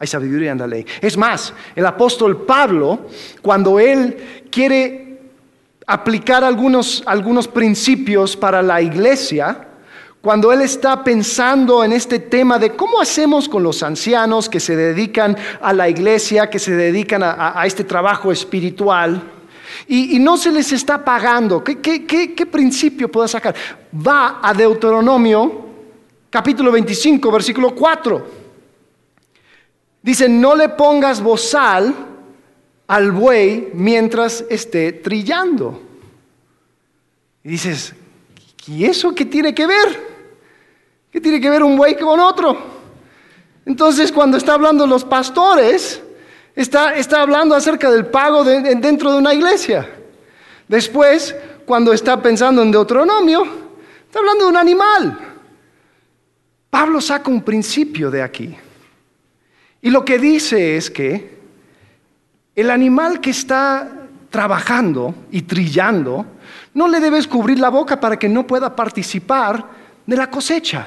Hay 0.00 0.06
sabiduría 0.08 0.50
en 0.50 0.58
la 0.58 0.66
ley. 0.66 0.84
Es 1.00 1.16
más, 1.16 1.54
el 1.76 1.86
apóstol 1.86 2.44
Pablo, 2.44 3.06
cuando 3.40 3.78
él 3.78 4.44
quiere 4.50 5.05
aplicar 5.86 6.42
algunos, 6.42 7.02
algunos 7.06 7.46
principios 7.46 8.36
para 8.36 8.62
la 8.62 8.82
iglesia, 8.82 9.68
cuando 10.20 10.52
él 10.52 10.62
está 10.62 11.04
pensando 11.04 11.84
en 11.84 11.92
este 11.92 12.18
tema 12.18 12.58
de 12.58 12.74
cómo 12.74 13.00
hacemos 13.00 13.48
con 13.48 13.62
los 13.62 13.82
ancianos 13.84 14.48
que 14.48 14.58
se 14.58 14.74
dedican 14.74 15.36
a 15.60 15.72
la 15.72 15.88
iglesia, 15.88 16.50
que 16.50 16.58
se 16.58 16.72
dedican 16.72 17.22
a, 17.22 17.62
este 17.64 17.84
trabajo 17.84 18.32
espiritual, 18.32 19.22
y, 19.86 20.18
no 20.18 20.36
se 20.36 20.50
les 20.50 20.72
está 20.72 21.04
pagando, 21.04 21.62
¿qué, 21.62 21.80
qué 21.80 22.46
principio 22.46 23.10
puedo 23.10 23.28
sacar? 23.28 23.54
Va 23.94 24.40
a 24.42 24.52
Deuteronomio 24.52 25.66
capítulo 26.30 26.72
25, 26.72 27.30
versículo 27.30 27.74
4. 27.74 28.26
Dice, 30.02 30.28
no 30.28 30.54
le 30.54 30.68
pongas 30.70 31.20
bozal 31.20 31.94
al 32.86 33.10
buey 33.12 33.70
mientras 33.74 34.44
esté 34.48 34.92
trillando. 34.92 35.82
Y 37.42 37.50
dices, 37.50 37.94
¿y 38.66 38.84
eso 38.84 39.14
qué 39.14 39.24
tiene 39.24 39.54
que 39.54 39.66
ver? 39.66 40.16
¿Qué 41.10 41.20
tiene 41.20 41.40
que 41.40 41.50
ver 41.50 41.62
un 41.62 41.76
buey 41.76 41.96
con 41.96 42.20
otro? 42.20 42.76
Entonces, 43.64 44.12
cuando 44.12 44.36
está 44.36 44.54
hablando 44.54 44.86
los 44.86 45.04
pastores, 45.04 46.00
está, 46.54 46.94
está 46.94 47.22
hablando 47.22 47.54
acerca 47.54 47.90
del 47.90 48.06
pago 48.06 48.44
dentro 48.44 49.12
de 49.12 49.18
una 49.18 49.34
iglesia. 49.34 49.88
Después, 50.68 51.34
cuando 51.64 51.92
está 51.92 52.20
pensando 52.20 52.62
en 52.62 52.70
Deuteronomio, 52.70 53.44
está 54.06 54.20
hablando 54.20 54.44
de 54.44 54.50
un 54.50 54.56
animal. 54.56 55.18
Pablo 56.70 57.00
saca 57.00 57.30
un 57.30 57.42
principio 57.42 58.10
de 58.10 58.22
aquí. 58.22 58.56
Y 59.82 59.90
lo 59.90 60.04
que 60.04 60.18
dice 60.18 60.76
es 60.76 60.90
que 60.90 61.35
el 62.56 62.70
animal 62.70 63.20
que 63.20 63.30
está 63.30 64.08
trabajando 64.30 65.14
y 65.30 65.42
trillando, 65.42 66.24
no 66.72 66.88
le 66.88 67.00
debes 67.00 67.28
cubrir 67.28 67.58
la 67.58 67.68
boca 67.68 68.00
para 68.00 68.18
que 68.18 68.30
no 68.30 68.46
pueda 68.46 68.74
participar 68.74 69.64
de 70.06 70.16
la 70.16 70.30
cosecha. 70.30 70.86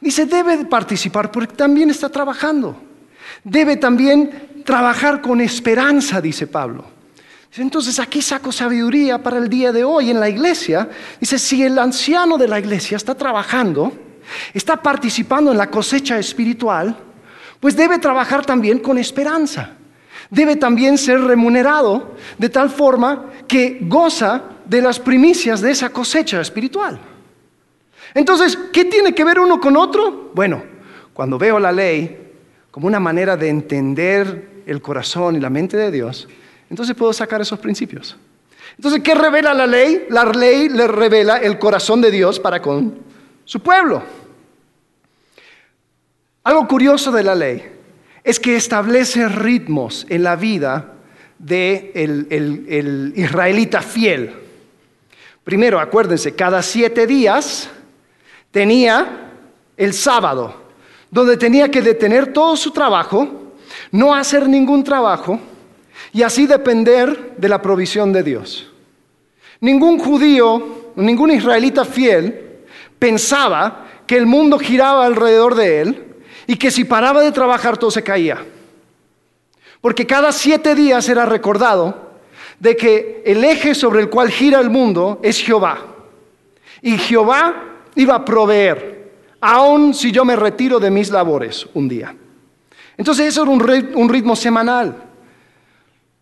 Dice, 0.00 0.26
debe 0.26 0.64
participar 0.64 1.30
porque 1.30 1.54
también 1.54 1.90
está 1.90 2.08
trabajando. 2.08 2.80
Debe 3.42 3.76
también 3.76 4.62
trabajar 4.64 5.20
con 5.20 5.40
esperanza, 5.40 6.20
dice 6.20 6.46
Pablo. 6.46 6.84
Entonces 7.56 7.98
aquí 7.98 8.22
saco 8.22 8.52
sabiduría 8.52 9.22
para 9.22 9.38
el 9.38 9.48
día 9.48 9.72
de 9.72 9.84
hoy 9.84 10.10
en 10.10 10.20
la 10.20 10.28
iglesia. 10.28 10.88
Dice, 11.20 11.38
si 11.38 11.64
el 11.64 11.78
anciano 11.78 12.38
de 12.38 12.48
la 12.48 12.60
iglesia 12.60 12.96
está 12.96 13.14
trabajando, 13.14 13.92
está 14.54 14.80
participando 14.80 15.50
en 15.50 15.58
la 15.58 15.68
cosecha 15.68 16.16
espiritual, 16.18 16.96
pues 17.58 17.76
debe 17.76 17.98
trabajar 17.98 18.46
también 18.46 18.78
con 18.78 18.98
esperanza 18.98 19.76
debe 20.30 20.56
también 20.56 20.98
ser 20.98 21.20
remunerado 21.20 22.12
de 22.38 22.48
tal 22.48 22.70
forma 22.70 23.30
que 23.46 23.78
goza 23.82 24.42
de 24.64 24.80
las 24.80 24.98
primicias 24.98 25.60
de 25.60 25.70
esa 25.70 25.90
cosecha 25.90 26.40
espiritual. 26.40 26.98
Entonces, 28.14 28.58
¿qué 28.72 28.84
tiene 28.84 29.14
que 29.14 29.24
ver 29.24 29.38
uno 29.38 29.60
con 29.60 29.76
otro? 29.76 30.30
Bueno, 30.34 30.62
cuando 31.12 31.38
veo 31.38 31.58
la 31.58 31.72
ley 31.72 32.18
como 32.70 32.86
una 32.86 33.00
manera 33.00 33.36
de 33.36 33.48
entender 33.48 34.62
el 34.66 34.80
corazón 34.80 35.36
y 35.36 35.40
la 35.40 35.50
mente 35.50 35.76
de 35.76 35.90
Dios, 35.90 36.28
entonces 36.70 36.94
puedo 36.94 37.12
sacar 37.12 37.40
esos 37.40 37.58
principios. 37.58 38.16
Entonces, 38.76 39.02
¿qué 39.02 39.14
revela 39.14 39.52
la 39.52 39.66
ley? 39.66 40.06
La 40.08 40.24
ley 40.24 40.68
le 40.68 40.86
revela 40.86 41.36
el 41.36 41.58
corazón 41.58 42.00
de 42.00 42.10
Dios 42.10 42.40
para 42.40 42.62
con 42.62 42.98
su 43.44 43.60
pueblo. 43.60 44.02
Algo 46.44 46.66
curioso 46.66 47.12
de 47.12 47.22
la 47.22 47.34
ley 47.34 47.71
es 48.24 48.38
que 48.38 48.56
establece 48.56 49.28
ritmos 49.28 50.06
en 50.08 50.22
la 50.22 50.36
vida 50.36 50.92
del 51.38 52.26
el, 52.30 53.12
israelita 53.16 53.82
fiel. 53.82 54.32
Primero, 55.42 55.80
acuérdense, 55.80 56.34
cada 56.34 56.62
siete 56.62 57.06
días 57.06 57.68
tenía 58.52 59.30
el 59.76 59.92
sábado, 59.92 60.54
donde 61.10 61.36
tenía 61.36 61.68
que 61.68 61.82
detener 61.82 62.32
todo 62.32 62.56
su 62.56 62.70
trabajo, 62.70 63.52
no 63.90 64.14
hacer 64.14 64.48
ningún 64.48 64.84
trabajo 64.84 65.40
y 66.12 66.22
así 66.22 66.46
depender 66.46 67.34
de 67.36 67.48
la 67.48 67.60
provisión 67.60 68.12
de 68.12 68.22
Dios. 68.22 68.70
Ningún 69.60 69.98
judío, 69.98 70.92
ningún 70.96 71.32
israelita 71.32 71.84
fiel 71.84 72.60
pensaba 72.98 73.86
que 74.06 74.16
el 74.16 74.26
mundo 74.26 74.58
giraba 74.58 75.06
alrededor 75.06 75.54
de 75.56 75.80
él 75.80 76.11
y 76.46 76.56
que 76.56 76.70
si 76.70 76.84
paraba 76.84 77.22
de 77.22 77.32
trabajar 77.32 77.76
todo 77.76 77.90
se 77.90 78.02
caía. 78.02 78.44
Porque 79.80 80.06
cada 80.06 80.32
siete 80.32 80.74
días 80.74 81.08
era 81.08 81.26
recordado 81.26 82.12
de 82.58 82.76
que 82.76 83.22
el 83.26 83.42
eje 83.44 83.74
sobre 83.74 84.00
el 84.00 84.08
cual 84.08 84.30
gira 84.30 84.60
el 84.60 84.70
mundo 84.70 85.18
es 85.22 85.40
Jehová. 85.40 85.78
Y 86.80 86.96
Jehová 86.98 87.54
iba 87.96 88.14
a 88.14 88.24
proveer, 88.24 89.12
aun 89.40 89.92
si 89.94 90.12
yo 90.12 90.24
me 90.24 90.36
retiro 90.36 90.78
de 90.78 90.90
mis 90.90 91.10
labores 91.10 91.66
un 91.74 91.88
día. 91.88 92.14
Entonces 92.96 93.26
eso 93.26 93.42
era 93.42 93.50
un 93.50 94.08
ritmo 94.08 94.36
semanal. 94.36 94.94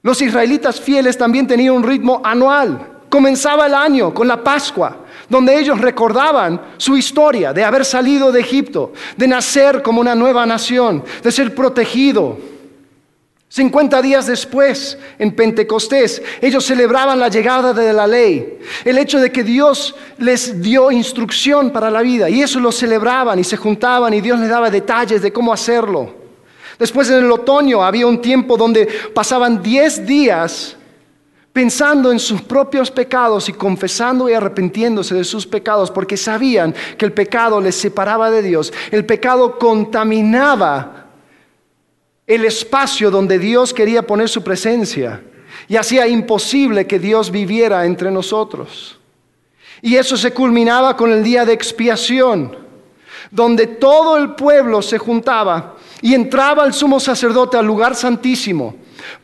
Los 0.02 0.22
israelitas 0.22 0.80
fieles 0.80 1.18
también 1.18 1.46
tenían 1.46 1.74
un 1.74 1.82
ritmo 1.82 2.22
anual. 2.24 3.00
Comenzaba 3.10 3.66
el 3.66 3.74
año 3.74 4.14
con 4.14 4.26
la 4.26 4.42
Pascua 4.42 5.04
donde 5.30 5.58
ellos 5.58 5.80
recordaban 5.80 6.60
su 6.76 6.96
historia 6.96 7.54
de 7.54 7.64
haber 7.64 7.86
salido 7.86 8.30
de 8.30 8.40
Egipto, 8.40 8.92
de 9.16 9.26
nacer 9.26 9.80
como 9.80 10.02
una 10.02 10.14
nueva 10.14 10.44
nación, 10.44 11.02
de 11.22 11.32
ser 11.32 11.54
protegido 11.54 12.50
50 13.50 14.00
días 14.00 14.28
después, 14.28 14.96
en 15.18 15.34
Pentecostés, 15.34 16.22
ellos 16.40 16.64
celebraban 16.64 17.18
la 17.18 17.26
llegada 17.26 17.72
de 17.72 17.92
la 17.92 18.06
ley, 18.06 18.60
el 18.84 18.96
hecho 18.96 19.18
de 19.18 19.32
que 19.32 19.42
Dios 19.42 19.96
les 20.18 20.62
dio 20.62 20.92
instrucción 20.92 21.70
para 21.70 21.90
la 21.90 22.00
vida, 22.00 22.30
y 22.30 22.42
eso 22.42 22.60
lo 22.60 22.70
celebraban 22.70 23.40
y 23.40 23.44
se 23.44 23.56
juntaban 23.56 24.14
y 24.14 24.20
Dios 24.20 24.38
les 24.38 24.48
daba 24.48 24.70
detalles 24.70 25.20
de 25.20 25.32
cómo 25.32 25.52
hacerlo. 25.52 26.14
Después 26.78 27.10
en 27.10 27.24
el 27.24 27.32
otoño 27.32 27.82
había 27.82 28.06
un 28.06 28.22
tiempo 28.22 28.56
donde 28.56 28.86
pasaban 29.12 29.60
10 29.60 30.06
días 30.06 30.76
pensando 31.52 32.12
en 32.12 32.18
sus 32.18 32.42
propios 32.42 32.90
pecados 32.90 33.48
y 33.48 33.52
confesando 33.52 34.28
y 34.28 34.34
arrepintiéndose 34.34 35.14
de 35.14 35.24
sus 35.24 35.46
pecados, 35.46 35.90
porque 35.90 36.16
sabían 36.16 36.74
que 36.96 37.04
el 37.04 37.12
pecado 37.12 37.60
les 37.60 37.74
separaba 37.74 38.30
de 38.30 38.42
Dios, 38.42 38.72
el 38.90 39.04
pecado 39.04 39.58
contaminaba 39.58 41.06
el 42.26 42.44
espacio 42.44 43.10
donde 43.10 43.38
Dios 43.38 43.74
quería 43.74 44.02
poner 44.02 44.28
su 44.28 44.44
presencia 44.44 45.22
y 45.66 45.76
hacía 45.76 46.06
imposible 46.06 46.86
que 46.86 47.00
Dios 47.00 47.30
viviera 47.30 47.84
entre 47.84 48.10
nosotros. 48.10 48.98
Y 49.82 49.96
eso 49.96 50.16
se 50.16 50.32
culminaba 50.32 50.96
con 50.96 51.10
el 51.10 51.24
día 51.24 51.44
de 51.44 51.52
expiación, 51.52 52.56
donde 53.30 53.66
todo 53.66 54.16
el 54.16 54.34
pueblo 54.34 54.82
se 54.82 54.98
juntaba 54.98 55.76
y 56.02 56.14
entraba 56.14 56.64
el 56.64 56.72
sumo 56.72 57.00
sacerdote 57.00 57.56
al 57.56 57.66
lugar 57.66 57.96
santísimo 57.96 58.76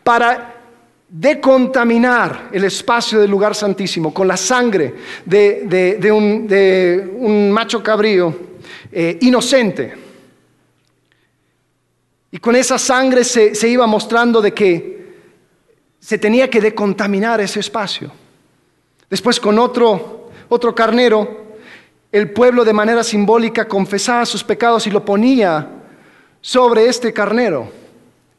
para 0.02 0.55
decontaminar 1.08 2.48
el 2.52 2.64
espacio 2.64 3.20
del 3.20 3.30
lugar 3.30 3.54
santísimo 3.54 4.12
con 4.12 4.26
la 4.26 4.36
sangre 4.36 4.94
de, 5.24 6.10
un, 6.12 7.50
macho 7.50 7.82
cabrío 7.82 8.34
eh, 8.90 9.18
inocente. 9.20 9.94
Y 12.30 12.38
con 12.38 12.56
esa 12.56 12.78
sangre 12.78 13.24
se, 13.24 13.68
iba 13.68 13.86
mostrando 13.86 14.42
de 14.42 14.52
que 14.52 15.14
se 16.00 16.18
tenía 16.18 16.50
que 16.50 16.60
decontaminar 16.60 17.40
ese 17.40 17.60
espacio. 17.60 18.10
Después 19.08 19.40
con 19.40 19.58
otro, 19.58 20.30
otro 20.48 20.74
carnero, 20.74 21.56
el 22.10 22.32
pueblo 22.32 22.64
de 22.64 22.72
manera 22.72 23.04
simbólica 23.04 23.66
confesaba 23.66 24.26
sus 24.26 24.42
pecados 24.42 24.86
y 24.86 24.90
lo 24.90 25.04
ponía 25.04 25.70
sobre 26.40 26.88
este 26.88 27.12
carnero. 27.12 27.85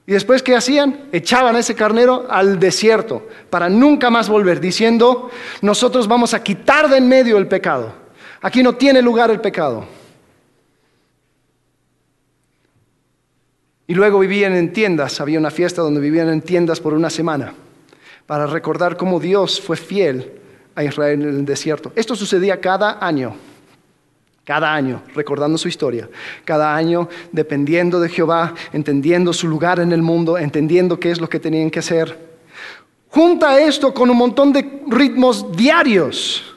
Y 0.09 0.13
después, 0.13 0.41
¿qué 0.41 0.55
hacían? 0.55 1.09
Echaban 1.11 1.57
a 1.57 1.59
ese 1.59 1.75
carnero 1.75 2.25
al 2.29 2.59
desierto 2.59 3.27
para 3.49 3.67
nunca 3.67 4.09
más 4.09 4.29
volver, 4.29 4.61
diciendo, 4.61 5.29
nosotros 5.61 6.07
vamos 6.07 6.33
a 6.33 6.41
quitar 6.41 6.89
de 6.89 6.97
en 6.97 7.09
medio 7.09 7.37
el 7.37 7.47
pecado. 7.47 7.93
Aquí 8.41 8.63
no 8.63 8.75
tiene 8.75 9.01
lugar 9.01 9.29
el 9.31 9.41
pecado. 9.41 9.85
Y 13.85 13.95
luego 13.95 14.19
vivían 14.19 14.55
en 14.55 14.71
tiendas, 14.71 15.19
había 15.19 15.39
una 15.39 15.51
fiesta 15.51 15.81
donde 15.81 15.99
vivían 15.99 16.29
en 16.29 16.41
tiendas 16.41 16.79
por 16.79 16.93
una 16.93 17.09
semana, 17.09 17.53
para 18.25 18.47
recordar 18.47 18.95
cómo 18.95 19.19
Dios 19.19 19.59
fue 19.59 19.75
fiel 19.75 20.39
a 20.73 20.85
Israel 20.85 21.21
en 21.21 21.29
el 21.29 21.45
desierto. 21.45 21.91
Esto 21.97 22.15
sucedía 22.15 22.61
cada 22.61 23.05
año, 23.05 23.35
cada 24.47 24.73
año, 24.73 25.03
recordando 25.13 25.57
su 25.57 25.67
historia, 25.67 26.09
cada 26.45 26.73
año 26.73 27.09
dependiendo 27.33 27.99
de 27.99 28.07
Jehová, 28.07 28.53
entendiendo 28.71 29.33
su 29.33 29.45
lugar 29.45 29.81
en 29.81 29.91
el 29.91 30.01
mundo, 30.01 30.37
entendiendo 30.37 30.97
qué 30.97 31.11
es 31.11 31.19
lo 31.19 31.27
que 31.27 31.37
tenían 31.37 31.69
que 31.69 31.79
hacer. 31.79 32.17
Junta 33.09 33.59
esto 33.59 33.93
con 33.93 34.09
un 34.09 34.15
montón 34.15 34.53
de 34.53 34.83
ritmos 34.87 35.51
diarios 35.51 36.53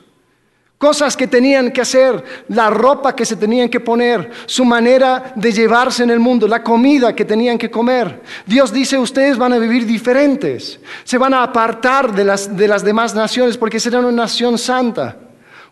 cosas 0.78 1.14
que 1.14 1.26
tenían 1.26 1.72
que 1.72 1.82
hacer, 1.82 2.24
la 2.48 2.70
ropa 2.70 3.14
que 3.14 3.26
se 3.26 3.36
tenían 3.36 3.68
que 3.68 3.80
poner, 3.80 4.30
su 4.46 4.64
manera 4.64 5.34
de 5.36 5.52
llevarse 5.52 6.04
en 6.04 6.10
el 6.10 6.20
mundo, 6.20 6.48
la 6.48 6.62
comida 6.62 7.14
que 7.14 7.26
tenían 7.26 7.58
que 7.58 7.70
comer. 7.70 8.22
Dios 8.46 8.72
dice, 8.72 8.96
ustedes 8.96 9.36
van 9.36 9.52
a 9.52 9.58
vivir 9.58 9.84
diferentes, 9.84 10.80
se 11.04 11.18
van 11.18 11.34
a 11.34 11.42
apartar 11.42 12.14
de 12.14 12.24
las, 12.24 12.56
de 12.56 12.66
las 12.66 12.82
demás 12.82 13.14
naciones 13.14 13.58
porque 13.58 13.78
serán 13.78 14.06
una 14.06 14.22
nación 14.22 14.56
santa. 14.56 15.18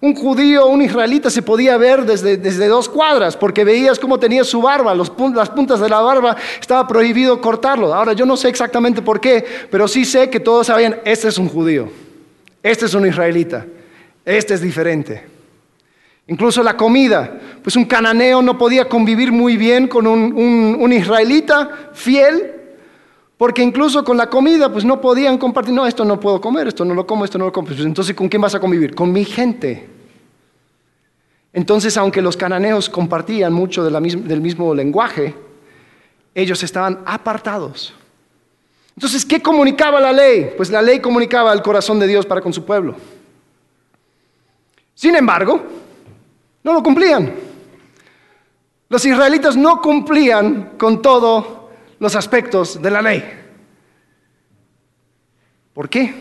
Un 0.01 0.15
judío, 0.15 0.67
un 0.67 0.83
israelita 0.83 1.29
se 1.29 1.43
podía 1.43 1.77
ver 1.77 2.05
desde, 2.05 2.37
desde 2.37 2.69
dos 2.69 2.89
cuadras 2.89 3.37
porque 3.37 3.65
veías 3.65 3.99
cómo 3.99 4.19
tenía 4.19 4.45
su 4.45 4.63
barba, 4.63 4.95
las 4.95 5.11
puntas 5.11 5.81
de 5.81 5.89
la 5.89 6.01
barba, 6.01 6.37
estaba 6.61 6.87
prohibido 6.87 7.41
cortarlo. 7.41 7.93
Ahora 7.93 8.13
yo 8.13 8.25
no 8.25 8.37
sé 8.37 8.49
exactamente 8.49 9.03
por 9.03 9.21
qué, 9.21 9.45
pero 9.71 9.89
sí 9.89 10.05
sé 10.05 10.31
que 10.31 10.39
todos 10.39 10.69
sabían, 10.69 11.01
este 11.05 11.29
es 11.29 11.39
un 11.39 11.49
judío, 11.49 11.89
este 12.63 12.87
es 12.87 12.95
un 12.95 13.07
israelita. 13.07 13.67
Este 14.29 14.53
es 14.53 14.61
diferente. 14.61 15.25
Incluso 16.27 16.63
la 16.63 16.77
comida, 16.77 17.41
pues 17.63 17.77
un 17.77 17.87
cananeo 17.87 18.43
no 18.43 18.59
podía 18.59 18.87
convivir 18.87 19.33
muy 19.33 19.57
bien 19.57 19.89
con 19.89 20.07
un, 20.07 20.93
israelita 20.93 21.93
fiel, 21.95 22.57
porque 23.39 23.63
incluso 23.63 24.05
con 24.05 24.17
la 24.17 24.29
comida, 24.29 24.71
pues 24.71 24.85
no 24.85 25.01
podían 25.01 25.39
compartir, 25.39 25.73
no, 25.73 25.87
esto 25.87 26.05
no 26.05 26.19
puedo 26.19 26.41
comer, 26.41 26.67
esto 26.67 26.85
no 26.85 26.93
lo 26.93 27.07
como, 27.07 27.25
esto 27.25 27.39
no 27.39 27.47
lo 27.47 27.53
como. 27.53 27.69
Pues 27.69 27.79
entonces, 27.79 28.15
¿con 28.17 28.29
quién 28.29 28.43
vas 28.43 28.57
a 28.57 28.61
convivir? 28.61 28.97
Con 28.97 29.13
mi 29.13 29.25
gente. 29.25 29.89
Entonces, 31.53 31.97
aunque 31.97 32.21
los 32.21 32.37
cananeos 32.37 32.91
compartían 32.91 33.53
mucho 33.53 33.85
del 33.85 34.41
mismo 34.41 34.75
lenguaje, 34.75 35.37
ellos 36.35 36.63
estaban 36.65 37.01
apartados. 37.07 37.95
Entonces, 38.97 39.25
¿qué 39.25 39.41
comunicaba 39.41 40.01
la 40.01 40.13
ley? 40.13 40.55
Pues 40.57 40.71
la 40.71 40.83
ley 40.83 40.99
comunicaba 40.99 41.53
el 41.53 41.63
corazón 41.63 42.01
de 42.01 42.09
Dios 42.09 42.27
para 42.27 42.41
con 42.41 42.53
su 42.53 42.65
pueblo. 42.65 42.97
Sin 44.95 45.15
embargo, 45.15 45.63
no 46.65 46.73
lo 46.73 46.83
cumplían. 46.83 47.33
Los 48.89 49.05
israelitas 49.05 49.57
no 49.57 49.81
cumplían 49.81 50.73
con 50.77 51.01
todos 51.01 51.58
los 51.99 52.15
aspectos 52.15 52.81
de 52.81 52.91
la 52.91 53.03
ley. 53.03 53.25
¿Por 55.75 55.89
qué? 55.89 56.15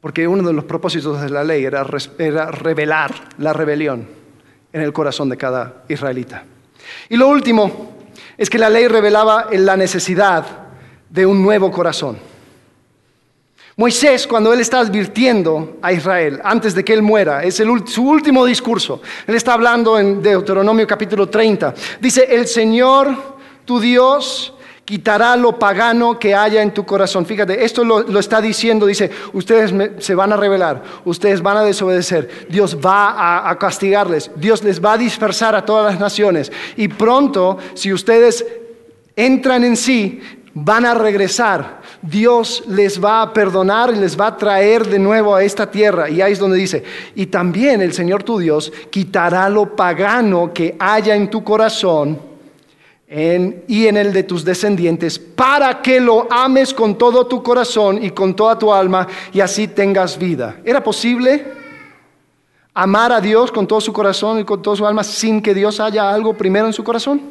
Porque 0.00 0.28
uno 0.28 0.46
de 0.46 0.52
los 0.52 0.64
propósitos 0.64 1.20
de 1.20 1.30
la 1.30 1.42
ley 1.42 1.64
era, 1.64 1.82
revelar 1.82 3.14
la 3.38 3.52
rebelión 3.52 4.06
en 4.72 4.82
el 4.82 4.92
corazón 4.92 5.28
de 5.28 5.36
cada 5.36 5.84
israelita. 5.88 6.44
Y 7.08 7.16
lo 7.16 7.28
último 7.28 7.94
es 8.36 8.50
que 8.50 8.58
la 8.58 8.68
ley 8.68 8.86
revelaba 8.86 9.48
la 9.52 9.76
necesidad 9.76 10.44
de 11.08 11.24
un 11.24 11.42
nuevo 11.42 11.70
corazón. 11.70 12.18
Moisés, 13.76 14.26
cuando 14.26 14.52
él 14.52 14.60
está 14.60 14.78
advirtiendo 14.78 15.78
a 15.82 15.92
Israel 15.92 16.40
antes 16.44 16.74
de 16.76 16.84
que 16.84 16.92
él 16.92 17.02
muera, 17.02 17.42
es 17.42 17.56
su 17.86 18.08
último 18.08 18.44
discurso. 18.44 19.02
Él 19.26 19.34
está 19.34 19.54
hablando 19.54 19.98
en 19.98 20.22
Deuteronomio 20.22 20.86
capítulo 20.86 21.28
30. 21.28 21.74
Dice, 22.00 22.24
el 22.30 22.46
Señor, 22.46 23.33
tu 23.64 23.80
Dios, 23.80 24.54
quitará 24.84 25.36
lo 25.36 25.58
pagano 25.58 26.18
que 26.18 26.34
haya 26.34 26.62
en 26.62 26.74
tu 26.74 26.84
corazón. 26.84 27.24
Fíjate, 27.26 27.64
esto 27.64 27.84
lo, 27.84 28.18
está 28.18 28.40
diciendo, 28.40 28.86
dice, 28.86 29.10
ustedes 29.32 29.72
se 29.98 30.14
van 30.14 30.32
a 30.32 30.36
rebelar, 30.36 30.82
ustedes 31.04 31.42
van 31.42 31.56
a 31.56 31.62
desobedecer, 31.62 32.46
Dios 32.48 32.76
va 32.76 33.48
a 33.48 33.58
castigarles, 33.58 34.30
Dios 34.36 34.62
les 34.62 34.84
va 34.84 34.94
a 34.94 34.98
dispersar 34.98 35.54
a 35.54 35.64
todas 35.64 35.92
las 35.92 36.00
naciones. 36.00 36.52
Y 36.76 36.88
pronto, 36.88 37.58
si 37.74 37.92
ustedes 37.92 38.44
entran 39.16 39.64
en 39.64 39.76
sí, 39.76 40.20
van 40.54 40.86
a 40.86 40.94
regresar. 40.94 41.82
Dios 42.00 42.62
les 42.68 43.02
va 43.02 43.22
a 43.22 43.32
perdonar 43.32 43.90
y 43.94 43.98
les 43.98 44.18
va 44.18 44.28
a 44.28 44.36
traer 44.36 44.86
de 44.86 44.98
nuevo 44.98 45.34
a 45.34 45.42
esta 45.42 45.70
tierra. 45.70 46.10
Y 46.10 46.20
ahí 46.20 46.32
es 46.32 46.38
donde 46.38 46.58
dice, 46.58 46.84
y 47.14 47.26
también 47.26 47.80
el 47.80 47.94
Señor 47.94 48.22
tu 48.22 48.38
Dios 48.38 48.70
quitará 48.90 49.48
lo 49.48 49.74
pagano 49.74 50.52
que 50.52 50.76
haya 50.78 51.16
en 51.16 51.30
tu 51.30 51.42
corazón 51.42 52.33
y 53.16 53.86
en 53.86 53.96
el 53.96 54.12
de 54.12 54.24
tus 54.24 54.44
descendientes, 54.44 55.20
para 55.20 55.80
que 55.80 56.00
lo 56.00 56.26
ames 56.32 56.74
con 56.74 56.98
todo 56.98 57.26
tu 57.26 57.44
corazón 57.44 58.02
y 58.02 58.10
con 58.10 58.34
toda 58.34 58.58
tu 58.58 58.72
alma 58.72 59.06
y 59.32 59.40
así 59.40 59.68
tengas 59.68 60.18
vida. 60.18 60.56
¿Era 60.64 60.82
posible 60.82 61.46
amar 62.72 63.12
a 63.12 63.20
Dios 63.20 63.52
con 63.52 63.68
todo 63.68 63.80
su 63.80 63.92
corazón 63.92 64.40
y 64.40 64.44
con 64.44 64.60
toda 64.60 64.76
su 64.76 64.86
alma 64.86 65.04
sin 65.04 65.40
que 65.40 65.54
Dios 65.54 65.78
haya 65.78 66.10
algo 66.10 66.34
primero 66.34 66.66
en 66.66 66.72
su 66.72 66.82
corazón? 66.82 67.22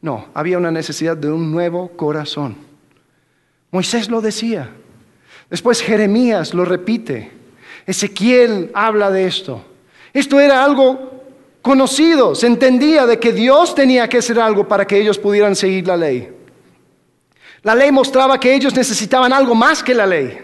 No, 0.00 0.28
había 0.32 0.56
una 0.56 0.70
necesidad 0.70 1.14
de 1.14 1.30
un 1.30 1.52
nuevo 1.52 1.88
corazón. 1.88 2.56
Moisés 3.70 4.08
lo 4.08 4.22
decía. 4.22 4.70
Después 5.50 5.82
Jeremías 5.82 6.54
lo 6.54 6.64
repite. 6.64 7.30
Ezequiel 7.86 8.70
habla 8.72 9.10
de 9.10 9.26
esto. 9.26 9.62
Esto 10.14 10.40
era 10.40 10.64
algo 10.64 11.19
conocido. 11.62 12.34
Se 12.34 12.46
entendía 12.46 13.06
de 13.06 13.18
que 13.18 13.32
Dios 13.32 13.74
tenía 13.74 14.08
que 14.08 14.18
hacer 14.18 14.38
algo 14.40 14.66
para 14.66 14.86
que 14.86 14.98
ellos 14.98 15.18
pudieran 15.18 15.54
seguir 15.56 15.86
la 15.86 15.96
ley. 15.96 16.32
La 17.62 17.74
ley 17.74 17.92
mostraba 17.92 18.40
que 18.40 18.54
ellos 18.54 18.74
necesitaban 18.74 19.32
algo 19.32 19.54
más 19.54 19.82
que 19.82 19.94
la 19.94 20.06
ley. 20.06 20.38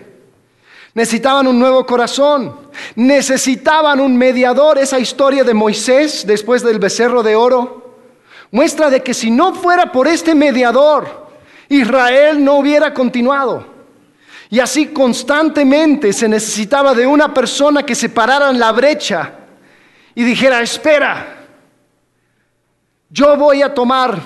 Necesitaban 0.95 1.47
un 1.47 1.59
nuevo 1.59 1.85
corazón. 1.87 2.55
Necesitaban 2.95 4.01
un 4.01 4.17
mediador. 4.17 4.79
Esa 4.79 4.99
historia 4.99 5.45
de 5.45 5.55
Moisés 5.55 6.27
después 6.27 6.63
del 6.63 6.79
becerro 6.79 7.23
de 7.23 7.37
oro 7.37 7.95
muestra 8.51 8.91
de 8.91 9.03
que 9.03 9.15
si 9.15 9.31
no 9.31 9.55
fuera 9.55 9.91
por 9.91 10.07
este 10.07 10.35
mediador, 10.35 11.27
Israel 11.69 12.43
no 12.43 12.59
hubiera 12.59 12.95
continuado. 12.95 13.75
Y 14.49 14.61
así 14.61 14.87
constantemente 14.89 16.13
se 16.13 16.29
necesitaba 16.29 16.95
de 16.95 17.07
una 17.07 17.35
persona 17.35 17.83
que 17.83 17.95
se 17.95 18.09
parara 18.09 18.51
en 18.51 18.59
la 18.59 18.71
brecha 18.73 19.46
y 20.17 20.25
dijera, 20.25 20.63
espera, 20.63 21.47
yo 23.11 23.37
voy 23.37 23.61
a 23.61 23.73
tomar 23.73 24.19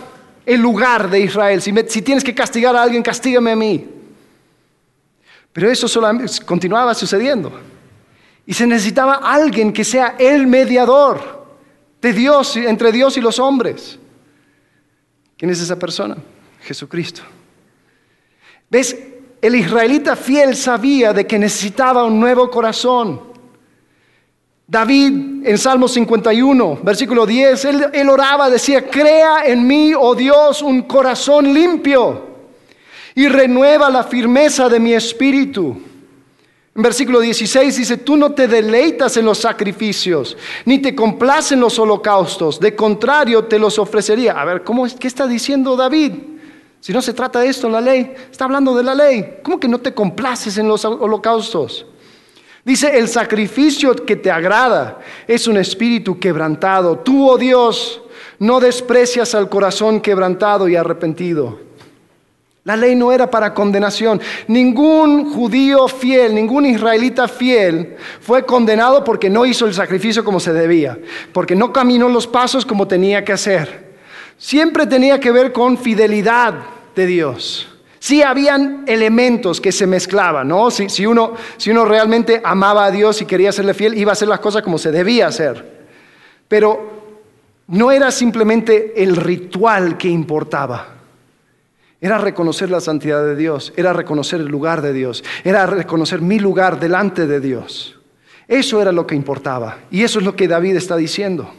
el 0.47 0.61
lugar 0.61 1.11
de 1.11 1.19
Israel. 1.19 1.61
Si, 1.61 2.01
tienes 2.01 2.23
que 2.23 2.33
castigar 2.33 2.77
a 2.77 2.83
alguien, 2.85 3.03
castígame 3.03 3.51
a 3.51 3.57
mí. 3.57 3.89
Pero 5.53 5.69
eso 5.69 5.89
solamente 5.89 6.45
continuaba 6.47 6.95
sucediendo. 6.95 7.53
Y 8.47 8.55
se 8.55 8.69
necesitaba 8.69 9.17
alguien 9.17 9.73
que 9.73 9.83
sea 9.83 10.15
el 10.17 10.47
mediador 10.47 11.45
de 12.01 12.13
Dios, 12.13 12.57
entre 12.57 12.93
Dios 12.93 13.17
y 13.17 13.21
los 13.21 13.41
hombres. 13.41 13.99
¿Quién 15.37 15.51
es 15.51 15.61
esa 15.61 15.77
persona? 15.77 16.17
Jesucristo. 16.63 17.23
¿Ves? 18.71 18.97
El 19.43 19.57
israelita 19.57 20.15
fiel 20.15 20.55
sabía 20.55 21.13
de 21.13 21.27
que 21.27 21.37
necesitaba 21.37 22.05
un 22.05 22.21
nuevo 22.21 22.49
corazón. 22.49 23.30
David 24.71 25.45
en 25.45 25.59
Salmo 25.59 25.89
51, 25.89 26.79
versículo 26.85 27.27
10, 27.27 27.65
él, 27.65 28.09
oraba, 28.09 28.49
decía, 28.49 28.89
crea 28.89 29.45
en 29.45 29.67
mí, 29.67 29.95
oh 29.99 30.15
Dios, 30.15 30.63
un 30.63 30.83
corazón 30.83 31.53
limpio 31.53 32.29
y 33.17 33.27
renueva 33.27 33.91
la 33.91 34.05
firmeza 34.05 34.69
de 34.69 34.79
mi 34.79 34.93
espíritu. 34.93 35.77
En 36.77 36.83
versículo 36.85 37.19
16 37.19 37.79
dice, 37.79 37.97
tú 37.97 38.17
no 38.17 38.31
te 38.31 38.47
deleitas 38.47 39.17
en 39.17 39.25
los 39.25 39.39
sacrificios, 39.39 40.37
ni 40.65 40.79
te 40.79 40.95
complacen 40.95 41.59
los 41.59 41.77
holocaustos, 41.81 42.61
de 42.61 42.77
contrario 42.77 43.47
te 43.47 43.59
los 43.59 43.77
ofrecería. 43.77 44.41
A 44.41 44.45
ver, 44.45 44.63
¿cómo, 44.63 44.87
¿qué 45.01 45.09
está 45.09 45.27
diciendo 45.27 45.75
David? 45.75 46.13
Si 46.79 46.93
no 46.93 47.03
se 47.03 47.13
trata 47.13 47.41
de 47.41 47.49
esto 47.49 47.67
en 47.67 47.73
la 47.73 47.81
ley, 47.81 48.15
está 48.31 48.45
hablando 48.45 48.77
de 48.77 48.85
la 48.85 48.95
ley. 48.95 49.39
¿Cómo 49.43 49.59
que 49.59 49.67
no 49.67 49.81
te 49.81 49.93
complaces 49.93 50.59
en 50.59 50.69
los 50.69 50.85
holocaustos? 50.85 51.87
Dice, 52.65 52.99
el 52.99 53.09
sacrificio 53.09 53.95
que 53.95 54.17
te 54.17 54.31
agrada 54.31 54.99
es 55.27 55.49
un 55.49 55.57
espíritu 55.57 56.19
quebrantado. 56.19 56.99
Tú, 56.99 57.31
oh 57.31 57.39
Dios, 57.39 58.03
no 58.39 58.61
desprecias 58.61 59.35
al 59.35 59.49
corazón 59.49 60.01
quebrantado 60.01 60.69
y 60.69 60.77
arrepentido. 60.77 61.71
La 62.65 62.77
ley 62.77 62.95
no 62.95 63.11
era 63.11 63.31
para 63.31 63.55
condenación. 63.55 64.21
Ningún 64.47 65.33
judío 65.33 65.89
fiel, 65.89 66.35
ningún 66.35 66.67
israelita 66.67 67.27
fiel 67.27 67.97
fue 68.21 68.45
condenado 68.45 69.03
porque 69.03 69.31
no 69.31 69.47
hizo 69.47 69.65
el 69.65 69.73
sacrificio 69.73 70.23
como 70.23 70.41
se 70.41 70.53
debía, 70.53 70.99
porque 71.33 71.57
no 71.57 71.73
caminó 71.73 72.09
los 72.11 72.27
pasos 72.27 72.67
como 72.67 72.87
tenía 72.87 73.25
que 73.25 73.33
hacer. 73.33 73.91
Siempre 74.37 74.87
tenía 74.87 75.19
que 75.19 75.33
ver 75.33 75.53
con 75.53 75.79
fidelidad 75.79 76.55
de 76.95 77.07
Dios. 77.07 77.70
Sí 78.01 78.23
habían 78.23 78.85
elementos 78.87 79.61
que 79.61 79.71
se 79.71 79.87
mezclaban, 79.87 80.49
¿no? 80.49 80.71
Si, 80.71 81.05
uno, 81.05 81.35
si 81.59 81.71
uno 81.71 81.85
realmente 81.85 82.41
amaba 82.43 82.87
a 82.87 82.91
Dios 82.91 83.21
y 83.21 83.27
quería 83.27 83.53
serle 83.53 83.75
fiel, 83.75 83.97
iba 83.97 84.11
a 84.11 84.15
hacer 84.15 84.27
las 84.27 84.41
cosas 84.41 84.63
como 84.63 84.79
se 84.79 84.91
debía 84.91 85.27
hacer. 85.27 85.87
Pero 86.49 86.91
no 87.69 87.93
era 87.93 88.11
simplemente 88.11 89.03
el 89.03 89.17
ritual 89.17 89.99
que 89.99 90.09
importaba. 90.09 90.95
Era 92.01 92.17
reconocer 92.17 92.71
la 92.71 92.81
santidad 92.81 93.23
de 93.23 93.37
Dios, 93.37 93.75
era 93.77 93.93
reconocer 93.93 94.41
el 94.41 94.49
lugar 94.49 94.81
de 94.81 94.95
Dios, 94.95 95.23
era 95.45 95.67
reconocer 95.67 96.23
mi 96.23 96.39
lugar 96.39 96.81
delante 96.81 97.27
de 97.27 97.39
Dios. 97.39 98.01
Eso 98.49 98.81
era 98.81 98.93
lo 98.93 99.07
que 99.07 99.15
importaba. 99.15 99.77
Y 99.91 100.05
eso 100.05 100.21
es 100.21 100.25
lo 100.25 100.35
que 100.35 100.49
David 100.49 100.77
está 100.77 100.97
diciendo. 100.97 101.53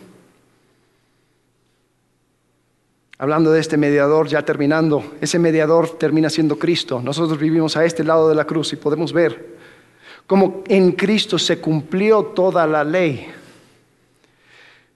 Hablando 3.21 3.51
de 3.51 3.59
este 3.59 3.77
mediador, 3.77 4.27
ya 4.27 4.41
terminando, 4.43 5.13
ese 5.21 5.37
mediador 5.37 5.95
termina 5.99 6.27
siendo 6.27 6.57
Cristo. 6.57 6.99
Nosotros 7.03 7.37
vivimos 7.37 7.77
a 7.77 7.85
este 7.85 8.03
lado 8.03 8.27
de 8.27 8.33
la 8.33 8.45
cruz 8.45 8.73
y 8.73 8.77
podemos 8.77 9.13
ver 9.13 9.57
cómo 10.25 10.63
en 10.67 10.93
Cristo 10.93 11.37
se 11.37 11.59
cumplió 11.59 12.23
toda 12.23 12.65
la 12.65 12.83
ley. 12.83 13.27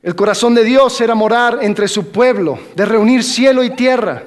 El 0.01 0.15
corazón 0.15 0.55
de 0.55 0.63
Dios 0.63 0.99
era 1.01 1.13
morar 1.13 1.59
entre 1.61 1.87
su 1.87 2.11
pueblo, 2.11 2.57
de 2.75 2.85
reunir 2.87 3.23
cielo 3.23 3.63
y 3.63 3.75
tierra, 3.75 4.23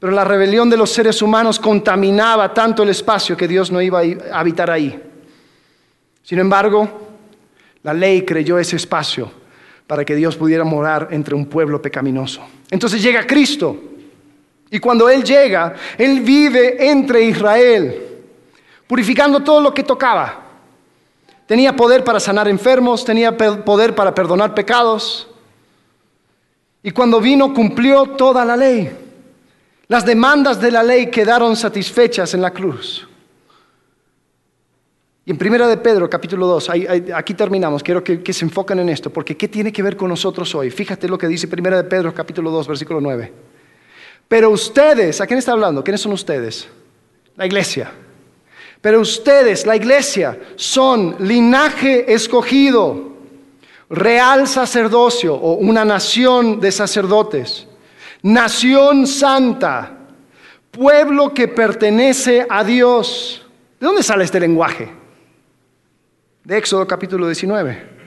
pero 0.00 0.10
la 0.10 0.24
rebelión 0.24 0.70
de 0.70 0.78
los 0.78 0.90
seres 0.90 1.20
humanos 1.20 1.60
contaminaba 1.60 2.54
tanto 2.54 2.82
el 2.82 2.88
espacio 2.88 3.36
que 3.36 3.46
Dios 3.46 3.70
no 3.70 3.82
iba 3.82 4.00
a 4.00 4.40
habitar 4.40 4.70
ahí. 4.70 5.02
Sin 6.22 6.38
embargo, 6.38 6.88
la 7.82 7.92
ley 7.92 8.24
creyó 8.24 8.58
ese 8.58 8.76
espacio 8.76 9.30
para 9.88 10.04
que 10.04 10.14
Dios 10.14 10.36
pudiera 10.36 10.64
morar 10.64 11.08
entre 11.10 11.34
un 11.34 11.46
pueblo 11.46 11.82
pecaminoso. 11.82 12.42
Entonces 12.70 13.02
llega 13.02 13.26
Cristo. 13.26 13.76
Y 14.70 14.78
cuando 14.78 15.08
Él 15.08 15.24
llega, 15.24 15.74
Él 15.96 16.20
vive 16.20 16.90
entre 16.90 17.22
Israel, 17.22 18.02
purificando 18.86 19.40
todo 19.40 19.62
lo 19.62 19.72
que 19.72 19.82
tocaba. 19.82 20.44
Tenía 21.46 21.74
poder 21.74 22.04
para 22.04 22.20
sanar 22.20 22.46
enfermos, 22.48 23.02
tenía 23.02 23.34
poder 23.34 23.94
para 23.94 24.14
perdonar 24.14 24.54
pecados. 24.54 25.26
Y 26.82 26.90
cuando 26.90 27.18
vino 27.18 27.54
cumplió 27.54 28.08
toda 28.10 28.44
la 28.44 28.58
ley. 28.58 28.94
Las 29.86 30.04
demandas 30.04 30.60
de 30.60 30.70
la 30.70 30.82
ley 30.82 31.10
quedaron 31.10 31.56
satisfechas 31.56 32.34
en 32.34 32.42
la 32.42 32.50
cruz. 32.50 33.07
Y 35.28 35.30
en 35.30 35.36
Primera 35.36 35.68
de 35.68 35.76
Pedro, 35.76 36.08
capítulo 36.08 36.46
2, 36.46 36.70
aquí 37.14 37.34
terminamos, 37.34 37.82
quiero 37.82 38.02
que, 38.02 38.32
se 38.32 38.46
enfoquen 38.46 38.78
en 38.78 38.88
esto, 38.88 39.10
porque 39.10 39.36
¿qué 39.36 39.46
tiene 39.46 39.70
que 39.70 39.82
ver 39.82 39.94
con 39.94 40.08
nosotros 40.08 40.54
hoy? 40.54 40.70
Fíjate 40.70 41.06
lo 41.06 41.18
que 41.18 41.28
dice 41.28 41.46
Primera 41.46 41.76
de 41.76 41.84
Pedro, 41.84 42.14
capítulo 42.14 42.50
2, 42.50 42.66
versículo 42.66 42.98
9. 42.98 43.30
Pero 44.26 44.48
ustedes, 44.48 45.20
¿a 45.20 45.26
quién 45.26 45.38
está 45.38 45.52
hablando? 45.52 45.84
¿Quiénes 45.84 46.00
son 46.00 46.12
ustedes? 46.12 46.66
La 47.36 47.44
iglesia. 47.44 47.92
Pero 48.80 49.02
ustedes, 49.02 49.66
la 49.66 49.76
iglesia, 49.76 50.40
son 50.56 51.16
linaje 51.18 52.10
escogido, 52.10 53.12
real 53.90 54.48
sacerdocio 54.48 55.34
o 55.34 55.56
una 55.56 55.84
nación 55.84 56.58
de 56.58 56.72
sacerdotes, 56.72 57.66
nación 58.22 59.06
santa, 59.06 59.94
pueblo 60.70 61.34
que 61.34 61.48
pertenece 61.48 62.46
a 62.48 62.64
Dios. 62.64 63.46
¿De 63.78 63.86
dónde 63.86 64.02
sale 64.02 64.24
este 64.24 64.40
lenguaje? 64.40 64.96
De 66.48 66.56
Éxodo 66.56 66.86
capítulo 66.86 67.26
19. 67.26 67.98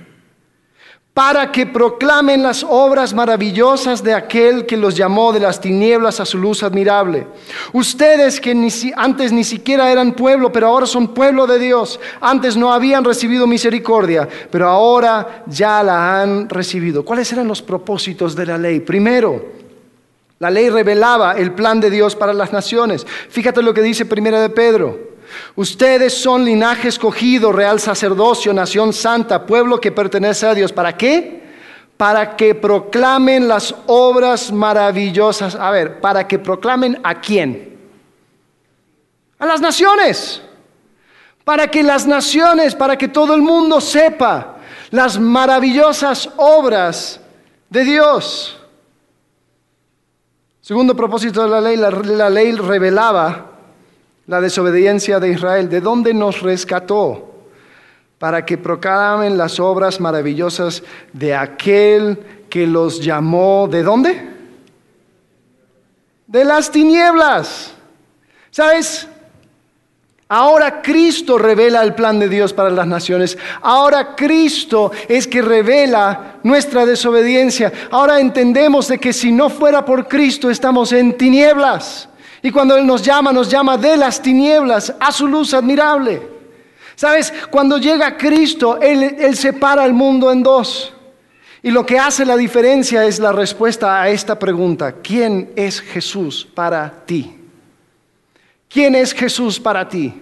Para 1.14 1.52
que 1.52 1.68
proclamen 1.68 2.42
las 2.42 2.66
obras 2.68 3.14
maravillosas 3.14 4.04
de 4.04 4.16
aquel 4.16 4.66
que 4.66 4.78
los 4.78 4.96
llamó 4.96 5.32
de 5.32 5.39
las 5.39 5.62
tinieblas 5.62 6.20
a 6.20 6.26
su 6.26 6.39
luz 6.39 6.64
admirable. 6.64 7.28
Ustedes 7.72 8.42
que 8.42 8.52
antes 8.96 9.32
ni 9.32 9.44
siquiera 9.44 9.92
eran 9.92 10.14
pueblo, 10.14 10.52
pero 10.52 10.70
ahora 10.70 10.88
son 10.88 11.14
pueblo 11.14 11.46
de 11.46 11.60
Dios. 11.60 12.00
Antes 12.20 12.58
no 12.58 12.74
habían 12.74 13.04
recibido 13.04 13.46
misericordia, 13.46 14.28
pero 14.50 14.68
ahora 14.68 15.44
ya 15.46 15.84
la 15.84 16.20
han 16.20 16.50
recibido. 16.50 17.06
¿Cuáles 17.06 17.32
eran 17.32 17.48
los 17.48 17.62
propósitos 17.62 18.36
de 18.36 18.48
la 18.48 18.58
ley? 18.58 18.80
Primero, 18.80 19.52
la 20.39 20.50
ley 20.50 20.68
revelaba 20.72 21.34
el 21.34 21.52
plan 21.52 21.80
de 21.80 21.92
Dios 21.92 22.16
para 22.16 22.34
las 22.34 22.52
naciones. 22.52 23.06
Fíjate 23.06 23.62
lo 23.62 23.72
que 23.72 23.84
dice 23.84 24.08
Primera 24.08 24.42
de 24.42 24.50
Pedro. 24.50 25.11
Ustedes 25.56 26.14
son 26.14 26.46
linaje 26.46 26.88
escogido, 26.88 27.52
real 27.52 27.80
sacerdocio, 27.80 28.54
nación 28.54 28.94
santa, 28.94 29.46
pueblo 29.46 29.80
que 29.80 29.92
pertenece 29.92 30.48
a 30.48 30.54
Dios. 30.54 30.72
¿Para 30.72 30.96
qué? 30.98 31.42
Para 31.98 32.36
que 32.36 32.56
proclamen 32.56 33.48
las 33.48 33.76
obras 33.88 34.52
maravillosas. 34.52 35.56
A 35.56 35.72
ver, 35.72 36.00
¿para 36.00 36.28
que 36.28 36.40
proclamen 36.40 37.00
a 37.04 37.20
quién? 37.20 37.78
A 39.40 39.46
las 39.46 39.62
naciones. 39.62 40.42
Para 41.44 41.68
que 41.68 41.84
las 41.84 42.06
naciones, 42.08 42.76
para 42.76 42.98
que 42.98 43.08
todo 43.08 43.34
el 43.34 43.42
mundo 43.42 43.82
sepa 43.82 44.58
las 44.92 45.20
maravillosas 45.20 46.30
obras 46.38 47.20
de 47.70 47.84
Dios. 47.84 48.58
Segundo 50.62 50.96
propósito 50.96 51.42
de 51.42 51.50
la 51.50 51.60
ley, 51.60 51.76
la, 51.76 52.30
ley 52.30 52.52
revelaba 52.52 53.51
la 54.32 54.40
desobediencia 54.40 55.20
de 55.20 55.34
Israel, 55.34 55.68
¿de 55.68 55.82
dónde 55.82 56.14
nos 56.14 56.42
rescató? 56.42 57.34
Para 58.18 58.46
que 58.46 58.58
proclamen 58.58 59.38
las 59.38 59.60
obras 59.60 60.00
maravillosas 60.00 60.84
de 61.12 61.36
aquel 61.36 62.18
que 62.50 62.66
los 62.66 63.02
llamó, 63.04 63.68
¿de 63.70 63.84
dónde? 63.84 64.30
De 66.28 66.46
las 66.46 66.72
tinieblas. 66.72 67.74
¿Sabes? 68.52 69.06
Ahora 70.30 70.82
Cristo 70.82 71.38
revela 71.38 71.84
el 71.84 71.94
plan 71.94 72.18
de 72.18 72.30
Dios 72.30 72.54
para 72.54 72.70
las 72.70 72.88
naciones. 72.88 73.38
Ahora 73.62 74.16
Cristo 74.16 74.94
es 75.10 75.28
que 75.28 75.42
revela 75.42 76.38
nuestra 76.44 76.86
desobediencia. 76.86 77.74
Ahora 77.92 78.18
entendemos 78.22 78.88
de 78.88 78.98
que 78.98 79.12
si 79.12 79.34
no 79.34 79.50
fuera 79.50 79.84
por 79.84 80.08
Cristo 80.08 80.50
estamos 80.50 80.94
en 80.94 81.18
tinieblas. 81.18 82.08
Y 82.42 82.52
cuando 82.52 82.76
Él 82.76 82.86
nos 82.86 83.02
llama, 83.02 83.32
nos 83.32 83.50
llama 83.50 83.78
de 83.78 83.98
las 83.98 84.22
tinieblas 84.22 84.94
a 85.00 85.12
su 85.12 85.28
luz 85.28 85.54
admirable. 85.54 86.22
¿Sabes? 86.96 87.34
Cuando 87.50 87.78
llega 87.78 88.18
Cristo, 88.18 88.80
Él, 88.82 89.04
Él 89.20 89.36
separa 89.36 89.86
el 89.86 89.94
mundo 89.94 90.32
en 90.32 90.44
dos. 90.44 90.94
Y 91.64 91.70
lo 91.70 91.86
que 91.86 92.00
hace 92.00 92.26
la 92.26 92.36
diferencia 92.36 93.06
es 93.06 93.20
la 93.20 93.32
respuesta 93.32 94.02
a 94.02 94.10
esta 94.10 94.38
pregunta. 94.38 94.94
¿Quién 94.94 95.52
es 95.56 95.80
Jesús 95.80 96.48
para 96.54 97.06
ti? 97.06 97.38
¿Quién 98.68 98.96
es 98.96 99.14
Jesús 99.14 99.60
para 99.60 99.88
ti? 99.88 100.14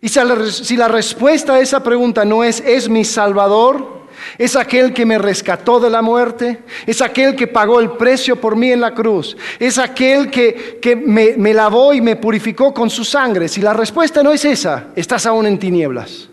Y 0.00 0.08
si 0.08 0.76
la 0.76 0.88
respuesta 0.88 1.54
a 1.54 1.60
esa 1.60 1.82
pregunta 1.82 2.24
no 2.24 2.42
es, 2.42 2.60
es 2.60 2.88
mi 2.88 3.04
Salvador, 3.04 3.99
Es 4.38 4.56
aquel 4.56 4.92
que 4.92 5.06
me 5.06 5.18
rescató 5.18 5.80
de 5.80 5.90
la 5.90 6.02
muerte. 6.02 6.60
Es 6.86 7.00
aquel 7.02 7.36
que 7.36 7.46
pagó 7.46 7.80
el 7.80 7.92
precio 7.92 8.40
por 8.40 8.56
mí 8.56 8.72
en 8.72 8.80
la 8.80 8.94
cruz. 8.94 9.36
Es 9.58 9.78
aquel 9.78 10.30
que, 10.30 10.78
que 10.80 10.96
me, 10.96 11.36
me 11.36 11.54
lavó 11.54 11.92
y 11.92 12.00
me 12.00 12.16
purificó 12.16 12.72
con 12.74 12.90
su 12.90 13.04
sangre. 13.04 13.48
Si 13.48 13.60
la 13.60 13.72
respuesta 13.72 14.22
no 14.22 14.32
es 14.32 14.44
esa, 14.44 14.88
estás 14.96 15.26
aún 15.26 15.46
en 15.46 15.58
tinieblas. 15.58 16.28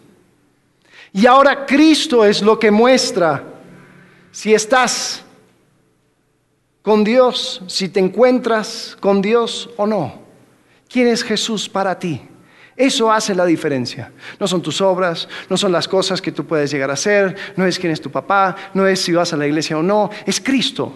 Y 1.13 1.25
ahora 1.25 1.65
Cristo 1.65 2.25
es 2.25 2.41
lo 2.41 2.59
que 2.59 2.71
muestra 2.71 3.43
si 4.31 4.53
estás 4.53 5.23
con 6.81 7.03
Dios, 7.03 7.61
si 7.67 7.89
te 7.89 7.99
encuentras 7.99 8.95
con 8.99 9.21
Dios 9.21 9.69
o 9.77 9.87
no. 9.87 10.21
¿Quién 10.87 11.07
es 11.07 11.23
Jesús 11.23 11.67
para 11.67 11.97
ti? 11.97 12.21
Eso 12.77 13.11
hace 13.11 13.35
la 13.35 13.45
diferencia. 13.45 14.11
No 14.39 14.47
son 14.47 14.61
tus 14.61 14.79
obras, 14.79 15.27
no 15.49 15.57
son 15.57 15.71
las 15.71 15.87
cosas 15.87 16.21
que 16.21 16.31
tú 16.31 16.45
puedes 16.45 16.71
llegar 16.71 16.91
a 16.91 16.93
hacer, 16.93 17.35
no 17.55 17.65
es 17.65 17.79
quién 17.79 17.91
es 17.91 17.99
tu 17.99 18.11
papá, 18.11 18.55
no 18.73 18.87
es 18.87 19.01
si 19.01 19.11
vas 19.11 19.33
a 19.33 19.37
la 19.37 19.47
iglesia 19.47 19.77
o 19.77 19.83
no, 19.83 20.09
es 20.25 20.39
Cristo. 20.39 20.95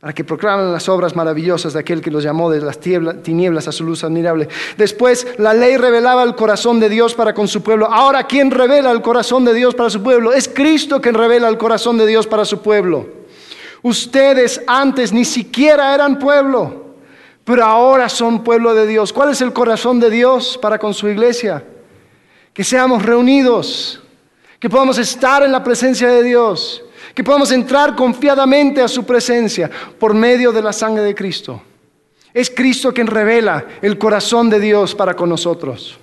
para 0.00 0.14
que 0.14 0.24
proclamen 0.24 0.72
las 0.72 0.88
obras 0.88 1.14
maravillosas 1.14 1.74
de 1.74 1.80
aquel 1.80 2.00
que 2.00 2.10
los 2.10 2.24
llamó 2.24 2.50
de 2.50 2.62
las 2.62 2.80
tinieblas 2.80 3.68
a 3.68 3.72
su 3.72 3.84
luz 3.84 4.02
admirable. 4.02 4.48
Después, 4.78 5.26
la 5.36 5.52
ley 5.52 5.76
revelaba 5.76 6.22
el 6.22 6.34
corazón 6.34 6.80
de 6.80 6.88
Dios 6.88 7.14
para 7.14 7.34
con 7.34 7.48
su 7.48 7.62
pueblo. 7.62 7.86
Ahora, 7.86 8.24
¿quién 8.24 8.50
revela 8.50 8.90
el 8.92 9.02
corazón 9.02 9.44
de 9.44 9.52
Dios 9.52 9.74
para 9.74 9.90
su 9.90 10.02
pueblo? 10.02 10.32
Es 10.32 10.48
Cristo 10.48 11.02
quien 11.02 11.14
revela 11.14 11.48
el 11.48 11.58
corazón 11.58 11.98
de 11.98 12.06
Dios 12.06 12.26
para 12.26 12.46
su 12.46 12.62
pueblo. 12.62 13.06
Ustedes 13.82 14.62
antes 14.66 15.12
ni 15.12 15.26
siquiera 15.26 15.94
eran 15.94 16.18
pueblo, 16.18 16.79
pero 17.44 17.64
ahora 17.64 18.08
son 18.08 18.44
pueblo 18.44 18.74
de 18.74 18.86
Dios. 18.86 19.12
¿Cuál 19.12 19.30
es 19.30 19.40
el 19.40 19.52
corazón 19.52 20.00
de 20.00 20.10
Dios 20.10 20.58
para 20.60 20.78
con 20.78 20.94
su 20.94 21.08
iglesia? 21.08 21.64
Que 22.52 22.64
seamos 22.64 23.02
reunidos, 23.02 24.02
que 24.58 24.70
podamos 24.70 24.98
estar 24.98 25.42
en 25.42 25.52
la 25.52 25.64
presencia 25.64 26.08
de 26.08 26.22
Dios 26.22 26.82
que 27.14 27.24
podamos 27.24 27.50
entrar 27.52 27.94
confiadamente 27.96 28.80
a 28.80 28.88
su 28.88 29.04
presencia 29.04 29.70
por 29.98 30.14
medio 30.14 30.52
de 30.52 30.62
la 30.62 30.72
sangre 30.72 31.02
de 31.02 31.14
Cristo. 31.14 31.62
Es 32.32 32.50
Cristo 32.50 32.94
quien 32.94 33.06
revela 33.06 33.66
el 33.82 33.98
corazón 33.98 34.48
de 34.48 34.60
Dios 34.60 34.94
para 34.94 35.14
con 35.14 35.28
nosotros. 35.28 35.98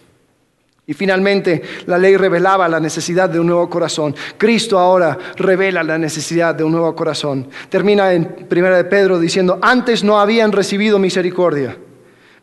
Y 0.90 0.94
finalmente, 0.94 1.62
la 1.86 1.98
ley 1.98 2.16
revelaba 2.16 2.66
la 2.70 2.80
necesidad 2.80 3.30
de 3.30 3.42
un 3.42 3.48
nuevo 3.48 3.70
corazón. 3.70 4.16
Cristo 4.38 4.80
ahora 4.80 5.18
revela 5.36 5.84
la 5.84 5.98
necesidad 5.98 6.56
de 6.56 6.64
un 6.64 6.72
nuevo 6.72 6.96
corazón. 6.96 7.50
Termina 7.68 8.14
en 8.14 8.48
1 8.50 8.76
de 8.78 8.86
Pedro 8.86 9.20
diciendo, 9.20 9.60
antes 9.62 10.06
no 10.06 10.18
habían 10.18 10.54
recibido 10.54 10.98
misericordia, 10.98 11.76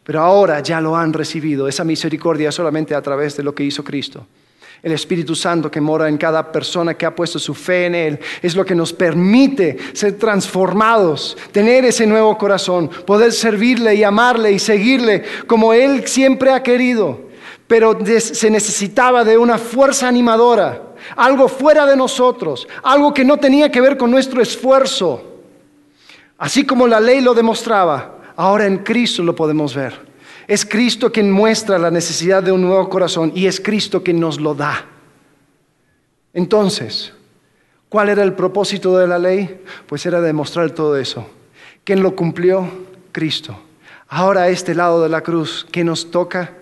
pero 0.04 0.20
ahora 0.20 0.60
ya 0.60 0.78
lo 0.82 0.94
han 0.94 1.14
recibido. 1.14 1.66
Esa 1.66 1.84
misericordia 1.84 2.52
solamente 2.52 2.94
a 2.94 3.00
través 3.00 3.34
de 3.34 3.44
lo 3.44 3.54
que 3.54 3.64
hizo 3.64 3.82
Cristo. 3.82 4.26
El 4.82 4.92
Espíritu 4.92 5.34
Santo 5.34 5.70
que 5.70 5.80
mora 5.80 6.10
en 6.10 6.18
cada 6.18 6.52
persona 6.52 6.92
que 6.92 7.06
ha 7.06 7.14
puesto 7.14 7.38
su 7.38 7.54
fe 7.54 7.86
en 7.86 7.94
Él 7.94 8.20
es 8.42 8.54
lo 8.54 8.66
que 8.66 8.74
nos 8.74 8.92
permite 8.92 9.78
ser 9.94 10.18
transformados, 10.18 11.34
tener 11.50 11.86
ese 11.86 12.06
nuevo 12.06 12.36
corazón, 12.36 12.90
poder 13.06 13.32
servirle 13.32 13.94
y 13.94 14.04
amarle 14.04 14.52
y 14.52 14.58
seguirle 14.58 15.24
como 15.46 15.72
Él 15.72 16.06
siempre 16.06 16.50
ha 16.52 16.62
querido. 16.62 17.32
Pero 17.74 17.98
se 18.20 18.50
necesitaba 18.52 19.24
de 19.24 19.36
una 19.36 19.58
fuerza 19.58 20.06
animadora, 20.06 20.80
algo 21.16 21.48
fuera 21.48 21.84
de 21.86 21.96
nosotros, 21.96 22.68
algo 22.84 23.12
que 23.12 23.24
no 23.24 23.36
tenía 23.36 23.68
que 23.68 23.80
ver 23.80 23.96
con 23.96 24.12
nuestro 24.12 24.40
esfuerzo. 24.40 25.40
Así 26.38 26.64
como 26.64 26.86
la 26.86 27.00
ley 27.00 27.20
lo 27.20 27.34
demostraba, 27.34 28.32
ahora 28.36 28.66
en 28.66 28.84
Cristo 28.84 29.24
lo 29.24 29.34
podemos 29.34 29.74
ver. 29.74 29.92
Es 30.46 30.64
Cristo 30.64 31.10
quien 31.10 31.32
muestra 31.32 31.76
la 31.76 31.90
necesidad 31.90 32.44
de 32.44 32.52
un 32.52 32.62
nuevo 32.62 32.88
corazón 32.88 33.32
y 33.34 33.48
es 33.48 33.58
Cristo 33.58 34.04
quien 34.04 34.20
nos 34.20 34.40
lo 34.40 34.54
da. 34.54 34.86
Entonces, 36.32 37.12
¿cuál 37.88 38.08
era 38.08 38.22
el 38.22 38.34
propósito 38.34 38.96
de 38.98 39.08
la 39.08 39.18
ley? 39.18 39.62
Pues 39.88 40.06
era 40.06 40.20
demostrar 40.20 40.70
todo 40.70 40.96
eso. 40.96 41.26
¿Quién 41.82 42.04
lo 42.04 42.14
cumplió? 42.14 42.68
Cristo. 43.10 43.58
Ahora 44.06 44.48
este 44.48 44.76
lado 44.76 45.02
de 45.02 45.08
la 45.08 45.22
cruz, 45.22 45.66
¿qué 45.72 45.82
nos 45.82 46.12
toca? 46.12 46.52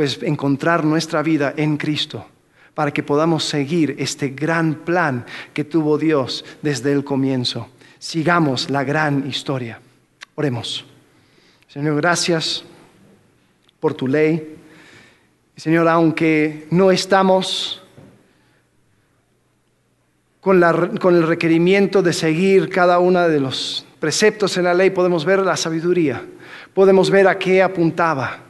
Pues 0.00 0.22
encontrar 0.22 0.82
nuestra 0.82 1.22
vida 1.22 1.52
en 1.58 1.76
Cristo 1.76 2.26
para 2.72 2.90
que 2.90 3.02
podamos 3.02 3.44
seguir 3.44 3.96
este 3.98 4.30
gran 4.30 4.76
plan 4.76 5.26
que 5.52 5.64
tuvo 5.64 5.98
Dios 5.98 6.42
desde 6.62 6.90
el 6.90 7.04
comienzo. 7.04 7.68
Sigamos 7.98 8.70
la 8.70 8.82
gran 8.82 9.28
historia. 9.28 9.78
Oremos. 10.36 10.86
Señor, 11.68 11.96
gracias 11.96 12.64
por 13.78 13.92
tu 13.92 14.08
ley. 14.08 14.56
Señor, 15.54 15.86
aunque 15.86 16.66
no 16.70 16.90
estamos 16.90 17.82
con, 20.40 20.64
el 20.64 21.26
requerimiento 21.26 22.00
de 22.00 22.14
seguir 22.14 22.70
cada 22.70 23.00
uno 23.00 23.28
de 23.28 23.38
los 23.38 23.84
preceptos 23.98 24.56
en 24.56 24.64
la 24.64 24.72
ley, 24.72 24.88
podemos 24.88 25.26
ver 25.26 25.40
la 25.40 25.58
sabiduría, 25.58 26.24
podemos 26.72 27.10
ver 27.10 27.28
a 27.28 27.38
qué 27.38 27.62
apuntaba, 27.62 28.44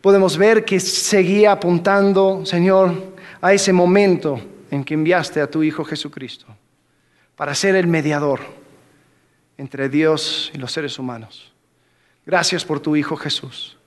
podemos 0.00 0.36
ver 0.36 0.64
que 0.64 0.80
seguía 0.80 1.52
apuntando, 1.52 2.44
Señor, 2.44 3.14
a 3.40 3.52
ese 3.52 3.72
momento 3.72 4.40
en 4.70 4.84
que 4.84 4.94
enviaste 4.94 5.40
a 5.40 5.50
tu 5.50 5.62
Hijo 5.62 5.84
Jesucristo 5.84 6.46
para 7.36 7.54
ser 7.54 7.76
el 7.76 7.86
mediador 7.86 8.40
entre 9.56 9.88
Dios 9.88 10.50
y 10.54 10.58
los 10.58 10.72
seres 10.72 10.98
humanos. 10.98 11.52
Gracias 12.26 12.64
por 12.64 12.80
tu 12.80 12.96
Hijo 12.96 13.16
Jesús. 13.16 13.78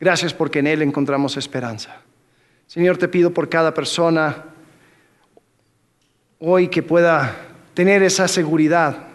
Gracias 0.00 0.32
porque 0.34 0.60
en 0.60 0.66
Él 0.66 0.82
encontramos 0.82 1.36
esperanza. 1.36 2.00
Señor, 2.66 2.96
te 2.96 3.08
pido 3.08 3.32
por 3.32 3.48
cada 3.48 3.74
persona 3.74 4.46
hoy 6.38 6.68
que 6.68 6.82
pueda 6.82 7.36
tener 7.74 8.02
esa 8.02 8.26
seguridad, 8.28 9.08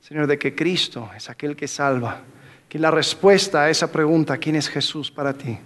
Señor, 0.00 0.26
de 0.26 0.38
que 0.38 0.54
Cristo 0.54 1.10
es 1.16 1.30
aquel 1.30 1.54
que 1.54 1.68
salva, 1.68 2.22
que 2.74 2.80
la 2.80 2.90
respuesta 2.90 3.62
a 3.62 3.70
esa 3.70 3.92
pregunta, 3.92 4.36
¿quién 4.36 4.56
es 4.56 4.68
Jesús 4.68 5.08
para 5.08 5.32
ti? 5.32 5.56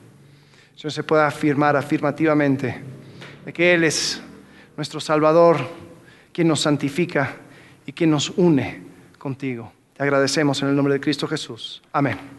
Señor, 0.76 0.92
se 0.92 1.02
pueda 1.02 1.26
afirmar 1.26 1.74
afirmativamente 1.74 2.82
de 3.46 3.50
que 3.50 3.72
Él 3.72 3.84
es 3.84 4.20
nuestro 4.76 5.00
Salvador, 5.00 5.56
quien 6.34 6.48
nos 6.48 6.60
santifica 6.60 7.36
y 7.86 7.94
quien 7.94 8.10
nos 8.10 8.28
une 8.36 8.82
contigo. 9.16 9.72
Te 9.96 10.02
agradecemos 10.02 10.60
en 10.60 10.68
el 10.68 10.76
nombre 10.76 10.92
de 10.92 11.00
Cristo 11.00 11.26
Jesús. 11.26 11.80
Amén. 11.92 12.37